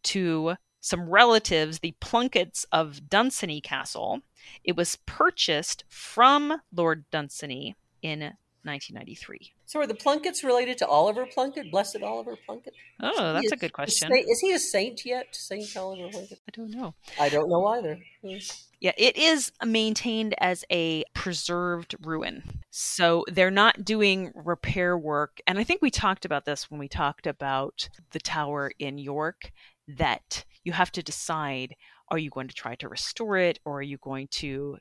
to 0.02 0.56
some 0.84 1.08
relatives, 1.08 1.78
the 1.78 1.94
Plunketts 1.98 2.66
of 2.70 3.08
Dunsany 3.08 3.62
Castle. 3.62 4.20
It 4.64 4.76
was 4.76 4.98
purchased 5.06 5.82
from 5.88 6.60
Lord 6.74 7.06
Dunsany 7.10 7.74
in 8.02 8.20
1993. 8.20 9.54
So 9.64 9.80
are 9.80 9.86
the 9.86 9.94
Plunketts 9.94 10.44
related 10.44 10.76
to 10.78 10.86
Oliver 10.86 11.24
Plunkett, 11.24 11.70
Blessed 11.70 12.02
Oliver 12.02 12.36
Plunkett? 12.44 12.74
Oh, 13.00 13.32
that's 13.32 13.46
Is- 13.46 13.52
a 13.52 13.56
good 13.56 13.72
question. 13.72 14.12
Is, 14.12 14.26
is 14.26 14.40
he 14.40 14.52
a 14.52 14.58
saint 14.58 15.06
yet, 15.06 15.28
Saint 15.34 15.74
Oliver 15.74 16.10
Plunkett? 16.10 16.40
I 16.46 16.50
don't 16.54 16.70
know. 16.70 16.94
I 17.18 17.30
don't 17.30 17.48
know 17.48 17.64
either. 17.68 17.98
Hmm. 18.22 18.36
Yeah, 18.80 18.92
it 18.98 19.16
is 19.16 19.52
maintained 19.64 20.34
as 20.36 20.66
a 20.70 21.04
preserved 21.14 21.96
ruin. 22.02 22.60
So 22.68 23.24
they're 23.32 23.50
not 23.50 23.86
doing 23.86 24.32
repair 24.34 24.98
work. 24.98 25.40
And 25.46 25.58
I 25.58 25.64
think 25.64 25.80
we 25.80 25.90
talked 25.90 26.26
about 26.26 26.44
this 26.44 26.70
when 26.70 26.78
we 26.78 26.88
talked 26.88 27.26
about 27.26 27.88
the 28.10 28.20
tower 28.20 28.72
in 28.78 28.98
York 28.98 29.50
that 29.88 30.44
you 30.64 30.72
have 30.72 30.92
to 30.92 31.02
decide 31.02 31.74
are 32.08 32.18
you 32.18 32.30
going 32.30 32.48
to 32.48 32.54
try 32.54 32.74
to 32.76 32.88
restore 32.88 33.36
it 33.36 33.58
or 33.64 33.78
are 33.78 33.82
you 33.82 33.98
going 33.98 34.28
to 34.30 34.76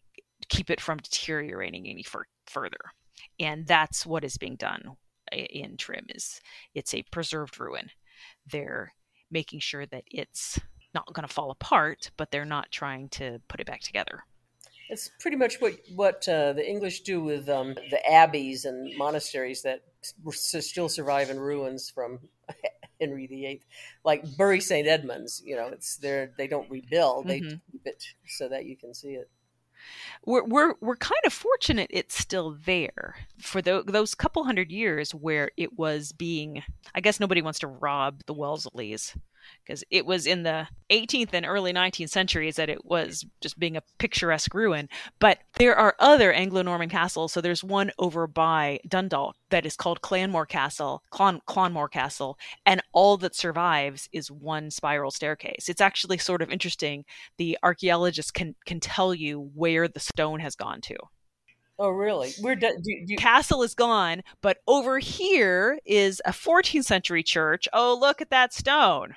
keep 0.49 0.69
it 0.69 0.81
from 0.81 0.97
deteriorating 0.97 1.87
any 1.87 2.03
fur- 2.03 2.25
further? 2.47 2.77
And 3.39 3.65
that's 3.65 4.05
what 4.05 4.23
is 4.23 4.37
being 4.37 4.55
done 4.55 4.97
in 5.31 5.77
Trim 5.77 6.05
is 6.09 6.41
it's 6.75 6.93
a 6.93 7.03
preserved 7.11 7.59
ruin. 7.59 7.89
They're 8.51 8.93
making 9.31 9.59
sure 9.59 9.85
that 9.87 10.03
it's 10.07 10.59
not 10.93 11.11
going 11.13 11.27
to 11.27 11.33
fall 11.33 11.51
apart, 11.51 12.11
but 12.17 12.31
they're 12.31 12.45
not 12.45 12.71
trying 12.71 13.09
to 13.09 13.41
put 13.47 13.59
it 13.59 13.67
back 13.67 13.81
together. 13.81 14.23
It's 14.89 15.09
pretty 15.19 15.37
much 15.37 15.59
what 15.59 15.75
what 15.95 16.27
uh, 16.27 16.53
the 16.53 16.67
English 16.67 17.01
do 17.01 17.21
with 17.21 17.49
um, 17.49 17.73
the 17.89 17.99
abbeys 18.07 18.65
and 18.65 18.95
monasteries 18.97 19.61
that 19.63 19.81
still 20.31 20.89
survive 20.89 21.29
in 21.29 21.39
ruins 21.39 21.89
from 21.89 22.19
Henry 22.99 23.27
VIII, 23.27 23.61
like 24.03 24.23
Bury 24.37 24.59
St 24.59 24.87
Edmunds. 24.87 25.41
You 25.45 25.55
know, 25.55 25.67
it's 25.67 25.97
there. 25.97 26.31
They 26.37 26.47
don't 26.47 26.69
rebuild; 26.69 27.27
they 27.27 27.41
Mhm. 27.41 27.61
keep 27.71 27.85
it 27.85 28.03
so 28.27 28.47
that 28.49 28.65
you 28.65 28.75
can 28.77 28.93
see 28.93 29.13
it. 29.15 29.29
We're 30.25 30.45
we're 30.45 30.75
we're 30.79 30.95
kind 30.95 31.19
of 31.25 31.33
fortunate 31.33 31.87
it's 31.91 32.17
still 32.17 32.57
there 32.65 33.15
for 33.39 33.61
tho- 33.61 33.83
those 33.83 34.15
couple 34.15 34.45
hundred 34.45 34.71
years 34.71 35.13
where 35.13 35.51
it 35.57 35.77
was 35.77 36.13
being. 36.13 36.63
I 36.95 37.01
guess 37.01 37.19
nobody 37.19 37.41
wants 37.41 37.59
to 37.59 37.67
rob 37.67 38.21
the 38.25 38.33
Wellesleys 38.33 39.17
because 39.63 39.83
it 39.89 40.05
was 40.05 40.25
in 40.25 40.43
the 40.43 40.67
18th 40.89 41.29
and 41.33 41.45
early 41.45 41.73
19th 41.73 42.09
centuries 42.09 42.55
that 42.55 42.69
it 42.69 42.85
was 42.85 43.25
just 43.41 43.57
being 43.59 43.77
a 43.77 43.83
picturesque 43.97 44.53
ruin. 44.53 44.89
But 45.19 45.39
there 45.57 45.75
are 45.75 45.95
other 45.99 46.31
Anglo-Norman 46.31 46.89
castles. 46.89 47.33
So 47.33 47.41
there's 47.41 47.63
one 47.63 47.91
over 47.99 48.27
by 48.27 48.79
Dundalk 48.87 49.35
that 49.49 49.65
is 49.65 49.75
called 49.75 50.01
Clanmore 50.01 50.47
Castle, 50.47 51.03
Clon- 51.11 51.41
Clonmore 51.47 51.89
Castle, 51.89 52.37
and 52.65 52.81
all 52.91 53.17
that 53.17 53.35
survives 53.35 54.09
is 54.11 54.31
one 54.31 54.71
spiral 54.71 55.11
staircase. 55.11 55.69
It's 55.69 55.81
actually 55.81 56.17
sort 56.17 56.41
of 56.41 56.51
interesting. 56.51 57.05
The 57.37 57.57
archaeologists 57.63 58.31
can 58.31 58.55
can 58.65 58.79
tell 58.79 59.13
you 59.13 59.51
where 59.53 59.87
the 59.87 59.99
stone 59.99 60.39
has 60.39 60.55
gone 60.55 60.81
to. 60.81 60.95
Oh, 61.79 61.89
really? 61.89 62.31
We're 62.39 62.55
do, 62.55 62.71
do, 62.83 63.05
do, 63.07 63.15
Castle 63.15 63.63
is 63.63 63.73
gone, 63.73 64.21
but 64.41 64.59
over 64.67 64.99
here 64.99 65.79
is 65.85 66.21
a 66.23 66.31
14th 66.31 66.85
century 66.85 67.23
church. 67.23 67.67
Oh, 67.73 67.97
look 67.99 68.21
at 68.21 68.29
that 68.29 68.53
stone. 68.53 69.15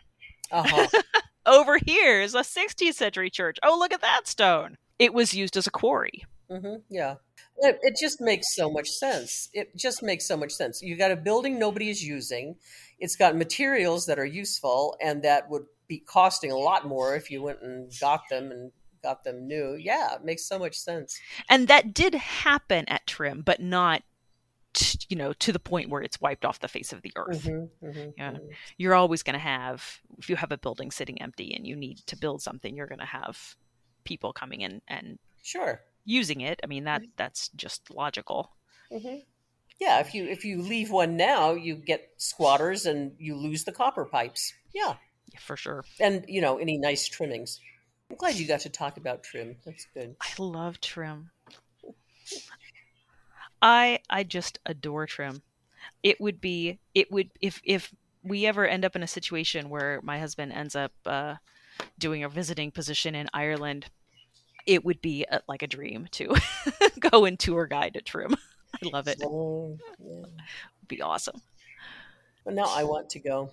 Uh-huh. 0.51 0.87
Over 1.47 1.79
here 1.85 2.21
is 2.21 2.35
a 2.35 2.41
16th 2.41 2.95
century 2.95 3.31
church. 3.31 3.59
Oh, 3.63 3.77
look 3.79 3.93
at 3.93 4.01
that 4.01 4.27
stone. 4.27 4.77
It 4.99 5.15
was 5.15 5.35
used 5.35 5.57
as 5.57 5.67
a 5.67 5.71
quarry. 5.71 6.25
hmm 6.51 6.77
yeah. 6.91 7.17
It, 7.59 7.79
it 7.83 7.97
just 8.01 8.21
makes 8.21 8.55
so 8.55 8.71
much 8.71 8.89
sense. 8.89 9.49
It 9.53 9.75
just 9.77 10.03
makes 10.03 10.27
so 10.27 10.37
much 10.37 10.53
sense. 10.53 10.83
You 10.83 10.97
got 10.97 11.11
a 11.11 11.17
building 11.17 11.59
nobody 11.59 11.89
is 11.89 12.03
using. 12.03 12.57
It's 12.99 13.17
got 13.17 13.37
materials 13.37 14.07
that 14.07 14.19
are 14.19 14.27
useful 14.27 14.97
and 15.01 15.23
that 15.23 15.49
would 15.49 15.67
be 15.89 15.99
costing 15.99 16.51
a 16.51 16.57
lot 16.57 16.87
more 16.87 17.15
if 17.15 17.31
you 17.31 17.43
went 17.43 17.63
and 17.63 17.91
got 18.01 18.23
them 18.29 18.51
and 18.51 18.73
got 19.03 19.25
them 19.25 19.47
new. 19.47 19.77
Yeah, 19.79 20.15
it 20.15 20.25
makes 20.25 20.47
so 20.49 20.59
much 20.59 20.77
sense. 20.77 21.19
And 21.49 21.69
that 21.69 21.95
did 21.95 22.15
happen 22.15 22.85
at 22.89 23.07
Trim, 23.07 23.43
but 23.43 23.61
not, 23.61 24.03
t- 24.77 24.99
you 25.09 25.17
know, 25.17 25.33
to 25.33 25.53
the 25.53 25.59
point 25.59 25.91
where 25.91 26.03
it's 26.03 26.21
wiped 26.21 26.45
off 26.45 26.61
the 26.61 26.69
face 26.69 26.93
of 26.93 27.03
the 27.03 27.13
earth. 27.17 27.45
Mhm, 27.45 27.69
mhm, 27.83 28.13
Yeah. 28.17 28.33
mhm. 28.33 28.55
You're 28.77 28.95
always 28.95 29.23
going 29.25 29.35
to 29.35 29.41
have, 29.41 30.01
if 30.19 30.29
you 30.31 30.37
have 30.37 30.53
a 30.53 30.59
building 30.59 30.91
sitting 30.91 31.21
empty 31.21 31.53
and 31.55 31.67
you 31.67 31.75
need 31.75 31.99
to 32.07 32.17
build 32.17 32.43
something, 32.43 32.77
you're 32.77 32.87
going 32.87 33.01
to 33.01 33.05
have 33.07 33.57
people 34.05 34.33
coming 34.33 34.61
in 34.61 34.81
and 34.87 35.19
Sure. 35.43 35.81
using 36.05 36.41
it. 36.43 36.61
I 36.63 36.67
mean, 36.67 36.85
that 36.85 37.03
that's 37.17 37.49
just 37.51 37.91
logical. 37.91 38.53
hmm 38.91 39.17
Yeah, 39.81 40.01
if 40.01 40.15
you 40.15 40.25
if 40.27 40.45
you 40.45 40.63
leave 40.63 40.91
one 40.91 41.17
now, 41.17 41.53
you 41.53 41.75
get 41.77 42.11
squatters 42.19 42.87
and 42.87 43.13
you 43.19 43.35
lose 43.37 43.65
the 43.65 43.73
copper 43.73 44.05
pipes. 44.05 44.53
Yeah, 44.73 44.97
For 45.41 45.57
sure. 45.57 45.85
and 46.01 46.25
you 46.29 46.41
know 46.41 46.59
any 46.59 46.79
nice 46.79 47.07
trimmings. 47.09 47.61
I'm 48.11 48.17
glad 48.17 48.37
you 48.37 48.47
got 48.47 48.61
to 48.61 48.71
talk 48.71 48.97
about 48.97 49.25
trim. 49.25 49.57
That's 49.65 49.87
good. 49.93 50.15
I 50.21 50.29
love 50.39 50.81
Trim. 50.81 51.31
I 53.67 53.99
I 54.09 54.23
just 54.23 54.61
adore 54.65 55.07
Trim. 55.07 55.43
It 56.05 56.21
would 56.21 56.41
be 56.41 56.79
it 56.95 57.11
would 57.11 57.31
if 57.41 57.61
if 57.65 57.93
we 58.23 58.47
ever 58.47 58.65
end 58.65 58.85
up 58.85 58.95
in 58.95 59.03
a 59.03 59.09
situation 59.09 59.71
where 59.71 60.01
my 60.05 60.21
husband 60.21 60.53
ends 60.53 60.77
up 60.77 60.93
uh, 61.05 61.35
doing 61.99 62.23
a 62.23 62.29
visiting 62.29 62.71
position 62.71 63.17
in 63.17 63.29
Ireland, 63.35 63.87
it 64.67 64.85
would 64.85 65.03
be 65.03 65.27
a, 65.29 65.41
like 65.49 65.63
a 65.63 65.67
dream 65.67 66.07
to 66.13 66.35
go 67.11 67.25
and 67.25 67.39
tour 67.39 67.67
guide 67.67 67.97
at 67.97 68.05
Trim. 68.05 68.37
I 68.75 68.89
love 68.93 69.09
it. 69.09 69.19
Yeah. 69.21 70.27
be 70.87 71.03
awesome. 71.03 71.41
But 72.45 72.55
now 72.55 72.67
I 72.69 72.85
want 72.85 73.11
to 73.11 73.19
go. 73.19 73.51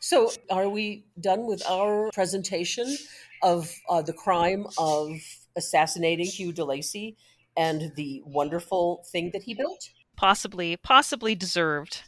So, 0.00 0.32
are 0.50 0.68
we 0.68 1.04
done 1.20 1.46
with 1.46 1.64
our 1.68 2.10
presentation 2.12 2.96
of 3.42 3.72
uh, 3.88 4.02
the 4.02 4.12
crime 4.12 4.66
of 4.78 5.10
assassinating 5.56 6.26
Hugh 6.26 6.52
de 6.52 6.64
Lacy 6.64 7.16
and 7.56 7.92
the 7.96 8.22
wonderful 8.24 9.04
thing 9.10 9.30
that 9.32 9.42
he 9.42 9.54
built? 9.54 9.88
Possibly 10.16 10.76
possibly 10.76 11.34
deserved 11.34 12.02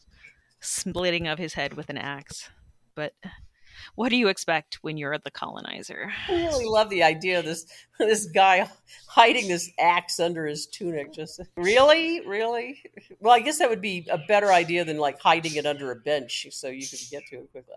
splitting 0.60 1.26
of 1.26 1.38
his 1.38 1.54
head 1.54 1.74
with 1.74 1.90
an 1.90 1.98
axe. 1.98 2.50
But 2.94 3.14
what 3.94 4.08
do 4.08 4.16
you 4.16 4.28
expect 4.28 4.78
when 4.82 4.96
you're 4.96 5.18
the 5.18 5.30
colonizer? 5.30 6.12
I 6.28 6.32
really 6.32 6.64
love 6.64 6.90
the 6.90 7.02
idea 7.02 7.38
of 7.38 7.44
this 7.44 7.66
this 7.98 8.26
guy 8.26 8.68
hiding 9.08 9.48
this 9.48 9.70
axe 9.78 10.18
under 10.20 10.46
his 10.46 10.66
tunic. 10.66 11.12
Just 11.12 11.40
really, 11.56 12.26
really. 12.26 12.82
Well, 13.20 13.34
I 13.34 13.40
guess 13.40 13.58
that 13.58 13.70
would 13.70 13.82
be 13.82 14.06
a 14.10 14.18
better 14.18 14.52
idea 14.52 14.84
than 14.84 14.98
like 14.98 15.20
hiding 15.20 15.56
it 15.56 15.66
under 15.66 15.90
a 15.90 15.96
bench 15.96 16.46
so 16.50 16.68
you 16.68 16.86
could 16.86 17.00
get 17.10 17.22
to 17.30 17.36
it 17.36 17.52
quickly. 17.52 17.74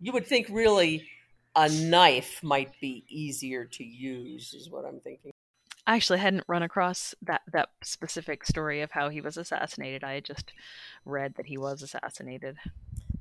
You 0.00 0.12
would 0.12 0.26
think 0.26 0.48
really 0.50 1.06
a 1.54 1.68
knife 1.70 2.42
might 2.42 2.78
be 2.80 3.04
easier 3.08 3.64
to 3.64 3.84
use, 3.84 4.52
is 4.52 4.70
what 4.70 4.84
I'm 4.84 5.00
thinking. 5.00 5.32
I 5.86 5.94
actually 5.94 6.18
hadn't 6.18 6.44
run 6.48 6.62
across 6.62 7.14
that 7.22 7.42
that 7.52 7.68
specific 7.82 8.44
story 8.44 8.82
of 8.82 8.90
how 8.90 9.08
he 9.08 9.20
was 9.20 9.36
assassinated. 9.36 10.02
I 10.02 10.14
had 10.14 10.24
just 10.24 10.52
read 11.04 11.34
that 11.36 11.46
he 11.46 11.56
was 11.56 11.82
assassinated. 11.82 12.56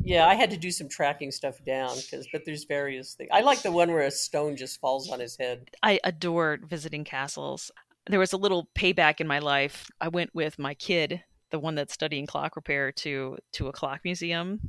Yeah, 0.05 0.27
I 0.27 0.35
had 0.35 0.51
to 0.51 0.57
do 0.57 0.71
some 0.71 0.87
tracking 0.87 1.31
stuff 1.31 1.63
down 1.65 1.95
because, 1.95 2.27
but 2.31 2.43
there's 2.45 2.65
various 2.65 3.13
things. 3.13 3.29
I 3.33 3.41
like 3.41 3.61
the 3.61 3.71
one 3.71 3.91
where 3.91 4.01
a 4.01 4.11
stone 4.11 4.55
just 4.55 4.79
falls 4.79 5.09
on 5.09 5.19
his 5.19 5.35
head. 5.35 5.69
I 5.81 5.99
adore 6.03 6.59
visiting 6.63 7.03
castles. 7.03 7.71
There 8.07 8.19
was 8.19 8.33
a 8.33 8.37
little 8.37 8.69
payback 8.75 9.19
in 9.19 9.27
my 9.27 9.39
life. 9.39 9.89
I 9.99 10.09
went 10.09 10.33
with 10.35 10.59
my 10.59 10.75
kid, 10.75 11.23
the 11.49 11.59
one 11.59 11.73
that's 11.73 11.93
studying 11.93 12.27
clock 12.27 12.55
repair, 12.55 12.91
to 12.91 13.37
to 13.53 13.67
a 13.67 13.71
clock 13.71 14.01
museum 14.03 14.59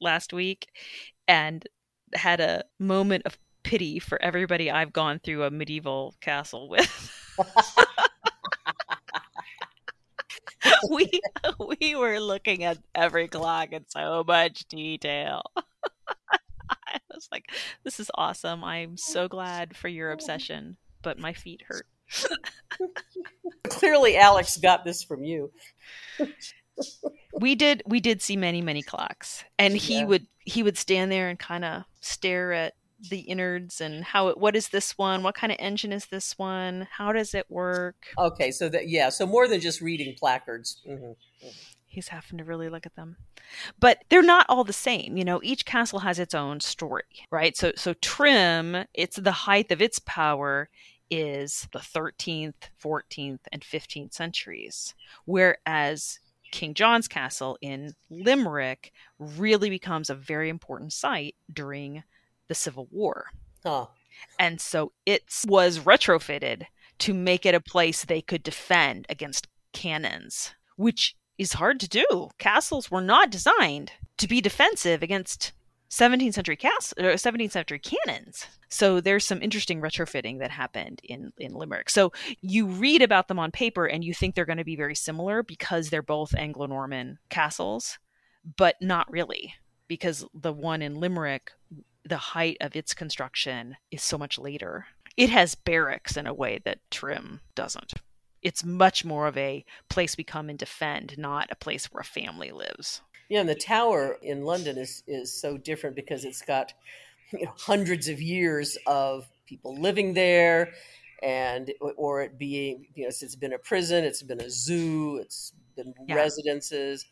last 0.00 0.32
week, 0.32 0.68
and 1.28 1.66
had 2.14 2.40
a 2.40 2.64
moment 2.78 3.24
of 3.26 3.38
pity 3.62 3.98
for 3.98 4.20
everybody 4.22 4.70
I've 4.70 4.92
gone 4.92 5.20
through 5.22 5.44
a 5.44 5.50
medieval 5.50 6.14
castle 6.20 6.68
with. 6.70 7.19
we 10.90 11.20
we 11.80 11.94
were 11.94 12.20
looking 12.20 12.64
at 12.64 12.78
every 12.94 13.28
clock 13.28 13.72
in 13.72 13.84
so 13.88 14.24
much 14.26 14.66
detail. 14.68 15.42
I 16.70 16.98
was 17.12 17.28
like, 17.32 17.44
"This 17.84 18.00
is 18.00 18.10
awesome! 18.14 18.64
I'm 18.64 18.96
so 18.96 19.28
glad 19.28 19.76
for 19.76 19.88
your 19.88 20.10
oh. 20.10 20.14
obsession, 20.14 20.76
but 21.02 21.18
my 21.18 21.32
feet 21.32 21.62
hurt." 21.66 21.86
Clearly, 23.68 24.16
Alex 24.16 24.56
got 24.56 24.84
this 24.84 25.02
from 25.02 25.22
you. 25.22 25.52
we 27.38 27.54
did 27.54 27.82
we 27.86 28.00
did 28.00 28.22
see 28.22 28.36
many 28.36 28.62
many 28.62 28.82
clocks, 28.82 29.44
and 29.58 29.76
he 29.76 29.98
Yeah. 29.98 30.06
would 30.06 30.26
he 30.40 30.62
would 30.62 30.78
stand 30.78 31.12
there 31.12 31.28
and 31.28 31.38
kind 31.38 31.64
of 31.64 31.84
stare 32.00 32.52
at 32.52 32.74
the 33.08 33.20
innards 33.20 33.80
and 33.80 34.04
how 34.04 34.28
it, 34.28 34.38
what 34.38 34.56
is 34.56 34.68
this 34.68 34.98
one? 34.98 35.22
What 35.22 35.34
kind 35.34 35.52
of 35.52 35.58
engine 35.60 35.92
is 35.92 36.06
this 36.06 36.36
one? 36.38 36.86
How 36.90 37.12
does 37.12 37.34
it 37.34 37.46
work? 37.48 38.06
Okay, 38.18 38.50
so 38.50 38.68
that 38.68 38.88
yeah, 38.88 39.08
so 39.08 39.26
more 39.26 39.48
than 39.48 39.60
just 39.60 39.80
reading 39.80 40.14
placards. 40.18 40.82
hmm 40.86 41.12
he's 41.90 42.08
having 42.08 42.38
to 42.38 42.44
really 42.44 42.68
look 42.68 42.86
at 42.86 42.94
them 42.94 43.16
but 43.78 44.04
they're 44.08 44.22
not 44.22 44.46
all 44.48 44.64
the 44.64 44.72
same 44.72 45.16
you 45.16 45.24
know 45.24 45.40
each 45.42 45.66
castle 45.66 45.98
has 45.98 46.18
its 46.18 46.34
own 46.34 46.60
story 46.60 47.02
right 47.30 47.56
so 47.56 47.72
so 47.76 47.92
trim 47.94 48.84
it's 48.94 49.16
the 49.16 49.32
height 49.32 49.70
of 49.70 49.82
its 49.82 49.98
power 49.98 50.68
is 51.10 51.68
the 51.72 51.80
13th 51.80 52.70
14th 52.82 53.40
and 53.52 53.62
15th 53.62 54.14
centuries 54.14 54.94
whereas 55.24 56.20
king 56.52 56.74
john's 56.74 57.08
castle 57.08 57.58
in 57.60 57.92
limerick 58.08 58.92
really 59.18 59.68
becomes 59.68 60.08
a 60.08 60.14
very 60.14 60.48
important 60.48 60.92
site 60.92 61.34
during 61.52 62.02
the 62.50 62.54
Civil 62.54 62.88
War. 62.90 63.26
Huh. 63.64 63.86
And 64.38 64.60
so 64.60 64.92
it 65.06 65.22
was 65.46 65.78
retrofitted 65.78 66.64
to 66.98 67.14
make 67.14 67.46
it 67.46 67.54
a 67.54 67.60
place 67.60 68.04
they 68.04 68.20
could 68.20 68.42
defend 68.42 69.06
against 69.08 69.48
cannons, 69.72 70.52
which 70.76 71.16
is 71.38 71.54
hard 71.54 71.80
to 71.80 71.88
do. 71.88 72.28
Castles 72.38 72.90
were 72.90 73.00
not 73.00 73.30
designed 73.30 73.92
to 74.18 74.28
be 74.28 74.42
defensive 74.42 75.02
against 75.02 75.52
17th 75.90 76.34
century 76.34 76.56
cast 76.56 76.92
uh, 76.98 77.02
17th 77.02 77.52
century 77.52 77.78
cannons. 77.78 78.46
So 78.68 79.00
there's 79.00 79.26
some 79.26 79.42
interesting 79.42 79.80
retrofitting 79.80 80.38
that 80.40 80.50
happened 80.50 81.00
in 81.02 81.32
in 81.38 81.54
Limerick. 81.54 81.88
So 81.88 82.12
you 82.40 82.66
read 82.66 83.02
about 83.02 83.28
them 83.28 83.38
on 83.38 83.50
paper 83.50 83.86
and 83.86 84.04
you 84.04 84.12
think 84.12 84.34
they're 84.34 84.44
going 84.44 84.58
to 84.58 84.64
be 84.64 84.76
very 84.76 84.94
similar 84.94 85.42
because 85.42 85.88
they're 85.88 86.02
both 86.02 86.34
Anglo-Norman 86.36 87.18
castles, 87.28 87.98
but 88.56 88.76
not 88.80 89.10
really 89.10 89.54
because 89.88 90.24
the 90.32 90.52
one 90.52 90.82
in 90.82 91.00
Limerick 91.00 91.50
the 92.10 92.16
height 92.18 92.58
of 92.60 92.76
its 92.76 92.92
construction 92.92 93.76
is 93.90 94.02
so 94.02 94.18
much 94.18 94.38
later. 94.38 94.86
It 95.16 95.30
has 95.30 95.54
barracks 95.54 96.16
in 96.16 96.26
a 96.26 96.34
way 96.34 96.60
that 96.64 96.80
Trim 96.90 97.40
doesn't. 97.54 97.94
It's 98.42 98.64
much 98.64 99.04
more 99.04 99.28
of 99.28 99.36
a 99.36 99.64
place 99.88 100.16
we 100.16 100.24
come 100.24 100.50
and 100.50 100.58
defend, 100.58 101.16
not 101.16 101.50
a 101.50 101.56
place 101.56 101.86
where 101.86 102.00
a 102.00 102.04
family 102.04 102.50
lives. 102.50 103.00
Yeah, 103.28 103.40
and 103.40 103.48
the 103.48 103.54
tower 103.54 104.18
in 104.22 104.44
London 104.44 104.76
is 104.76 105.04
is 105.06 105.32
so 105.32 105.56
different 105.56 105.94
because 105.94 106.24
it's 106.24 106.42
got 106.42 106.72
you 107.32 107.44
know, 107.44 107.52
hundreds 107.56 108.08
of 108.08 108.20
years 108.20 108.76
of 108.86 109.28
people 109.46 109.80
living 109.80 110.14
there, 110.14 110.72
and 111.22 111.72
or 111.96 112.22
it 112.22 112.38
being 112.38 112.88
you 112.94 113.04
know 113.04 113.08
it's 113.08 113.36
been 113.36 113.52
a 113.52 113.58
prison, 113.58 114.04
it's 114.04 114.22
been 114.22 114.40
a 114.40 114.50
zoo, 114.50 115.18
it's 115.18 115.52
been 115.76 115.94
yeah. 116.08 116.16
residences, 116.16 117.06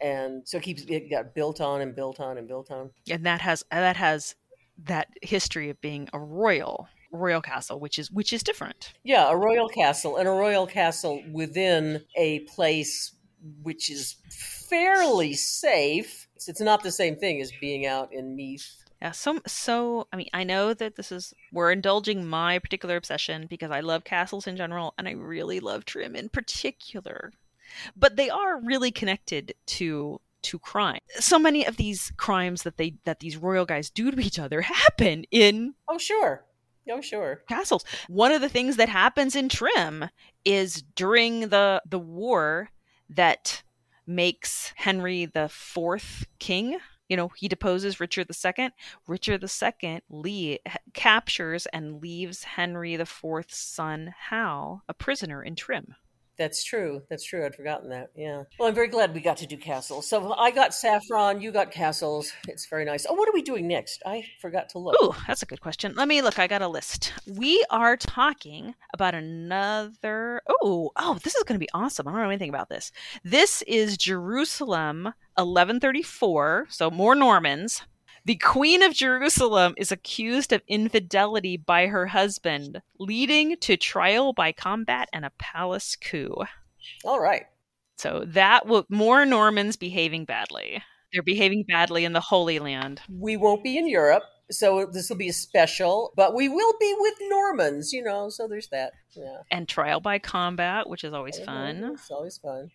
and 0.00 0.46
so 0.46 0.58
it 0.58 0.62
keeps 0.62 0.84
it 0.88 1.10
got 1.10 1.34
built 1.34 1.60
on 1.60 1.80
and 1.80 1.94
built 1.94 2.20
on 2.20 2.38
and 2.38 2.48
built 2.48 2.70
on. 2.70 2.90
And 3.10 3.24
that 3.24 3.40
has 3.40 3.64
that 3.70 3.96
has 3.96 4.34
that 4.84 5.08
history 5.22 5.70
of 5.70 5.80
being 5.80 6.08
a 6.12 6.18
royal 6.18 6.88
royal 7.12 7.40
castle 7.40 7.80
which 7.80 7.98
is 7.98 8.10
which 8.10 8.30
is 8.30 8.42
different 8.42 8.92
yeah 9.02 9.30
a 9.30 9.36
royal 9.36 9.68
castle 9.68 10.16
and 10.16 10.28
a 10.28 10.30
royal 10.30 10.66
castle 10.66 11.22
within 11.32 12.02
a 12.16 12.40
place 12.40 13.16
which 13.62 13.90
is 13.90 14.16
fairly 14.30 15.34
safe. 15.34 16.28
It's 16.46 16.60
not 16.60 16.82
the 16.82 16.92
same 16.92 17.16
thing 17.16 17.40
as 17.40 17.52
being 17.60 17.86
out 17.86 18.12
in 18.12 18.36
Meath. 18.36 18.84
Yeah, 19.02 19.10
so 19.10 19.40
so 19.46 20.08
I 20.12 20.16
mean, 20.16 20.28
I 20.32 20.44
know 20.44 20.72
that 20.72 20.96
this 20.96 21.12
is 21.12 21.34
we're 21.52 21.70
indulging 21.70 22.26
my 22.26 22.58
particular 22.58 22.96
obsession 22.96 23.46
because 23.48 23.70
I 23.70 23.80
love 23.80 24.04
castles 24.04 24.46
in 24.46 24.56
general 24.56 24.94
and 24.96 25.06
I 25.06 25.12
really 25.12 25.60
love 25.60 25.84
Trim 25.84 26.16
in 26.16 26.28
particular. 26.28 27.32
But 27.96 28.16
they 28.16 28.30
are 28.30 28.60
really 28.60 28.90
connected 28.90 29.54
to 29.66 30.20
to 30.42 30.58
crime. 30.60 31.00
So 31.18 31.38
many 31.38 31.66
of 31.66 31.76
these 31.76 32.12
crimes 32.16 32.62
that 32.62 32.76
they 32.76 32.94
that 33.04 33.20
these 33.20 33.36
royal 33.36 33.64
guys 33.64 33.90
do 33.90 34.10
to 34.10 34.20
each 34.20 34.38
other 34.38 34.60
happen 34.62 35.24
in 35.30 35.74
Oh 35.88 35.98
sure. 35.98 36.44
Oh 36.88 37.00
sure. 37.00 37.42
Castles. 37.48 37.84
One 38.08 38.32
of 38.32 38.40
the 38.40 38.48
things 38.48 38.76
that 38.76 38.88
happens 38.88 39.34
in 39.34 39.48
Trim 39.48 40.06
is 40.44 40.82
during 40.94 41.48
the 41.48 41.82
the 41.88 41.98
war 41.98 42.70
that 43.10 43.62
makes 44.06 44.72
Henry 44.76 45.26
the 45.26 45.48
fourth 45.48 46.26
king. 46.38 46.78
You 47.08 47.16
know, 47.16 47.28
he 47.36 47.48
deposes 47.48 48.00
Richard 48.00 48.28
II. 48.30 48.70
Richard 49.06 49.44
II 49.44 50.00
Lee 50.10 50.58
captures 50.92 51.66
and 51.66 52.02
leaves 52.02 52.42
Henry 52.44 52.96
the 52.96 53.06
Fourth's 53.06 53.58
son 53.58 54.12
Hal 54.28 54.82
a 54.88 54.94
prisoner 54.94 55.42
in 55.42 55.54
Trim. 55.54 55.94
That's 56.38 56.62
true. 56.62 57.02
That's 57.08 57.24
true. 57.24 57.46
I'd 57.46 57.54
forgotten 57.54 57.88
that. 57.90 58.10
Yeah. 58.14 58.42
Well, 58.58 58.68
I'm 58.68 58.74
very 58.74 58.88
glad 58.88 59.14
we 59.14 59.20
got 59.20 59.38
to 59.38 59.46
do 59.46 59.56
castles. 59.56 60.06
So 60.06 60.34
I 60.34 60.50
got 60.50 60.74
saffron. 60.74 61.40
You 61.40 61.50
got 61.50 61.70
castles. 61.70 62.32
It's 62.48 62.66
very 62.66 62.84
nice. 62.84 63.06
Oh, 63.08 63.14
what 63.14 63.28
are 63.28 63.32
we 63.32 63.42
doing 63.42 63.66
next? 63.66 64.02
I 64.04 64.24
forgot 64.40 64.68
to 64.70 64.78
look. 64.78 64.96
Ooh, 65.02 65.14
that's 65.26 65.42
a 65.42 65.46
good 65.46 65.60
question. 65.60 65.94
Let 65.96 66.08
me 66.08 66.20
look. 66.22 66.38
I 66.38 66.46
got 66.46 66.62
a 66.62 66.68
list. 66.68 67.12
We 67.26 67.64
are 67.70 67.96
talking 67.96 68.74
about 68.92 69.14
another. 69.14 70.42
Oh, 70.48 70.90
oh, 70.96 71.18
this 71.24 71.34
is 71.34 71.42
going 71.44 71.58
to 71.58 71.64
be 71.64 71.70
awesome. 71.72 72.06
I 72.06 72.12
don't 72.12 72.20
know 72.20 72.28
anything 72.28 72.50
about 72.50 72.68
this. 72.68 72.92
This 73.24 73.62
is 73.62 73.96
Jerusalem 73.96 75.04
1134. 75.36 76.66
So 76.68 76.90
more 76.90 77.14
Normans. 77.14 77.82
The 78.26 78.34
Queen 78.34 78.82
of 78.82 78.92
Jerusalem 78.92 79.74
is 79.76 79.92
accused 79.92 80.52
of 80.52 80.60
infidelity 80.66 81.56
by 81.56 81.86
her 81.86 82.06
husband, 82.06 82.82
leading 82.98 83.56
to 83.58 83.76
trial 83.76 84.32
by 84.32 84.50
combat 84.50 85.08
and 85.12 85.24
a 85.24 85.30
palace 85.38 85.94
coup. 85.94 86.34
All 87.04 87.20
right. 87.20 87.44
So 87.98 88.24
that 88.26 88.66
will 88.66 88.84
more 88.88 89.24
Normans 89.24 89.76
behaving 89.76 90.24
badly. 90.24 90.82
They're 91.12 91.22
behaving 91.22 91.66
badly 91.68 92.04
in 92.04 92.14
the 92.14 92.20
Holy 92.20 92.58
Land. 92.58 93.00
We 93.08 93.36
won't 93.36 93.62
be 93.62 93.78
in 93.78 93.88
Europe, 93.88 94.24
so 94.50 94.86
this 94.92 95.08
will 95.08 95.16
be 95.16 95.28
a 95.28 95.32
special, 95.32 96.12
but 96.16 96.34
we 96.34 96.48
will 96.48 96.74
be 96.80 96.96
with 96.98 97.14
Normans, 97.28 97.92
you 97.92 98.02
know, 98.02 98.28
so 98.28 98.48
there's 98.48 98.66
that. 98.70 98.92
Yeah. 99.14 99.42
And 99.52 99.68
trial 99.68 100.00
by 100.00 100.18
combat, 100.18 100.88
which 100.88 101.04
is 101.04 101.12
always 101.12 101.38
fun. 101.38 101.92
It's 101.94 102.10
always 102.10 102.38
fun. 102.38 102.72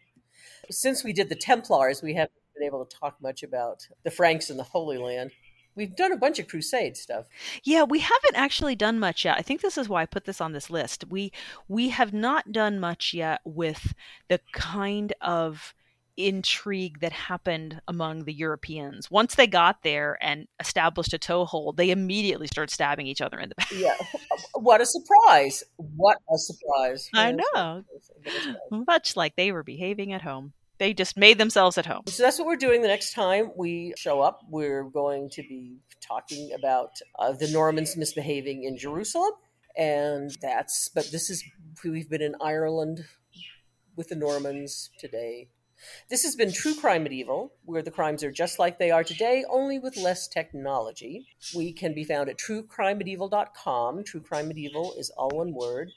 Since 0.69 1.03
we 1.03 1.11
did 1.11 1.27
the 1.27 1.35
Templars, 1.35 2.01
we 2.01 2.13
haven't 2.13 2.31
been 2.57 2.65
able 2.65 2.85
to 2.85 2.97
talk 2.97 3.17
much 3.21 3.43
about 3.43 3.85
the 4.03 4.11
Franks 4.11 4.49
in 4.49 4.55
the 4.55 4.63
Holy 4.63 4.97
Land. 4.97 5.31
We've 5.75 5.95
done 5.95 6.11
a 6.11 6.17
bunch 6.17 6.39
of 6.39 6.47
crusade 6.47 6.97
stuff. 6.97 7.25
Yeah, 7.63 7.83
we 7.83 7.99
haven't 7.99 8.35
actually 8.35 8.75
done 8.75 8.99
much 8.99 9.25
yet. 9.25 9.37
I 9.37 9.41
think 9.41 9.61
this 9.61 9.77
is 9.77 9.87
why 9.87 10.01
I 10.01 10.05
put 10.05 10.25
this 10.25 10.41
on 10.41 10.51
this 10.51 10.69
list. 10.69 11.05
We 11.09 11.31
we 11.67 11.89
have 11.89 12.13
not 12.13 12.51
done 12.51 12.79
much 12.79 13.13
yet 13.13 13.41
with 13.45 13.93
the 14.27 14.39
kind 14.51 15.13
of 15.21 15.73
intrigue 16.17 16.99
that 16.99 17.11
happened 17.11 17.81
among 17.87 18.25
the 18.25 18.33
Europeans. 18.33 19.09
Once 19.09 19.35
they 19.35 19.47
got 19.47 19.83
there 19.83 20.17
and 20.21 20.47
established 20.59 21.13
a 21.13 21.17
toehold, 21.17 21.77
they 21.77 21.89
immediately 21.89 22.47
started 22.47 22.71
stabbing 22.71 23.07
each 23.07 23.21
other 23.21 23.39
in 23.39 23.49
the 23.49 23.55
back. 23.57 23.71
Yeah. 23.71 23.95
What 24.53 24.81
a 24.81 24.85
surprise. 24.85 25.63
What 25.77 26.17
a 26.33 26.37
surprise. 26.37 27.09
I 27.13 27.31
know. 27.31 27.83
Much 28.69 29.15
like 29.15 29.35
they 29.35 29.51
were 29.51 29.63
behaving 29.63 30.13
at 30.13 30.21
home. 30.21 30.53
They 30.81 30.95
just 30.95 31.15
made 31.15 31.37
themselves 31.37 31.77
at 31.77 31.85
home. 31.85 32.01
So 32.07 32.23
that's 32.23 32.39
what 32.39 32.47
we're 32.47 32.55
doing 32.55 32.81
the 32.81 32.87
next 32.87 33.13
time 33.13 33.51
we 33.55 33.93
show 33.97 34.19
up. 34.19 34.39
We're 34.49 34.85
going 34.85 35.29
to 35.33 35.43
be 35.43 35.77
talking 36.01 36.53
about 36.57 36.89
uh, 37.19 37.33
the 37.33 37.47
Normans 37.49 37.95
misbehaving 37.95 38.63
in 38.63 38.79
Jerusalem. 38.79 39.33
And 39.77 40.35
that's, 40.41 40.89
but 40.89 41.11
this 41.11 41.29
is, 41.29 41.43
we've 41.85 42.09
been 42.09 42.23
in 42.23 42.33
Ireland 42.41 43.05
with 43.95 44.07
the 44.07 44.15
Normans 44.15 44.89
today. 44.97 45.49
This 46.09 46.23
has 46.23 46.35
been 46.35 46.51
True 46.51 46.73
Crime 46.73 47.03
Medieval, 47.03 47.53
where 47.63 47.83
the 47.83 47.91
crimes 47.91 48.23
are 48.23 48.31
just 48.31 48.57
like 48.57 48.79
they 48.79 48.89
are 48.89 49.03
today, 49.03 49.45
only 49.51 49.77
with 49.77 49.97
less 49.97 50.27
technology. 50.27 51.27
We 51.55 51.73
can 51.73 51.93
be 51.93 52.03
found 52.03 52.27
at 52.27 52.39
truecrimemedieval.com. 52.39 54.03
True 54.03 54.21
Crime 54.21 54.47
Medieval 54.47 54.95
is 54.97 55.11
all 55.11 55.29
one 55.29 55.53
word. 55.53 55.91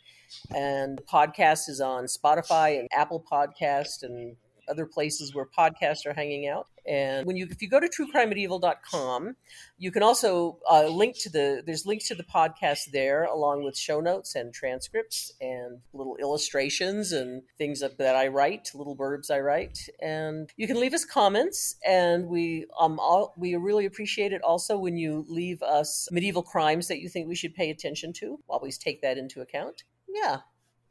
And 0.55 0.99
the 0.99 1.03
podcast 1.05 1.70
is 1.70 1.80
on 1.80 2.05
Spotify 2.05 2.78
and 2.78 2.87
Apple 2.93 3.24
Podcast 3.30 4.03
and 4.03 4.37
other 4.69 4.87
places 4.87 5.35
where 5.35 5.47
podcasts 5.47 6.07
are 6.07 6.15
hanging 6.15 6.49
out. 6.49 6.67
And 6.87 7.27
when 7.27 7.37
you, 7.37 7.47
if 7.51 7.62
you 7.62 7.69
go 7.69 7.81
to 7.81 7.89
truecrimemedieval.com, 7.89 9.37
you 9.79 9.91
can 9.91 10.03
also 10.03 10.59
uh, 10.71 10.87
link 10.87 11.17
to 11.21 11.31
the, 11.31 11.62
there's 11.65 11.87
links 11.87 12.09
to 12.09 12.15
the 12.15 12.25
podcast 12.25 12.91
there, 12.93 13.25
along 13.25 13.65
with 13.65 13.77
show 13.77 14.01
notes 14.01 14.35
and 14.35 14.53
transcripts 14.53 15.33
and 15.41 15.79
little 15.93 16.17
illustrations 16.17 17.12
and 17.12 17.43
things 17.57 17.81
that 17.81 17.97
that 17.99 18.17
I 18.17 18.29
write, 18.29 18.71
little 18.75 18.95
verbs 18.95 19.31
I 19.31 19.41
write. 19.41 19.79
And 20.01 20.51
you 20.57 20.67
can 20.67 20.79
leave 20.79 20.95
us 20.95 21.05
comments, 21.05 21.77
and 21.87 22.27
we, 22.27 22.67
um, 22.79 22.99
all, 22.99 23.33
we 23.37 23.55
really 23.57 23.87
appreciate 23.87 24.33
it 24.33 24.43
also 24.43 24.77
when 24.77 24.97
you 24.97 25.25
leave 25.29 25.62
us 25.62 26.09
medieval 26.11 26.43
crimes 26.43 26.89
that 26.89 27.01
you 27.01 27.09
think 27.09 27.29
we 27.29 27.35
should 27.35 27.55
pay 27.55 27.71
attention 27.71 28.12
to. 28.15 28.39
Always 28.49 28.77
take 28.77 29.01
that 29.03 29.17
into 29.17 29.41
account. 29.41 29.85
Yeah, 30.07 30.41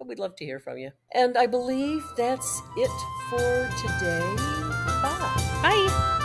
but 0.03 0.09
we'd 0.09 0.19
love 0.19 0.35
to 0.35 0.45
hear 0.45 0.59
from 0.59 0.77
you. 0.77 0.91
And 1.13 1.37
I 1.37 1.47
believe 1.47 2.03
that's 2.17 2.61
it 2.75 2.91
for 3.29 3.69
today. 3.81 4.35
Bye. 5.01 5.59
Bye. 5.61 6.19